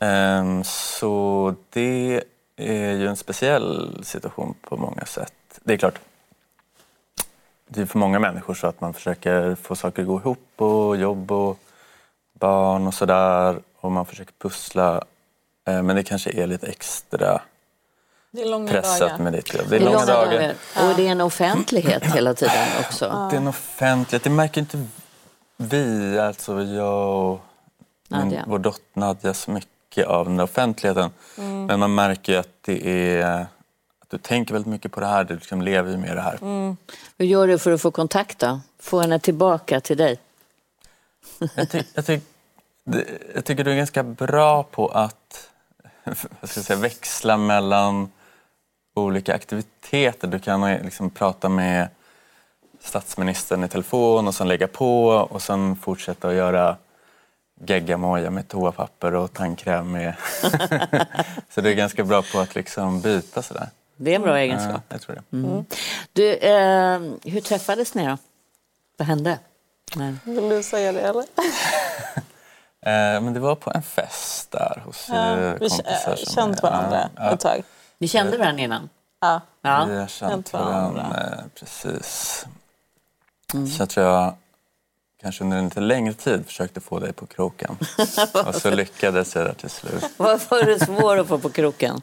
Ehm, 0.00 0.64
så 0.64 1.54
det 1.70 2.22
är 2.56 2.92
ju 2.92 3.06
en 3.08 3.16
speciell 3.16 4.00
situation 4.04 4.54
på 4.60 4.76
många 4.76 5.04
sätt. 5.04 5.32
Det 5.64 5.72
är 5.72 5.76
klart, 5.76 5.98
det 7.68 7.80
är 7.80 7.86
för 7.86 7.98
många 7.98 8.18
människor 8.18 8.54
så 8.54 8.66
att 8.66 8.80
man 8.80 8.94
försöker 8.94 9.54
få 9.54 9.76
saker 9.76 10.02
att 10.02 10.08
gå 10.08 10.18
ihop 10.20 10.48
och 10.56 10.96
jobb 10.96 11.32
och 11.32 11.58
barn 12.32 12.86
och 12.86 12.94
sådär. 12.94 13.60
Och 13.76 13.92
man 13.92 14.06
försöker 14.06 14.32
pussla. 14.38 15.04
Eh, 15.64 15.82
Men 15.82 15.96
det 15.96 16.02
kanske 16.02 16.30
är 16.30 16.46
lite 16.46 16.66
extra 16.66 17.40
pressat 18.68 19.00
dagar. 19.00 19.18
med 19.18 19.32
ditt 19.32 19.54
jobb. 19.54 19.66
Det 19.68 19.76
är 19.76 19.80
långa 19.80 20.06
dagar. 20.06 20.54
Och 20.74 20.96
det 20.96 21.06
är 21.06 21.10
en 21.12 21.20
offentlighet 21.20 22.02
hela 22.04 22.34
tiden 22.34 22.68
också. 22.80 23.28
Det 23.30 23.36
är 23.36 23.40
en 23.40 23.48
offentlighet. 23.48 24.24
Det 24.24 24.30
märker 24.30 24.60
inte 24.60 24.86
vi, 25.56 26.18
alltså 26.18 26.62
jag 26.62 27.24
och 27.24 27.40
min, 28.08 28.40
vår 28.46 28.58
dotter 28.58 29.00
Nadja, 29.00 29.34
så 29.34 29.50
mycket 29.50 30.06
av 30.06 30.24
den 30.24 30.36
där 30.36 30.44
offentligheten. 30.44 31.10
Mm. 31.38 31.66
Men 31.66 31.80
man 31.80 31.94
märker 31.94 32.32
ju 32.32 32.38
att 32.38 32.62
det 32.62 32.88
är 32.88 33.46
att 34.06 34.10
du 34.10 34.18
tänker 34.18 34.52
väldigt 34.52 34.70
mycket 34.70 34.92
på 34.92 35.00
det 35.00 35.06
här, 35.06 35.24
du 35.24 35.34
liksom 35.34 35.62
lever 35.62 35.90
ju 35.90 35.96
med 35.96 36.16
det 36.16 36.20
här. 36.20 36.38
Mm. 36.42 36.76
Hur 37.18 37.26
gör 37.26 37.46
du 37.46 37.58
för 37.58 37.70
att 37.70 37.80
få 37.80 37.90
kontakt 37.90 38.38
då? 38.38 38.60
Få 38.78 39.00
henne 39.00 39.18
tillbaka 39.18 39.80
till 39.80 39.96
dig? 39.96 40.18
Jag, 41.54 41.70
ty, 41.70 41.82
jag, 41.94 42.06
ty, 42.06 42.20
det, 42.84 43.04
jag 43.34 43.44
tycker 43.44 43.64
du 43.64 43.70
är 43.70 43.76
ganska 43.76 44.02
bra 44.02 44.62
på 44.62 44.88
att 44.88 45.50
vad 46.04 46.50
ska 46.50 46.58
jag 46.58 46.66
säga, 46.66 46.78
växla 46.78 47.36
mellan 47.36 48.10
olika 49.00 49.34
aktiviteter. 49.34 50.28
Du 50.28 50.38
kan 50.38 50.72
liksom 50.74 51.10
prata 51.10 51.48
med 51.48 51.88
statsministern 52.80 53.64
i 53.64 53.68
telefon 53.68 54.28
och 54.28 54.34
sen 54.34 54.48
lägga 54.48 54.68
på 54.68 55.06
och 55.06 55.42
sen 55.42 55.76
fortsätta 55.76 56.28
att 56.28 56.34
göra 56.34 56.76
geggamoja 57.60 58.30
med 58.30 58.48
toapapper 58.48 59.14
och 59.14 59.32
tandkräm 59.32 59.92
med. 59.92 60.14
Så 61.50 61.60
du 61.60 61.70
är 61.70 61.74
ganska 61.74 62.04
bra 62.04 62.22
på 62.32 62.38
att 62.38 62.54
liksom 62.54 63.00
byta 63.00 63.42
sådär. 63.42 63.68
Det 63.96 64.10
är 64.10 64.16
en 64.16 64.22
bra 64.22 64.38
egenskap. 64.38 64.82
Ja, 64.88 64.94
jag 64.94 65.00
tror 65.00 65.14
det. 65.16 65.36
Mm. 65.36 65.64
Du, 66.12 66.34
eh, 66.34 67.32
hur 67.32 67.40
träffades 67.40 67.94
ni 67.94 68.06
då? 68.06 68.18
Vad 68.96 69.08
hände? 69.08 69.38
Nej. 69.96 70.14
Vill 70.24 70.48
du 70.48 70.62
säga 70.62 70.92
det 70.92 71.00
eller? 71.00 71.24
Eh, 72.86 73.20
men 73.20 73.34
det 73.34 73.40
var 73.40 73.54
på 73.54 73.72
en 73.74 73.82
fest 73.82 74.50
där 74.50 74.82
hos 74.84 75.08
Ja, 75.08 75.36
eh, 75.36 75.52
vi 75.52 75.58
kompisar. 75.68 75.84
har 76.06 76.16
som 76.16 76.34
känt 76.34 76.62
varandra 76.62 77.08
ja, 77.16 77.32
ett 77.32 77.40
tag. 77.40 77.62
Ni 77.98 78.08
kände 78.08 78.36
varandra 78.38 78.62
innan? 78.62 78.88
Ja. 79.20 79.40
Ja. 79.62 79.84
Vi 79.90 79.96
har 79.98 80.06
känt 80.06 80.52
varandra. 80.52 81.02
eh, 81.32 81.44
precis. 81.60 82.46
Mm. 83.54 83.66
Så 83.66 83.82
jag 83.82 83.88
tror 83.88 84.06
jag 84.06 84.34
kanske 85.22 85.44
under 85.44 85.56
en 85.56 85.64
lite 85.64 85.80
längre 85.80 86.14
tid 86.14 86.46
försökte 86.46 86.80
få 86.80 86.98
dig 86.98 87.12
på 87.12 87.26
kroken. 87.26 87.76
och 88.46 88.54
så 88.54 88.70
lyckades 88.70 89.34
jag 89.34 89.44
där 89.46 89.52
till 89.54 89.70
slut. 89.70 90.04
Varför 90.16 90.56
är 90.62 90.66
det 90.66 90.84
svårt 90.86 91.18
att 91.18 91.28
få 91.28 91.38
på 91.38 91.50
kroken? 91.50 92.00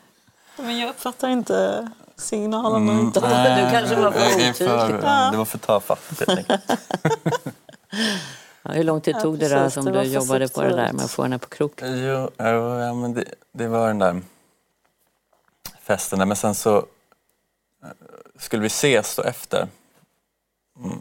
Men 0.57 0.79
jag 0.79 0.89
uppfattar 0.89 1.29
inte 1.29 1.89
signalerna. 2.15 2.91
Mm, 2.91 2.99
inte. 2.99 3.19
nej, 3.29 3.65
Du 3.65 3.71
kanske 3.71 3.95
var 3.95 4.11
för 4.11 4.27
otydlig. 4.27 4.55
för- 4.55 5.31
Det 5.31 5.37
var 5.37 5.45
för 5.45 5.57
tafatt 5.67 5.99
helt 6.19 6.29
enkelt. 6.39 6.61
Ja, 8.63 8.71
hur 8.71 8.83
lång 8.83 9.01
tid 9.01 9.15
Ja, 9.15 9.21
tog 9.21 9.39
det 9.39 9.49
då 9.49 9.55
precis, 9.55 9.73
som 9.73 9.85
var 9.85 9.91
du 9.91 10.01
jobbade 10.03 10.47
på 10.47 10.61
det 10.61 10.75
där 10.75 10.93
med 10.93 11.05
att 11.05 11.11
få 11.11 11.23
henne 11.23 11.37
på 11.39 11.47
kroken? 11.49 11.97
Jo, 12.05 12.29
jo, 12.39 12.79
ja, 12.79 12.93
men 12.93 13.13
det, 13.13 13.23
det 13.51 13.67
var 13.67 13.87
den 13.87 13.99
där 13.99 14.21
festen 15.83 16.19
där. 16.19 16.25
Men 16.25 16.35
sen 16.37 16.55
så 16.55 16.77
eh, 16.77 17.89
skulle 18.39 18.61
vi 18.61 18.67
ses 18.67 19.15
då 19.15 19.21
efter. 19.23 19.67
Mm. 20.83 20.99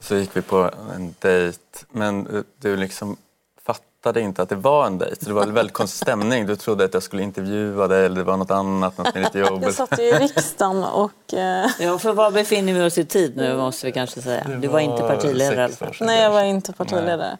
Så 0.00 0.16
gick 0.16 0.36
vi 0.36 0.42
på 0.42 0.70
en 0.94 1.14
dejt. 1.18 1.58
Men 1.90 2.26
eh, 2.36 2.42
du 2.58 2.76
liksom 2.76 3.16
fattade 3.62 4.20
inte 4.20 4.42
att 4.42 4.48
det 4.48 4.54
var 4.56 4.86
en 4.86 4.98
dejt. 4.98 5.26
Det 5.26 5.32
var 5.32 5.42
en 5.42 5.54
väldigt 5.54 5.74
konstig 5.74 6.02
stämning. 6.06 6.46
Du 6.46 6.56
trodde 6.56 6.84
att 6.84 6.94
jag 6.94 7.02
skulle 7.02 7.22
intervjua 7.22 7.88
dig 7.88 8.06
eller 8.06 8.16
det 8.16 8.24
var 8.24 8.36
något 8.36 8.50
annat, 8.50 8.98
något 8.98 9.14
med 9.14 9.24
ditt 9.24 9.34
jobb. 9.34 9.62
Jag 9.62 9.74
satt 9.74 9.98
ju 9.98 10.02
i 10.02 10.12
riksdagen 10.12 10.84
och... 10.84 11.34
Eh, 11.34 11.66
Ja, 11.80 11.98
för 11.98 12.12
var 12.12 12.30
befinner 12.30 12.72
vi 12.72 12.80
oss 12.82 12.98
i 12.98 13.04
tid 13.04 13.36
nu 13.36 13.56
måste 13.56 13.86
vi 13.86 13.92
kanske 13.92 14.22
säga. 14.22 14.44
Du 14.44 14.68
var 14.68 14.80
inte 14.80 15.02
partiledare 15.02 15.60
i 15.60 15.64
alla 15.64 15.74
fall. 15.74 15.94
nej, 16.00 16.22
jag 16.22 16.30
var 16.30 16.42
inte 16.42 16.72
partiledare. 16.72 17.38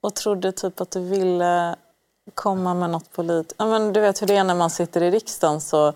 Och 0.00 0.14
trodde 0.14 0.52
typ 0.52 0.80
att 0.80 0.90
du 0.90 1.00
ville 1.00 1.76
komma 2.34 2.74
med 2.74 2.90
något 2.90 3.12
politiskt. 3.12 3.54
Ja, 3.58 3.66
men 3.66 3.92
du 3.92 4.00
vet 4.00 4.22
hur 4.22 4.26
det 4.26 4.36
är 4.36 4.44
när 4.44 4.54
man 4.54 4.70
sitter 4.70 5.02
i 5.02 5.10
riksdagen 5.10 5.60
så 5.60 5.86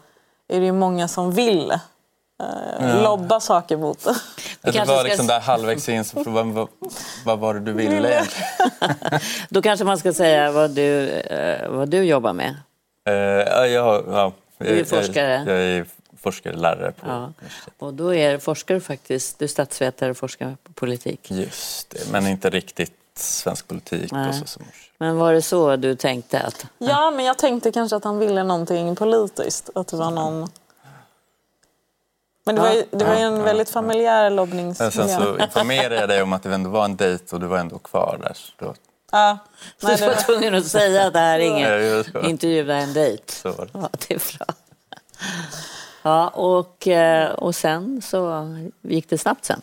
är 0.49 0.61
det 0.61 0.67
ju 0.67 0.73
många 0.73 1.09
som 1.09 1.33
vill 1.33 1.71
eh, 1.71 1.79
Ja. 2.81 3.03
lobba 3.03 3.41
saker 3.41 3.77
mot 3.77 4.05
det. 4.05 4.15
Det 4.63 4.73
kanske 4.73 4.95
var 4.95 4.99
ska- 5.01 5.09
liksom 5.09 5.27
där 5.27 5.41
halvvägs 5.41 5.89
in 5.89 6.05
så 6.05 6.25
frågade 6.25 6.49
jag, 6.49 6.55
vad, 6.55 6.69
vad 7.25 7.39
var 7.39 7.55
det 7.55 7.61
du 7.61 7.73
ville? 7.73 8.25
Då 9.49 9.63
kanske 9.63 9.85
man 9.85 9.99
ska 9.99 10.13
säga 10.13 10.53
vad 10.53 10.71
du, 10.71 11.09
eh, 11.09 11.69
vad 11.71 11.89
du 11.89 12.03
jobbar 12.03 12.33
med. 12.33 12.57
Eh, 13.09 13.15
ja, 13.15 13.67
jag, 13.67 14.05
ja, 14.09 14.33
Du 14.59 14.67
är 14.67 14.77
jag- 14.77 14.89
forskare. 14.89 15.45
Jag, 15.47 15.57
jag 15.57 15.63
är 15.63 15.87
forskare, 16.23 16.57
lärare 16.57 16.93
på 16.93 17.07
Ja. 17.07 17.33
Och 17.79 17.95
då 17.95 18.15
är 18.15 18.39
forskare 18.39 18.81
faktiskt, 18.81 19.39
du 19.39 19.45
är 19.45 19.49
statsvetare 19.49 20.11
och 20.11 20.17
forskar 20.17 20.57
på 20.63 20.73
politik. 20.73 21.31
Just 21.31 21.91
det, 21.91 21.99
men 22.13 22.27
inte 22.27 22.51
riktigt 22.51 22.93
svensk 23.17 23.69
politik 23.69 24.13
Nej. 24.13 24.29
och 24.29 24.35
så. 24.35 24.47
Som... 24.47 24.63
Men 25.03 25.17
var 25.17 25.33
det 25.33 25.43
så 25.43 25.77
du 25.77 25.95
tänkte 25.95 26.41
att... 26.41 26.67
Ja, 26.79 27.11
men 27.11 27.25
jag 27.25 27.39
tänkte 27.39 27.73
kanske 27.73 27.97
att 27.97 28.05
han 28.05 28.19
ville 28.19 28.43
någonting 28.43 28.97
politiskt. 28.97 29.71
Att 29.75 29.89
det 29.89 29.97
var 29.97 30.11
någon... 30.11 30.49
Men 32.45 32.55
det 32.55 32.61
var 32.61 32.73
ju, 32.73 32.85
det 32.91 33.05
var 33.05 33.15
ju 33.15 33.21
en 33.21 33.43
väldigt 33.43 33.71
familjär 33.71 34.31
lobbningsmiljö. 34.31 34.91
sen 34.91 35.09
så 35.09 35.39
informerade 35.39 35.95
jag 35.97 36.09
dig 36.09 36.23
om 36.23 36.33
att 36.33 36.43
det 36.43 36.55
ändå 36.55 36.71
var 36.71 36.85
en 36.85 36.97
dejt 36.97 37.25
och 37.35 37.41
du 37.41 37.47
var 37.47 37.59
ändå 37.59 37.79
kvar 37.79 38.19
där. 38.23 38.33
Så 38.35 38.53
då, 38.65 38.75
Ja. 39.13 39.39
Nej, 39.83 39.97
du 39.97 40.07
var 40.07 40.15
det, 40.15 40.21
tvungen 40.21 40.55
att 40.55 40.67
säga 40.67 41.07
att 41.07 41.13
det 41.13 41.19
här 41.19 41.39
är 41.39 41.45
Ja, 41.61 41.81
ingen 41.81 42.05
ska. 42.05 42.21
intervju, 42.29 42.65
det 42.65 42.75
är 42.75 42.79
en 42.81 42.93
dejt. 42.93 43.33
så 43.33 43.53
var 43.53 43.65
det. 43.67 43.71
Ja, 43.73 43.89
det 44.09 44.15
är 44.15 44.39
bra. 44.39 44.47
Ja, 46.03 46.29
och, 46.29 46.89
eh, 46.89 47.31
och 47.33 47.55
sen 47.55 48.03
så 48.03 48.49
gick 48.83 49.11
det 49.11 49.19
snabbt 49.19 49.45
sen. 49.45 49.63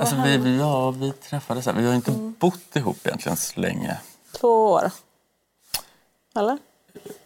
Alltså, 0.00 0.16
vi, 0.24 0.36
vi, 0.36 0.58
ja, 0.58 0.90
vi 0.90 1.12
träffades 1.12 1.66
här. 1.66 1.72
Vi 1.72 1.86
har 1.86 1.94
inte 1.94 2.10
Mm. 2.10 2.34
bott 2.38 2.76
ihop 2.76 3.06
egentligen 3.06 3.36
så 3.36 3.60
länge. 3.60 3.96
två 4.40 4.48
år. 4.70 4.90
Eller? 6.36 6.58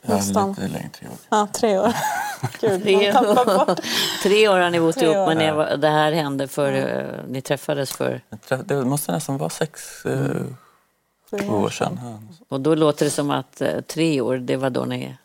Ja, 0.02 0.14
Nästan. 0.14 0.48
lite 0.48 0.68
längre, 0.68 0.88
tre 0.92 1.08
år. 1.08 1.14
Ja, 1.30 1.48
tre 1.52 1.78
år. 1.78 1.94
Gud, 2.60 2.82
Tre, 2.82 3.12
bort. 3.12 3.80
tre 4.22 4.48
år 4.48 4.58
har 4.58 4.70
ni 4.70 4.80
bott 4.80 4.94
Tre 4.94 5.04
ihop 5.04 5.16
år. 5.16 5.26
men 5.26 5.38
det, 5.38 5.52
var- 5.52 5.76
det 5.76 5.88
här 5.88 6.12
hände 6.12 6.48
för 6.48 6.72
eh, 6.72 7.24
ni 7.28 7.40
träffades 7.42 7.92
för... 7.92 8.20
Det 8.64 8.84
måste 8.84 9.12
nästan 9.12 9.38
vara 9.38 9.50
sex, 9.50 10.04
eh, 10.06 10.42
sju 11.30 11.48
år 11.48 11.70
sedan. 11.70 12.00
Ja. 12.02 12.34
Och 12.48 12.60
då 12.60 12.74
låter 12.74 13.04
det 13.04 13.10
som 13.10 13.30
att 13.30 13.60
eh, 13.60 13.80
tre 13.80 14.20
år, 14.20 14.36
det 14.36 14.56
var 14.56 14.70
då 14.70 14.84
ni 14.84 15.16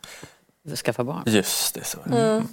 skaffade 0.84 1.06
barn. 1.06 1.22
Just 1.26 1.74
det, 1.74 1.84
så. 1.84 1.98
Mm. 2.12 2.48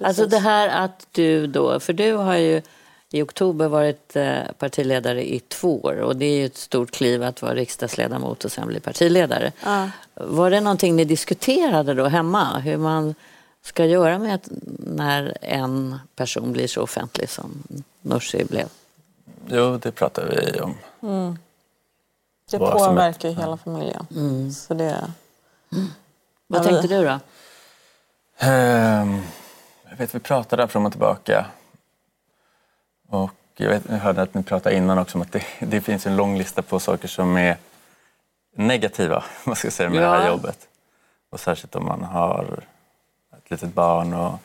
Alltså 0.00 0.26
det 0.26 0.38
här 0.38 0.68
att 0.68 1.06
du 1.12 1.46
då, 1.46 1.80
för 1.80 1.92
du 1.92 2.12
har 2.12 2.36
ju 2.36 2.62
i 3.14 3.22
oktober 3.22 3.68
varit 3.68 4.16
eh, 4.16 4.38
partiledare 4.58 5.34
i 5.34 5.40
två 5.40 5.80
år 5.80 6.00
och 6.00 6.16
det 6.16 6.24
är 6.26 6.36
ju 6.38 6.46
ett 6.46 6.56
stort 6.56 6.90
kliv 6.90 7.22
att 7.22 7.42
vara 7.42 7.54
riksdagsledamot 7.54 8.44
och 8.44 8.52
sen 8.52 8.66
bli 8.68 8.80
partiledare. 8.80 9.52
Ja. 9.64 9.90
Var 10.14 10.50
det 10.50 10.60
någonting 10.60 10.96
ni 10.96 11.04
diskuterade 11.04 11.94
då 11.94 12.04
hemma? 12.04 12.58
Hur 12.58 12.76
man 12.76 13.14
ska 13.62 13.84
göra 13.84 14.18
med 14.18 14.34
att 14.34 14.48
när 14.78 15.36
en 15.40 15.98
person 16.16 16.52
blir 16.52 16.66
så 16.66 16.82
offentlig 16.82 17.28
som 17.28 17.62
Nooshi 18.02 18.44
blev? 18.44 18.68
Jo, 19.48 19.78
det 19.78 19.92
pratar 19.92 20.26
vi 20.26 20.60
om. 20.60 20.74
Mm. 21.02 21.38
Det 22.50 22.58
Vad 22.58 22.72
påverkar 22.72 23.28
ju 23.28 23.34
hela 23.34 23.56
familjen. 23.56 24.06
Så 24.54 24.74
det... 24.74 25.04
Vad 26.46 26.60
Ja, 26.60 26.62
vi- 26.62 26.68
tänkte 26.68 26.88
du 26.88 27.04
då? 27.04 27.18
Ehm, 28.38 29.22
jag 29.90 29.96
vet, 29.96 30.14
vi 30.14 30.18
pratade 30.18 30.68
fram 30.68 30.86
och 30.86 30.92
tillbaka. 30.92 31.46
Och 33.08 33.30
jag, 33.56 33.68
vet, 33.68 33.82
jag 33.88 33.96
hörde 33.96 34.22
att 34.22 34.34
ni 34.34 34.42
pratade 34.42 34.76
innan 34.76 34.98
också 34.98 35.18
om 35.18 35.22
att 35.22 35.32
det, 35.32 35.44
det 35.60 35.80
finns 35.80 36.06
en 36.06 36.16
lång 36.16 36.38
lista 36.38 36.62
på 36.62 36.80
saker 36.80 37.08
som 37.08 37.36
är 37.36 37.56
negativa 38.56 39.24
vad 39.44 39.58
ska 39.58 39.70
säga, 39.70 39.90
med 39.90 39.98
det 39.98 40.04
Ja. 40.06 40.14
här 40.18 40.28
jobbet. 40.28 40.58
Och 41.30 41.40
särskilt 41.40 41.76
om 41.76 41.84
man 41.84 42.02
har 42.02 42.64
ett 43.38 43.50
litet 43.50 43.74
barn. 43.74 44.14
Och, 44.14 44.38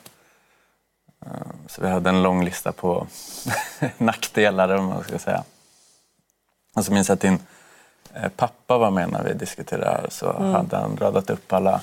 ehm, 1.26 1.52
så 1.66 1.82
vi 1.82 1.88
hade 1.88 2.10
en 2.10 2.22
lång 2.22 2.44
lista 2.44 2.72
på 2.72 3.06
nackdelar 3.98 4.68
om 4.68 4.84
man 4.84 5.04
ska 5.04 5.18
säga. 5.18 5.44
Och 6.76 6.84
så 6.84 6.92
minns 6.92 7.08
jag 7.08 7.14
att 7.16 7.20
din 7.20 7.38
eh, 8.14 8.28
pappa 8.36 8.78
var 8.78 8.90
med 8.90 9.10
när 9.10 9.22
vi 9.22 9.32
diskuterade 9.34 9.84
det 9.84 9.90
här. 9.90 10.06
Så 10.10 10.30
Mm. 10.32 10.52
hade 10.52 10.76
han 10.76 10.96
radat 10.96 11.30
upp 11.30 11.52
alla 11.52 11.80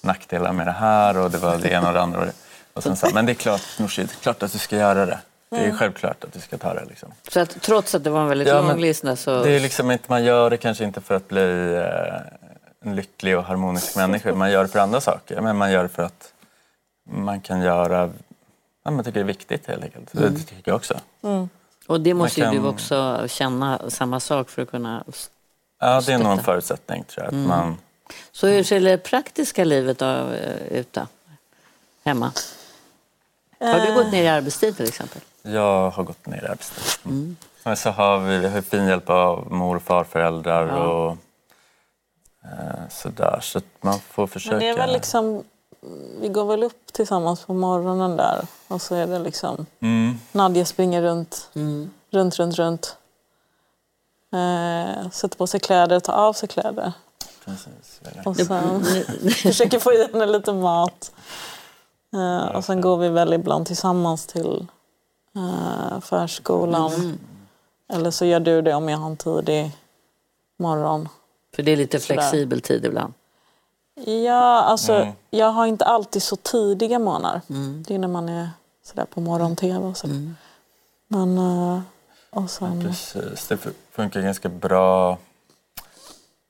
nackdelar 0.00 0.52
med 0.52 0.66
det 0.66 0.72
här 0.72 1.16
och 1.16 1.30
det 1.30 1.38
var 1.38 1.56
det 1.58 1.68
ena 1.70 1.88
och 1.88 1.94
det 1.94 2.02
andra. 2.02 2.20
Och 2.20 2.26
det- 2.74 2.82
sen 2.82 2.96
sa 2.96 3.10
men 3.14 3.26
det 3.26 3.32
är 3.32 3.34
klart 3.34 3.62
Nooshi, 3.78 4.02
det 4.02 4.12
är 4.12 4.22
klart 4.22 4.42
att 4.42 4.52
du 4.52 4.58
ska 4.58 4.76
göra 4.76 5.06
det. 5.06 5.18
Det 5.54 5.64
är 5.66 5.72
självklart 5.72 6.24
att 6.24 6.32
du 6.32 6.40
ska 6.40 6.58
ta 6.58 6.74
det. 6.74 6.84
Liksom. 6.84 7.12
Så 7.28 7.40
att 7.40 7.60
trots 7.62 7.94
att 7.94 8.04
det 8.04 8.10
var 8.10 8.20
en 8.22 8.28
väldigt 8.28 8.48
Ja, 8.48 8.60
lång 8.60 8.80
lista 8.80 9.16
så... 9.16 9.42
Det 9.42 9.50
är 9.52 9.60
liksom 9.60 9.90
inte, 9.90 10.04
man 10.08 10.24
gör 10.24 10.50
det 10.50 10.56
kanske 10.56 10.84
inte 10.84 11.00
för 11.00 11.14
att 11.14 11.28
bli 11.28 11.74
eh, 11.74 12.20
en 12.90 12.96
lycklig 12.96 13.38
och 13.38 13.44
harmonisk 13.44 13.96
människa. 13.96 14.34
Man 14.34 14.50
gör 14.50 14.62
det 14.62 14.68
för 14.68 14.78
andra 14.78 15.00
saker. 15.00 15.40
Men 15.40 15.56
man 15.56 15.72
gör 15.72 15.82
det 15.82 15.88
för 15.88 16.02
att 16.02 16.32
man 17.10 17.40
kan 17.40 17.60
göra, 17.62 18.10
ja, 18.84 18.90
man 18.90 19.04
tycker 19.04 19.14
det 19.14 19.20
är 19.20 19.24
viktigt 19.24 19.66
helt 19.66 19.84
enkelt. 19.84 20.14
Mm. 20.14 20.34
Det 20.34 20.40
tycker 20.40 20.62
jag 20.70 20.76
också. 20.76 20.94
Mm. 21.22 21.48
Och 21.86 22.00
det 22.00 22.14
måste 22.14 22.40
Man 22.40 22.52
ju 22.52 22.56
kan- 22.58 22.64
du 22.64 22.70
också 22.70 23.24
känna 23.28 23.90
samma 23.90 24.20
sak 24.20 24.50
för 24.50 24.62
att 24.62 24.70
kunna... 24.70 25.04
Ja, 25.80 26.00
det 26.06 26.12
är 26.12 26.18
nog 26.18 26.32
en 26.32 26.42
förutsättning 26.44 27.04
tror 27.04 27.24
jag. 27.24 27.26
Att 27.26 27.32
Mm. 27.32 27.48
man, 27.48 27.78
Så 28.32 28.46
hur 28.46 28.62
ser 28.62 28.80
det 28.80 28.98
praktiska 28.98 29.64
livet 29.64 29.98
då, 29.98 30.06
eh, 30.06 30.78
ut 30.78 30.92
då? 30.92 31.06
Hemma? 32.04 32.32
Har 33.72 33.86
du 33.86 33.94
gått 33.94 34.12
ner 34.12 34.22
i 34.22 34.28
arbetstid 34.28 34.76
till 34.76 34.88
exempel? 34.88 35.20
jag 35.42 35.90
har 35.90 36.02
gått 36.02 36.26
ner 36.26 36.44
i 36.44 36.46
arbetstid. 36.46 36.84
Mm. 37.04 37.36
Men 37.64 37.76
så 37.76 37.90
har 37.90 38.18
vi, 38.18 38.38
vi 38.38 38.48
har 38.48 38.60
fin 38.60 38.86
hjälp 38.86 39.10
av 39.10 39.52
mor 39.52 39.76
och 39.76 39.82
farföräldrar 39.82 40.66
Ja. 40.68 40.76
och 40.86 41.10
eh, 42.44 42.88
sådär. 42.90 43.38
Så 43.42 43.58
att 43.58 43.64
man 43.80 44.00
får 44.00 44.26
försöka. 44.26 44.56
Men 44.56 44.60
det 44.64 44.68
är 44.68 44.76
väl 44.76 44.92
liksom... 44.92 45.44
Vi 46.20 46.28
går 46.28 46.44
väl 46.44 46.62
upp 46.62 46.92
tillsammans 46.92 47.44
på 47.44 47.54
morgonen 47.54 48.16
där 48.16 48.46
och 48.68 48.82
så 48.82 48.94
är 48.94 49.06
det 49.06 49.18
liksom... 49.18 49.66
Mm. 49.80 50.18
Nadja 50.32 50.64
springer 50.64 51.02
runt, 51.02 51.50
Mm. 51.54 51.90
runt, 52.10 52.38
runt, 52.38 52.58
runt. 52.58 52.96
Eh, 54.32 55.10
sätter 55.10 55.36
på 55.36 55.46
sig 55.46 55.60
kläder, 55.60 56.00
tar 56.00 56.12
av 56.12 56.32
sig 56.32 56.48
kläder. 56.48 56.92
Precis. 57.44 58.00
Och 58.24 58.36
sen 58.36 58.84
försöker 59.42 59.78
få 59.78 59.92
i 59.92 60.08
henne 60.12 60.26
lite 60.26 60.52
mat. 60.52 61.12
Eh, 62.14 62.56
och 62.56 62.64
sen 62.64 62.80
går 62.80 62.96
vi 62.96 63.08
väl 63.08 63.32
ibland 63.32 63.66
tillsammans 63.66 64.26
till 64.26 64.66
eh, 65.36 66.00
förskolan. 66.00 66.92
Mm. 66.92 67.18
Eller 67.88 68.10
så 68.10 68.24
gör 68.24 68.40
du 68.40 68.62
det 68.62 68.74
om 68.74 68.88
jag 68.88 68.98
har 68.98 69.06
en 69.06 69.16
tidig 69.16 69.70
morgon. 70.58 71.08
För 71.56 71.62
det 71.62 71.72
är 71.72 71.76
lite 71.76 72.00
Sådär. 72.00 72.14
flexibel 72.14 72.60
tid 72.60 72.84
ibland. 72.84 73.12
Ja, 74.24 74.62
alltså 74.62 74.92
Mm. 74.94 75.12
jag 75.30 75.46
har 75.50 75.66
inte 75.66 75.84
alltid 75.84 76.22
så 76.22 76.36
tidiga 76.36 76.98
morgnar. 76.98 77.40
Mm. 77.50 77.84
Det 77.88 77.94
är 77.94 77.98
när 77.98 78.08
man 78.08 78.28
är 78.28 78.50
sådär 78.84 79.04
på 79.04 79.20
morgon-tv 79.20 79.78
och 79.86 79.96
så. 79.96 80.06
Men, 81.08 81.38
eh, 81.38 81.80
och 82.30 82.50
sen... 82.50 82.82
Precis, 82.82 83.48
det 83.48 83.58
funkar 83.90 84.20
ganska 84.20 84.48
bra. 84.48 85.18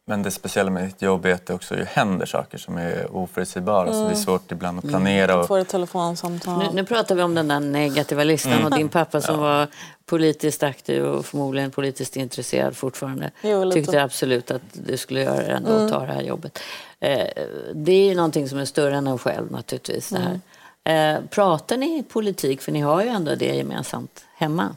Men 0.07 0.23
det 0.23 0.31
speciella 0.31 0.71
med 0.71 0.85
ditt 0.85 1.03
jobb 1.03 1.27
är 1.27 1.33
att 1.35 1.47
det 1.47 1.55
också 1.55 1.75
händer 1.89 2.27
saker 2.27 2.59
som 2.59 2.77
är 2.79 3.17
oförutsägbara. 3.17 3.87
Så 3.87 3.93
det 3.93 3.99
är 3.99 4.05
Mm. 4.05 4.17
svårt 4.17 4.53
ibland 4.53 4.79
att 4.79 4.85
planera. 4.89 5.37
Och, 5.41 5.47
Får 5.49 5.59
ett 5.59 5.69
telefonsamtal. 5.69 6.59
Nu, 6.59 6.69
nu 6.73 6.85
pratar 6.85 7.15
vi 7.15 7.23
om 7.23 7.35
den 7.35 7.49
där 7.49 7.61
negativa 7.61 8.25
listan 8.25 8.53
Mm. 8.53 8.65
och 8.65 8.71
din 8.71 8.89
pappa 8.89 9.21
som 9.21 9.35
Ja. 9.35 9.41
var 9.41 9.69
politiskt 10.07 10.63
aktiv 10.63 11.05
och 11.05 11.27
förmodligen 11.27 11.71
politiskt 11.71 12.17
intresserad 12.17 12.77
fortfarande. 12.77 13.31
Jo. 13.43 13.71
Tyckte 13.73 14.03
absolut 14.03 14.51
att 14.51 14.63
du 14.73 14.97
skulle 14.97 15.23
göra 15.23 15.37
det 15.37 15.53
ändå 15.53 15.71
Mm. 15.71 15.85
och 15.85 15.91
ta 15.91 16.01
det 16.07 16.13
här 16.13 16.23
jobbet. 16.23 16.59
Eh, 17.01 17.27
det 17.75 17.93
är 17.93 18.09
ju 18.09 18.15
någonting 18.15 18.49
som 18.49 18.59
är 18.59 18.65
större 18.65 18.97
än 18.97 19.07
en 19.07 19.19
själv 19.19 19.51
naturligtvis. 19.53 20.09
Det 20.09 20.19
här. 20.19 20.41
Mm. 20.85 21.17
Eh, 21.17 21.29
pratar 21.31 21.77
ni 21.77 22.03
politik? 22.03 22.61
För 22.63 22.73
ni 22.73 22.81
har 22.81 23.03
ju 23.03 23.09
ändå 23.09 23.35
det 23.35 23.55
gemensamt 23.57 24.25
hemma. 24.37 24.77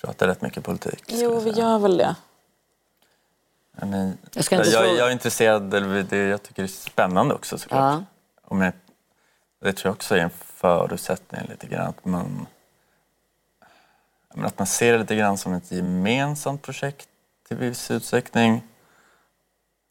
pratar 0.00 0.26
rätt 0.26 0.42
mycket 0.42 0.64
politik. 0.64 1.02
Jo, 1.08 1.40
vi 1.40 1.50
gör 1.50 1.78
väl 1.78 1.96
det. 1.96 2.14
Men, 3.72 4.18
jag, 4.32 4.44
ska 4.44 4.56
inte 4.56 4.68
jag, 4.70 4.84
fråga- 4.84 4.98
jag 4.98 5.08
är 5.08 5.12
intresserad, 5.12 5.74
eller 5.74 6.02
det, 6.02 6.16
jag 6.18 6.42
tycker 6.42 6.62
det 6.62 6.66
är 6.66 6.90
spännande 6.90 7.34
också 7.34 7.58
såklart. 7.58 7.80
Ja. 7.80 8.04
Om 8.42 8.60
jag, 8.60 8.72
det 9.62 9.72
tror 9.72 9.88
jag 9.88 9.94
också 9.94 10.14
är 10.16 10.20
en 10.20 10.30
förutsättning 10.30 11.40
lite 11.48 11.66
grann. 11.66 11.86
Att 11.88 12.04
man, 12.04 12.46
men 14.34 14.44
att 14.46 14.58
man 14.58 14.66
ser 14.66 14.92
det 14.92 14.98
lite 14.98 15.16
grann 15.16 15.38
som 15.38 15.52
ett 15.52 15.72
gemensamt 15.72 16.62
projekt 16.62 17.08
till 17.48 17.56
viss 17.56 17.90
utsträckning. 17.90 18.62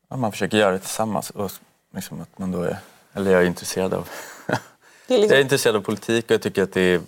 Och 0.07 0.19
man 0.19 0.31
försöker 0.31 0.57
göra 0.57 0.71
det 0.71 0.79
tillsammans. 0.79 1.29
Och 1.29 1.51
liksom 1.93 2.21
att 2.21 2.39
man 2.39 2.51
då 2.51 2.61
är, 2.61 2.77
eller 3.13 3.31
jag 3.31 3.41
är 3.41 3.45
intresserad 3.45 3.93
av 3.93 4.09
är 4.47 4.57
liksom- 5.07 5.29
Jag 5.29 5.37
är 5.37 5.41
intresserad 5.41 5.75
av 5.75 5.81
politik 5.81 6.25
och 6.25 6.31
jag 6.31 6.41
tycker 6.41 6.63
att 6.63 6.73
det 6.73 6.81
är 6.81 7.01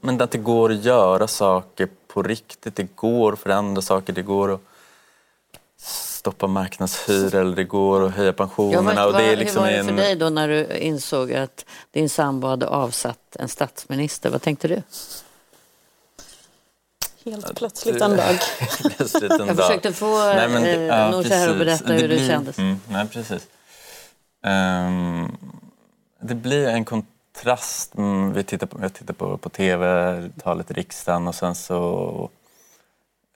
men 0.00 0.20
att 0.22 0.30
det 0.30 0.38
går 0.38 0.72
att 0.72 0.84
göra 0.84 1.28
saker 1.28 1.88
på 2.06 2.22
riktigt. 2.22 2.76
Det 2.76 2.96
går 2.96 3.32
att 3.32 3.38
förändra 3.38 3.82
saker. 3.82 4.12
Det 4.12 4.22
går 4.22 4.54
att 4.54 4.60
stoppa 5.84 6.46
marknadshyror 6.46 7.34
eller 7.40 7.56
det 7.56 7.64
går 7.64 8.06
att 8.06 8.14
höja 8.14 8.32
pensionerna. 8.32 8.94
vad, 8.94 9.06
och 9.06 9.12
det 9.20 9.32
är 9.32 9.36
liksom 9.36 9.64
hur 9.64 9.70
var 9.70 9.76
det 9.78 9.84
för 9.84 9.90
en- 9.90 9.96
dig 9.96 10.16
då 10.16 10.28
när 10.30 10.48
du 10.48 10.66
insåg 10.78 11.32
att 11.32 11.64
din 11.90 12.08
sambo 12.08 12.46
hade 12.48 12.66
avsatt 12.68 13.36
en 13.38 13.48
statsminister? 13.48 14.30
Vad 14.30 14.42
tänkte 14.42 14.68
du? 14.68 14.82
Helt 17.24 17.54
plötsligt 17.56 18.00
en 18.00 18.16
dag. 18.16 18.38
Plötsligt 18.96 19.32
en 19.32 19.46
Jag 19.46 19.56
dag. 19.56 19.66
försökte 19.66 19.92
få, 19.92 20.30
eh, 20.30 20.50
Nooshi 21.10 21.28
här 21.34 21.50
att 21.50 21.58
berätta 21.58 21.92
hur 21.92 22.00
det 22.02 22.08
blir, 22.08 22.28
kändes. 22.28 22.58
Mm, 22.58 22.80
nej, 22.88 23.08
precis. 23.08 23.46
Ehm, 24.46 25.36
det 26.20 26.34
blir 26.34 26.68
en 26.68 26.84
kontrast. 26.84 27.94
Mm, 27.94 28.32
vi 28.32 28.44
tittar 28.44 28.66
på, 28.66 28.78
jag 28.82 28.92
tittar 28.94 29.14
på, 29.14 29.36
på 29.38 29.48
tv, 29.48 30.30
talet 30.42 30.70
i 30.70 30.74
riksdagen 30.74 31.28
och 31.28 31.34
sen 31.34 31.54
så 31.54 32.30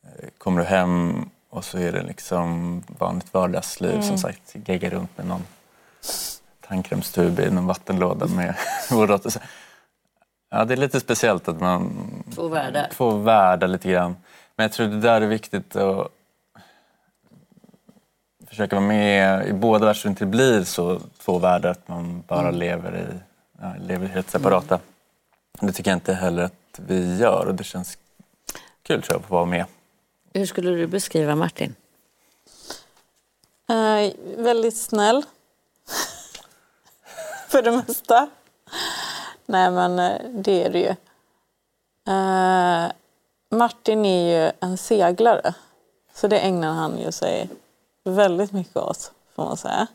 eh, 0.04 0.28
kommer 0.38 0.60
du 0.60 0.66
hem 0.66 1.30
och 1.50 1.64
så 1.64 1.78
är 1.78 1.92
det 1.92 2.02
liksom 2.02 2.82
vanligt 2.98 3.34
vardagsliv 3.34 3.90
Mm. 3.92 4.02
som 4.02 4.18
sagt. 4.18 4.56
Gegga 4.68 4.90
runt 4.90 5.18
med 5.18 5.26
någon 5.26 5.42
tandkrämstub 6.68 7.40
i 7.40 7.50
någon 7.50 7.66
vattenlåda 7.66 8.26
med 8.26 8.54
så- 8.88 9.40
Ja, 10.50 10.64
det 10.64 10.74
är 10.74 10.76
lite 10.76 11.00
speciellt 11.00 11.48
att 11.48 11.60
man 11.60 11.90
Två 12.34 12.48
världar. 12.48 12.88
två 12.92 13.10
världar 13.10 13.68
lite 13.68 13.90
grann. 13.90 14.16
Men 14.56 14.64
jag 14.64 14.72
tror 14.72 14.86
det 14.86 15.00
där 15.00 15.20
är 15.20 15.26
viktigt 15.26 15.76
att 15.76 16.08
försöka 18.48 18.76
vara 18.76 18.86
med 18.86 19.46
i 19.48 19.52
båda 19.52 19.78
världar 19.78 19.94
så 19.94 20.08
det 20.08 20.10
inte 20.10 20.26
blir 20.26 20.64
så 20.64 21.00
två 21.18 21.38
världar 21.38 21.70
att 21.70 21.88
man 21.88 22.22
bara 22.26 22.40
Mm. 22.48 22.54
lever 22.54 22.96
i 22.96 23.04
ja, 23.60 23.74
lever 23.80 24.06
helt 24.06 24.30
separata. 24.30 24.78
Det 25.60 25.72
tycker 25.72 25.90
jag 25.90 25.96
inte 25.96 26.14
heller 26.14 26.42
att 26.42 26.80
vi 26.86 27.16
gör 27.18 27.46
och 27.46 27.54
det 27.54 27.64
känns 27.64 27.98
kul 28.82 29.02
tror 29.02 29.14
jag 29.14 29.24
att 29.24 29.30
vara 29.30 29.44
med. 29.44 29.64
Hur 30.38 30.46
skulle 30.46 30.70
du 30.70 30.86
beskriva 30.86 31.34
Martin? 31.34 31.74
Eh, 33.68 34.12
väldigt 34.36 34.76
snäll. 34.76 35.24
För 37.48 37.62
det 37.62 37.72
mesta. 37.72 38.30
Nej, 39.46 39.70
men 39.70 39.98
eh, 39.98 40.20
det 40.30 40.64
är 40.64 40.70
det 40.70 40.78
ju. 40.78 40.94
Eh, 42.12 42.92
Martin 43.50 44.04
är 44.04 44.44
ju 44.44 44.52
en 44.60 44.78
seglare. 44.78 45.54
Så 46.14 46.28
det 46.28 46.38
ägnar 46.38 46.72
han 46.72 46.98
ju 46.98 47.12
sig 47.12 47.50
väldigt 48.04 48.52
mycket 48.52 48.76
åt, 48.76 49.12
får 49.34 49.44
man 49.44 49.56
säga. 49.56 49.86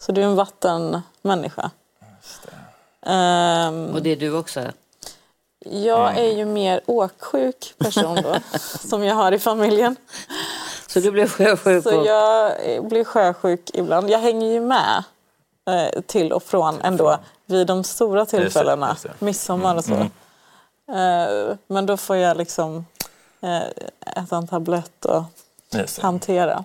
Så 0.00 0.12
du 0.12 0.20
är 0.20 0.26
en 0.26 0.36
vattenmänniska. 0.36 1.70
Um, 3.00 3.94
och 3.94 4.02
det 4.02 4.10
är 4.10 4.16
du 4.16 4.38
också? 4.38 4.72
Jag 5.70 6.18
är 6.18 6.36
ju 6.36 6.44
mer 6.44 6.80
åksjuk 6.86 7.74
person 7.78 8.22
då, 8.22 8.36
som 8.88 9.04
jag 9.04 9.14
har 9.14 9.32
i 9.32 9.38
familjen. 9.38 9.96
Så 10.86 11.00
du 11.00 11.10
blir 11.10 11.26
sjösjuk? 11.26 11.82
Så 11.82 12.02
jag 12.06 12.52
blir 12.88 13.04
sjösjuk 13.04 13.70
ibland. 13.74 14.10
Jag 14.10 14.18
hänger 14.18 14.52
ju 14.52 14.60
med 14.60 15.04
eh, 15.68 16.00
till 16.06 16.32
och 16.32 16.42
från 16.42 16.80
ändå 16.80 17.18
vid 17.46 17.66
de 17.66 17.84
stora 17.84 18.26
tillfällena, 18.26 18.88
just 18.88 19.02
det, 19.02 19.08
just 19.08 19.20
det. 19.20 19.24
midsommar 19.24 19.76
och 19.76 19.84
så. 19.84 19.94
Mm. 19.94 20.10
Eh, 20.88 21.56
men 21.66 21.86
då 21.86 21.96
får 21.96 22.16
jag 22.16 22.36
liksom 22.36 22.86
eh, 23.40 23.62
äta 24.22 24.36
en 24.36 24.46
tablett 24.46 25.04
och 25.04 25.24
hantera. 26.00 26.64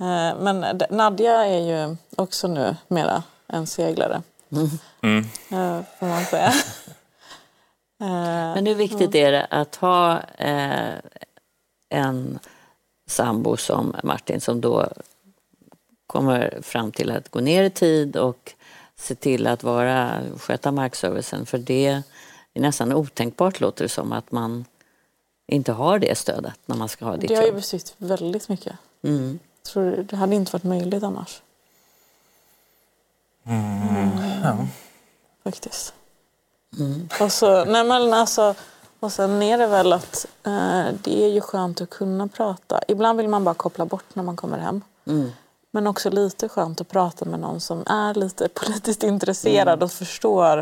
Eh, 0.00 0.38
men 0.40 0.80
Nadja 0.90 1.46
är 1.46 1.60
ju 1.60 1.96
också 2.16 2.48
nu 2.48 2.76
mera 2.88 3.22
en 3.46 3.66
seglare. 3.66 4.22
Mm. 5.02 5.18
Eh, 5.50 5.84
får 5.98 6.06
man 6.06 6.24
säga. 6.24 6.52
Men 8.06 8.66
hur 8.66 8.74
viktigt 8.74 9.14
är 9.14 9.32
det 9.32 9.44
att 9.44 9.76
ha 9.76 10.20
eh, 10.22 10.94
en 11.88 12.38
sambo 13.06 13.56
som 13.56 13.96
Martin 14.02 14.40
som 14.40 14.60
då 14.60 14.88
kommer 16.06 16.58
fram 16.62 16.92
till 16.92 17.10
att 17.10 17.28
gå 17.28 17.40
ner 17.40 17.64
i 17.64 17.70
tid 17.70 18.16
och 18.16 18.54
se 18.96 19.14
till 19.14 19.46
att 19.46 19.62
vara, 19.62 20.20
sköta 20.38 20.72
markservicen. 20.72 21.46
För 21.46 21.58
det 21.58 21.86
är 21.86 22.02
nästan 22.60 22.92
otänkbart 22.92 23.60
låter 23.60 23.84
det 23.84 23.88
som 23.88 24.12
att 24.12 24.32
man 24.32 24.64
inte 25.46 25.72
har 25.72 25.98
det 25.98 26.18
stödet 26.18 26.58
när 26.66 26.76
man 26.76 26.88
ska 26.88 27.04
ha 27.04 27.16
ditt 27.16 27.28
Det 27.28 27.34
har 27.34 27.44
ju 27.44 27.52
betytt 27.52 27.94
väldigt 27.96 28.48
mycket. 28.48 28.76
Mm. 29.02 29.38
Jag 29.62 29.72
tror 29.72 30.06
det 30.10 30.16
hade 30.16 30.34
inte 30.34 30.52
varit 30.52 30.64
möjligt 30.64 31.02
annars. 31.02 31.42
Mm. 33.44 34.10
Ja. 34.42 34.66
Faktiskt. 35.44 35.94
Mm. 36.78 37.08
Och, 37.20 37.32
så, 37.32 37.64
nej 37.64 37.84
men 37.84 38.14
alltså, 38.14 38.54
och 39.00 39.12
sen 39.12 39.42
är 39.42 39.58
det 39.58 39.66
väl 39.66 39.92
att 39.92 40.26
eh, 40.46 40.86
det 41.02 41.24
är 41.24 41.28
ju 41.28 41.40
skönt 41.40 41.80
att 41.80 41.90
kunna 41.90 42.28
prata. 42.28 42.80
Ibland 42.88 43.16
vill 43.18 43.28
man 43.28 43.44
bara 43.44 43.54
koppla 43.54 43.86
bort 43.86 44.14
när 44.14 44.22
man 44.22 44.36
kommer 44.36 44.58
hem. 44.58 44.80
Mm. 45.06 45.30
Men 45.70 45.86
också 45.86 46.10
lite 46.10 46.48
skönt 46.48 46.80
att 46.80 46.88
prata 46.88 47.24
med 47.24 47.40
någon 47.40 47.60
som 47.60 47.82
är 47.86 48.14
lite 48.14 48.48
politiskt 48.54 49.02
intresserad 49.02 49.68
mm. 49.78 49.84
och 49.84 49.92
förstår 49.92 50.58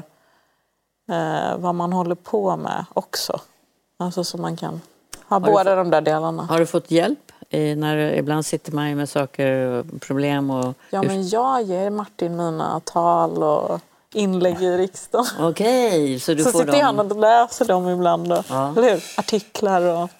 eh, 1.10 1.56
vad 1.58 1.74
man 1.74 1.92
håller 1.92 2.14
på 2.14 2.56
med 2.56 2.84
också. 2.94 3.40
Alltså 3.98 4.24
så 4.24 4.38
man 4.38 4.56
kan 4.56 4.80
ha 5.28 5.34
har 5.34 5.40
båda 5.40 5.74
de 5.74 5.90
där 5.90 6.00
delarna. 6.00 6.42
Har 6.42 6.58
du 6.58 6.66
fått 6.66 6.90
hjälp? 6.90 7.32
när, 7.50 7.96
ibland 7.96 8.46
sitter 8.46 8.72
man 8.72 8.88
ju 8.88 8.94
med 8.94 9.08
saker 9.08 9.56
och 9.56 10.00
problem. 10.00 10.50
Och... 10.50 10.74
Ja, 10.90 11.02
men 11.02 11.28
jag 11.28 11.62
ger 11.62 11.90
Martin 11.90 12.36
mina 12.36 12.80
tal 12.80 13.42
och 13.42 13.80
inlägg 14.14 14.62
i 14.62 14.76
riksdagen. 14.76 15.26
Okej, 15.38 16.20
så 16.20 16.34
du 16.34 16.44
så 16.44 16.50
får 16.52 16.60
sitter 16.60 16.82
han 16.82 16.98
och 16.98 17.16
läser 17.16 17.64
dem 17.64 17.88
ibland. 17.88 18.32
Och, 18.32 18.44
ja. 18.48 18.74
Eller 18.76 18.90
hur? 18.90 19.04
Artiklar 19.16 19.82
och... 19.82 20.10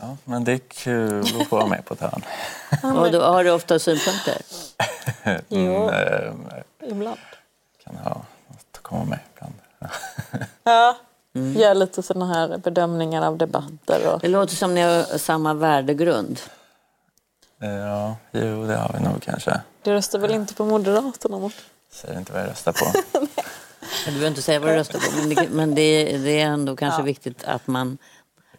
Ja, 0.00 0.16
men 0.24 0.44
det 0.44 0.52
är 0.52 0.58
kul 0.58 1.20
att 1.40 1.48
få 1.48 1.56
vara 1.56 1.66
med 1.66 1.84
på 1.84 1.94
ett 1.94 2.00
hörn. 2.00 2.22
och 2.96 3.12
då 3.12 3.20
har 3.20 3.44
du 3.44 3.50
ofta 3.50 3.78
synpunkter? 3.78 4.36
jo, 5.48 5.88
mm, 5.88 6.36
ibland. 6.82 7.18
Kan 7.84 7.96
ha 7.96 8.10
något 8.48 8.66
att 8.72 8.82
komma 8.82 9.04
med 9.04 9.18
ibland. 9.34 9.54
ja, 10.64 10.96
mm. 11.34 11.56
gör 11.60 11.74
lite 11.74 12.02
sådana 12.02 12.34
här 12.34 12.58
bedömningar 12.58 13.26
av 13.26 13.36
debatter. 13.36 14.14
Och... 14.14 14.20
Det 14.20 14.28
låter 14.28 14.54
som 14.54 14.74
ni 14.74 14.80
har 14.80 15.18
samma 15.18 15.54
värdegrund. 15.54 16.40
Ja, 17.58 18.16
jo 18.32 18.66
det 18.66 18.76
har 18.76 18.94
vi 18.98 19.04
nog 19.04 19.22
kanske. 19.22 19.60
Du 19.82 19.92
röstar 19.92 20.18
väl 20.18 20.34
inte 20.34 20.54
på 20.54 20.64
Moderaterna? 20.64 21.38
Mot? 21.38 21.54
Säger 21.90 22.18
inte 22.18 22.32
vad 22.32 22.42
jag 22.42 22.50
röstar 22.50 22.72
på. 22.72 23.18
du 24.04 24.10
behöver 24.10 24.28
inte 24.28 24.42
säga 24.42 24.60
vad 24.60 24.68
du 24.68 24.74
röstar 24.74 24.98
på, 24.98 25.16
men 25.16 25.34
det, 25.34 25.48
men 25.50 25.74
det, 25.74 26.18
det 26.18 26.40
är 26.40 26.46
ändå 26.46 26.76
kanske 26.76 27.00
ja. 27.00 27.04
viktigt 27.04 27.44
att 27.44 27.66
man 27.66 27.98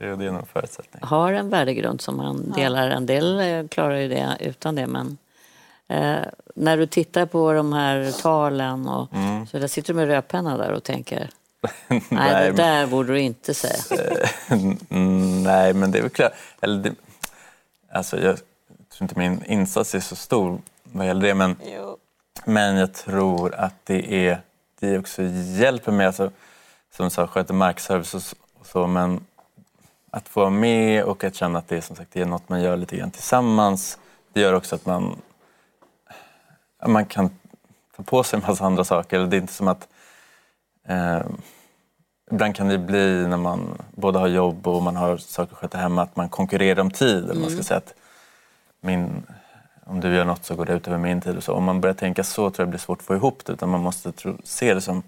Jo, 0.04 0.16
det 0.16 0.26
är 0.26 0.30
en 0.30 0.46
förutsättning. 0.46 1.04
Har 1.04 1.34
en 1.34 1.50
värdegrund 1.50 2.02
som 2.02 2.18
man 2.18 2.52
delar. 2.52 2.90
En 2.90 3.06
del 3.06 3.40
eh, 3.40 3.68
klarar 3.68 3.96
ju 3.96 4.08
det 4.08 4.38
utan 4.40 4.76
det, 4.76 4.88
men 4.88 5.18
eh, 5.88 6.20
när 6.56 6.78
du 6.78 6.86
tittar 6.86 7.26
på 7.26 7.54
de 7.54 7.74
här 7.74 8.22
talen 8.22 8.88
och 8.88 9.14
mm. 9.14 9.48
så 9.48 9.60
där 9.60 9.68
sitter 9.68 9.94
du 9.94 9.98
med 9.98 10.08
rödpenna 10.08 10.58
där 10.58 10.72
och 10.72 10.84
tänker 10.84 11.30
Nej, 11.88 12.02
nej 12.10 12.46
det 12.46 12.52
där 12.52 12.88
borde 12.88 13.14
du 13.14 13.20
inte 13.20 13.54
säga. 13.54 13.98
nej, 15.44 15.74
men 15.74 15.92
det 15.92 15.98
är 15.98 16.02
väl 16.02 16.10
klart. 16.10 16.34
Eller 16.62 16.84
det, 16.84 16.96
alltså, 17.92 18.20
jag 18.20 18.36
tror 18.90 19.02
inte 19.02 19.20
min 19.20 19.44
insats 19.46 19.96
är 19.96 20.00
så 20.00 20.16
stor 20.16 20.62
vad 20.84 21.08
gäller 21.08 21.28
det, 21.28 21.34
men, 21.34 21.56
men 22.46 22.76
jag 22.76 22.94
tror 22.94 23.56
att 23.56 23.76
det 23.84 24.28
är 24.28 24.42
det 24.80 25.00
också 25.00 25.24
hjälper 25.58 25.92
mig, 25.92 26.06
alltså, 26.06 26.32
som 26.96 27.06
du 27.06 27.10
sa, 27.10 27.28
sköter 27.28 27.54
markservice 27.54 28.14
och 28.14 28.22
så, 28.66 28.88
men 28.88 29.26
att 30.12 30.30
få 30.30 30.40
vara 30.40 30.50
med 30.50 31.04
och 31.04 31.24
att 31.24 31.36
känna 31.36 31.60
att 31.60 31.68
det 31.68 31.78
är, 31.78 31.82
som 31.82 31.96
sagt, 31.96 32.12
det 32.14 32.22
är 32.22 32.26
något 32.26 32.50
man 32.50 32.62
gör 32.62 32.78
lite 32.78 32.98
grann 32.98 33.12
tillsammans. 33.12 33.98
Det 34.34 34.42
gör 34.42 34.54
också 34.54 34.76
att 34.76 34.86
man, 34.86 35.22
man 36.88 37.06
kan 37.06 37.30
ta 37.98 38.04
på 38.04 38.24
sig 38.24 38.38
en 38.38 38.46
massa 38.48 38.66
andra 38.66 38.84
saker. 38.84 39.20
Det 39.20 39.36
är 39.38 39.42
inte 39.42 39.54
som 39.54 39.68
att... 39.68 39.88
Eh, 40.88 41.22
ibland 42.32 42.56
kan 42.56 42.68
det 42.68 42.78
bli 42.78 43.28
när 43.28 43.38
man 43.38 43.82
både 43.92 44.20
har 44.20 44.28
jobb 44.28 44.68
och 44.68 44.84
man 44.84 44.96
har 44.96 45.18
saker 45.18 45.54
att 45.54 45.60
sköta 45.60 45.78
hemma 45.78 46.02
att 46.02 46.16
man 46.16 46.30
konkurrerar 46.30 46.82
om 46.82 46.92
tid. 46.92 47.24
Mm. 47.24 47.40
man 47.40 47.46
ska 47.46 47.54
mm. 47.54 47.64
säga 47.64 47.78
att 47.78 47.94
min, 48.82 49.24
om 49.86 50.00
du 50.00 50.16
gör 50.16 50.26
något 50.26 50.46
så 50.46 50.56
går 50.56 50.66
det 50.66 50.74
ut 50.74 50.88
över 50.88 50.98
min 50.98 51.22
tid. 51.22 51.38
Och 51.38 51.44
så. 51.44 51.54
Om 51.54 51.64
man 51.64 51.82
börjar 51.82 51.94
tänka 51.94 52.24
så 52.24 52.36
tror 52.36 52.54
jag 52.58 52.68
det 52.68 52.70
blir 52.70 52.80
svårt 52.80 53.00
att 53.00 53.06
få 53.06 53.16
ihop 53.16 53.46
det. 53.46 53.54
Utan 53.54 53.70
man 53.70 53.82
måste 53.82 54.12
tro, 54.12 54.38
se 54.44 54.74
det 54.74 54.82
som 54.82 55.04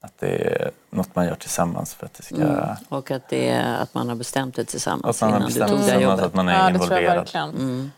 att 0.00 0.18
det 0.18 0.28
är 0.28 0.70
något 0.90 1.14
man 1.14 1.26
gör 1.26 1.34
tillsammans 1.34 1.94
för 1.94 2.06
att 2.06 2.14
det 2.14 2.22
ska... 2.22 2.34
Mm. 2.34 2.76
Och 2.88 3.10
att, 3.10 3.28
det 3.28 3.48
är, 3.48 3.74
att 3.74 3.94
man 3.94 4.08
har 4.08 4.16
bestämt 4.16 4.54
det 4.54 4.64
tillsammans 4.64 5.22
att 5.22 5.30
man 5.30 5.40
har 5.40 5.46
bestämt 5.48 5.70
du 5.70 5.76
tog 5.76 5.86
det 5.86 6.00
jobbet. 6.00 6.24
Att 6.24 6.34
man 6.34 6.48
är 6.48 6.52
ja, 6.52 6.70
involverad. 6.70 6.90
det 6.90 6.96
tror 6.96 7.02
jag 7.02 7.16
verkligen. 7.16 7.50
Mm. 7.50 7.90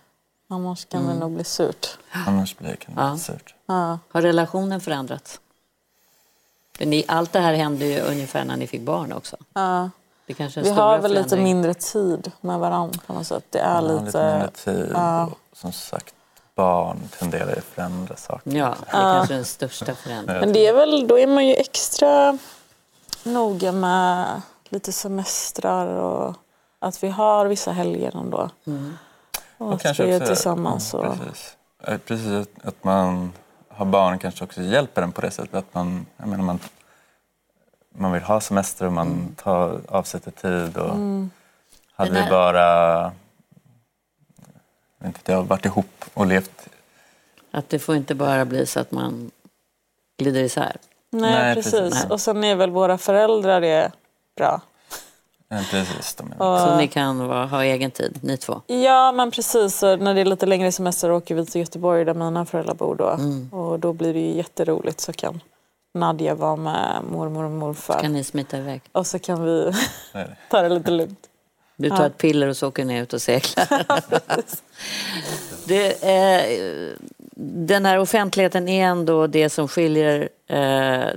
Annars 0.48 0.84
kan 0.84 1.00
mm. 1.00 1.14
det 1.14 1.20
nog 1.20 1.32
bli 1.32 1.44
surt. 1.44 1.98
Annars 2.26 2.56
blir 2.56 2.68
det, 2.68 2.76
kan 2.76 2.94
det 2.94 3.00
ja. 3.00 3.10
bli 3.10 3.20
surt. 3.20 3.54
Ja. 3.66 3.98
Har 4.10 4.22
relationen 4.22 4.80
förändrats? 4.80 5.40
För 6.78 6.86
ni, 6.86 7.04
allt 7.08 7.32
det 7.32 7.40
här 7.40 7.54
hände 7.54 7.86
ju 7.86 8.00
ungefär 8.00 8.44
när 8.44 8.56
ni 8.56 8.66
fick 8.66 8.80
barn 8.80 9.12
också. 9.12 9.36
Ja. 9.54 9.90
Vi 10.26 10.70
har 10.70 10.98
väl 10.98 11.14
lite 11.14 11.36
mindre 11.36 11.74
tid 11.74 12.32
med 12.40 12.58
varandra 12.58 13.00
på 13.06 13.12
något 13.12 13.26
sätt. 13.26 13.44
Det 13.50 13.58
är 13.58 13.82
lite... 13.82 14.04
lite 14.04 14.32
mindre 14.32 14.50
tid. 14.50 14.90
Ja. 14.94 15.28
som 15.52 15.72
sagt, 15.72 16.14
barn 16.54 17.00
tenderar 17.18 17.52
att 17.52 17.64
förändra 17.64 18.16
saker. 18.16 18.50
Ja, 18.50 18.74
det 18.80 18.96
är 18.96 19.14
kanske 19.14 19.34
är 19.34 19.36
den 19.36 19.44
största 19.44 19.94
förändringen. 19.94 20.40
Men 20.40 20.52
det 20.52 20.66
är 20.66 20.72
väl, 20.72 21.06
då 21.08 21.18
är 21.18 21.26
man 21.26 21.46
ju 21.46 21.54
extra 21.54 22.38
noga 23.22 23.72
med 23.72 24.42
lite 24.68 24.92
semestrar 24.92 25.86
och 25.86 26.34
att 26.78 27.02
vi 27.02 27.08
har 27.08 27.46
vissa 27.46 27.72
helger 27.72 28.16
ändå. 28.16 28.50
Mm. 28.66 28.98
Och, 29.58 29.66
och 29.66 29.74
att 29.74 29.82
kanske 29.82 30.06
vi 30.06 30.12
är 30.12 30.16
också, 30.16 30.26
tillsammans. 30.26 30.94
Och... 30.94 31.04
Precis. 31.18 31.56
precis, 32.06 32.46
att 32.62 32.84
man 32.84 33.32
har 33.68 33.86
barn 33.86 34.18
kanske 34.18 34.44
också 34.44 34.62
hjälper 34.62 35.02
en 35.02 35.12
på 35.12 35.20
det 35.20 35.30
sättet. 35.30 35.54
Att 35.54 35.74
man, 35.74 36.06
jag 36.16 36.28
menar, 36.28 36.44
man, 36.44 36.58
man 37.98 38.12
vill 38.12 38.22
ha 38.22 38.40
semester 38.40 38.86
och 38.86 38.92
man 38.92 39.06
mm. 39.06 39.34
tar, 39.34 39.80
avsätter 39.88 40.30
tid. 40.30 40.76
Och 40.76 40.94
mm. 40.94 41.30
Hade 41.94 42.10
vi 42.10 42.30
bara 42.30 43.12
inte, 45.04 45.32
jag 45.32 45.36
har 45.36 45.44
varit 45.44 45.64
ihop 45.64 46.04
och 46.14 46.26
levt. 46.26 46.68
Att 47.50 47.68
det 47.68 47.78
får 47.78 47.96
inte 47.96 48.14
bara 48.14 48.44
bli 48.44 48.66
så 48.66 48.80
att 48.80 48.90
man 48.90 49.30
glider 50.18 50.42
isär. 50.42 50.76
Nej, 51.10 51.32
Nej 51.32 51.54
precis. 51.54 51.72
precis. 51.72 52.04
Och 52.10 52.20
sen 52.20 52.44
är 52.44 52.54
väl 52.54 52.70
våra 52.70 52.98
föräldrar 52.98 53.60
det 53.60 53.92
bra. 54.36 54.60
Ja, 55.48 55.60
precis. 55.70 56.14
De 56.14 56.32
och... 56.32 56.60
Så 56.60 56.76
ni 56.76 56.88
kan 56.88 57.28
vara, 57.28 57.46
ha 57.46 57.64
egen 57.64 57.90
tid, 57.90 58.18
ni 58.22 58.36
två? 58.36 58.60
Ja, 58.66 59.12
men 59.12 59.30
precis. 59.30 59.78
Så 59.78 59.96
när 59.96 60.14
det 60.14 60.20
är 60.20 60.24
lite 60.24 60.46
längre 60.46 60.72
semester 60.72 61.12
åker 61.12 61.34
vi 61.34 61.46
till 61.46 61.60
Göteborg 61.60 62.04
där 62.04 62.14
mina 62.14 62.46
föräldrar 62.46 62.74
bor 62.74 62.94
då. 62.94 63.08
Mm. 63.08 63.52
Och 63.52 63.80
då 63.80 63.92
blir 63.92 64.14
det 64.14 64.20
ju 64.20 64.36
jätteroligt 64.36 65.00
så 65.00 65.12
kan 65.12 65.40
Nadja 65.96 66.34
vara 66.34 66.56
med 66.56 67.02
mormor 67.10 67.44
och 67.44 67.50
morfar. 67.50 67.94
Så 67.94 68.00
kan 68.00 68.12
ni 68.12 68.24
smita 68.24 68.58
iväg. 68.58 68.82
Och 68.92 69.06
så 69.06 69.18
kan 69.18 69.44
vi 69.44 69.72
ta 70.50 70.62
det 70.62 70.68
lite 70.68 70.90
lugnt. 70.90 71.28
Du 71.76 71.88
tar 71.88 72.00
ja. 72.00 72.06
ett 72.06 72.18
piller 72.18 72.48
och 72.48 72.56
så 72.56 72.68
åker 72.68 72.84
ni 72.84 72.98
ut 72.98 73.12
och 73.12 73.22
seglar. 73.22 73.84
det, 75.66 76.02
eh, 76.02 76.96
den 77.38 77.86
här 77.86 77.98
offentligheten 77.98 78.68
är 78.68 78.86
ändå 78.86 79.26
det 79.26 79.50
som 79.50 79.68
skiljer 79.68 80.28
eh, 80.46 81.08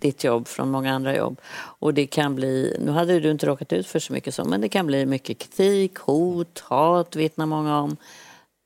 ditt 0.00 0.24
jobb 0.24 0.48
från 0.48 0.70
många 0.70 0.94
andra 0.94 1.16
jobb. 1.16 1.40
Och 1.54 1.94
det 1.94 2.06
kan 2.06 2.34
bli, 2.34 2.76
nu 2.80 2.90
hade 2.90 3.20
du 3.20 3.30
inte 3.30 3.46
råkat 3.46 3.72
ut 3.72 3.86
för 3.86 3.98
så 3.98 4.12
mycket 4.12 4.34
så, 4.34 4.44
men 4.44 4.60
det 4.60 4.68
kan 4.68 4.86
bli 4.86 5.06
mycket 5.06 5.38
kritik, 5.38 5.98
hot, 5.98 6.58
hat 6.58 7.16
vittnar 7.16 7.46
många 7.46 7.80
om. 7.80 7.96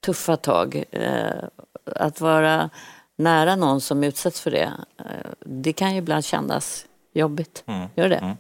Tuffa 0.07 0.37
tag. 0.37 0.85
Eh, 0.91 1.45
att 1.85 2.21
vara 2.21 2.71
nära 3.17 3.57
någon 3.57 3.81
som 3.81 4.05
utsätts 4.05 4.41
för 4.41 4.51
det, 4.51 4.73
eh, 4.99 5.24
det 5.45 5.73
kan 5.73 5.93
ju 5.93 5.99
ibland 5.99 6.25
kännas 6.25 6.87
jobbigt. 7.13 7.65
Mm. 7.67 7.89
Gör 7.95 8.09
det? 8.09 8.17
Mm. 8.17 8.37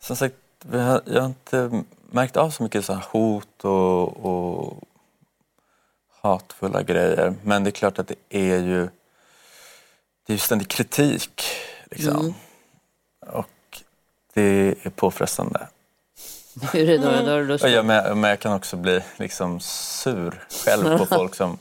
Som 0.00 0.16
sagt, 0.16 0.34
jag 0.70 1.20
har 1.20 1.26
inte 1.26 1.82
märkt 2.10 2.36
av 2.36 2.50
så 2.50 2.62
mycket 2.62 2.84
så 2.84 2.94
hot 2.94 3.64
och, 3.64 4.26
och 4.26 4.82
hatfulla 6.20 6.82
grejer. 6.82 7.34
Men 7.42 7.64
det 7.64 7.70
är 7.70 7.72
klart 7.72 7.98
att 7.98 8.08
det 8.08 8.16
är 8.28 8.58
ju 8.58 8.88
det 10.26 10.34
är 10.34 10.38
ständig 10.38 10.68
kritik. 10.68 11.42
Liksom. 11.90 12.20
Mm. 12.20 12.34
Och 13.26 13.82
det 14.34 14.74
är 14.82 14.90
påfrestande. 14.90 15.68
Hur 16.72 16.88
är 16.90 16.98
det 16.98 16.98
då? 16.98 17.26
då 17.26 17.30
har 17.30 17.38
du 17.38 17.46
lust 17.46 17.64
jag, 17.64 17.86
men, 17.86 18.20
men 18.20 18.30
jag 18.30 18.40
kan 18.40 18.52
också 18.52 18.76
bli 18.76 19.00
liksom 19.16 19.60
sur 19.60 20.44
själv 20.64 20.98
på 20.98 21.06
folk 21.16 21.34
som 21.34 21.58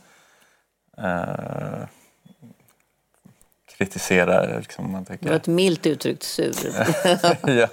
eh, 0.97 1.87
kritiserar. 3.85 4.59
Liksom, 4.59 4.91
man 4.91 5.03
Det 5.03 5.09
var 5.11 5.17
tycker, 5.17 5.31
ett 5.33 5.47
milt 5.47 5.85
uttryckt 5.85 6.23
sur. 6.23 6.53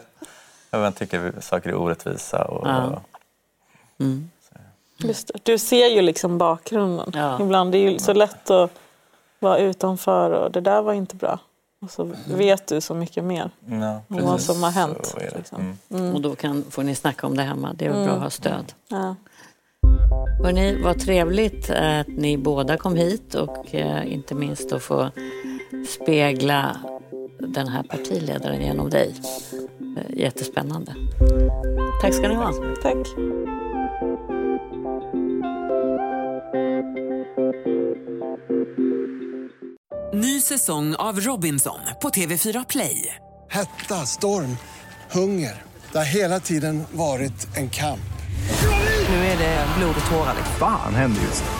ja, 0.71 0.79
man 0.79 0.93
tycker 0.93 1.33
saker 1.41 1.71
är 1.71 1.75
orättvisa. 1.75 2.45
Och, 2.45 2.67
Ja. 2.69 3.03
Mm. 4.01 4.31
Just 4.99 5.29
det. 5.29 5.41
Du 5.43 5.59
ser 5.59 5.87
ju 5.87 6.03
liksom 6.03 6.39
bakgrunden. 6.39 7.11
Ja. 7.15 7.39
Ibland 7.41 7.73
det 7.73 7.79
är 7.79 7.91
ju 7.91 7.99
så 7.99 8.13
lätt 8.13 8.51
att 8.51 8.71
vara 9.39 9.59
utanför 9.59 10.31
och 10.31 10.51
det 10.53 10.61
där 10.61 10.83
var 10.83 10.93
inte 10.93 11.17
bra. 11.17 11.39
Och 11.83 11.91
så 11.91 12.13
vet 12.27 12.67
du 12.67 12.81
så 12.81 12.95
mycket 12.95 13.25
mer 13.25 13.51
Ja, 13.67 14.03
om 14.09 14.23
vad 14.27 14.41
som 14.41 14.63
har 14.63 14.71
hänt. 14.71 15.15
Det. 15.19 15.37
Liksom. 15.37 15.79
Mm. 15.91 16.15
Och 16.15 16.21
då 16.21 16.35
kan, 16.35 16.65
får 16.71 16.83
ni 16.83 16.95
snacka 16.95 17.27
om 17.27 17.37
det 17.37 17.43
hemma. 17.43 17.73
Det 17.75 17.85
är 17.87 17.91
Mm. 17.91 18.05
bra 18.05 18.15
att 18.15 18.23
ha 18.23 18.31
stöd. 18.31 18.73
Ja. 18.89 19.15
Hörrni, 20.45 20.83
vad 20.83 21.01
trevligt 21.01 21.71
att 21.71 22.07
ni 22.09 22.37
båda 22.37 22.77
kom 22.77 22.97
hit 22.97 23.35
och 23.35 23.75
eh, 23.75 24.13
inte 24.13 24.35
minst 24.35 24.73
att 24.73 24.83
få 24.83 25.11
spegla 25.89 26.77
den 27.39 27.69
här 27.69 27.83
partiledaren 27.83 28.63
genom 28.63 28.91
dig. 28.91 29.15
Eh, 29.97 30.19
jättespännande. 30.19 30.95
Tack 32.03 32.15
ska 32.15 32.29
ni 32.29 32.35
ha. 32.35 32.53
Tack. 32.83 32.97
Ny 40.15 40.41
säsong 40.41 40.95
av 40.95 41.21
Robinson 41.21 41.81
på 42.03 42.09
TV4 42.09 42.65
Play. 42.69 43.15
Hetta, 43.51 43.95
storm, 43.95 44.57
hunger. 45.11 45.63
Det 45.93 45.99
har 45.99 46.05
hela 46.05 46.41
tiden 46.41 46.83
varit 46.93 47.57
en 47.57 47.71
kamp. 47.71 48.01
Nu 49.09 49.15
är 49.15 49.39
det 49.39 49.67
blod 49.79 49.95
och 50.05 50.11
tårar. 50.11 50.37
Fan 50.59 50.95
händer 50.95 51.21
just 51.23 51.45
nu. 51.45 51.60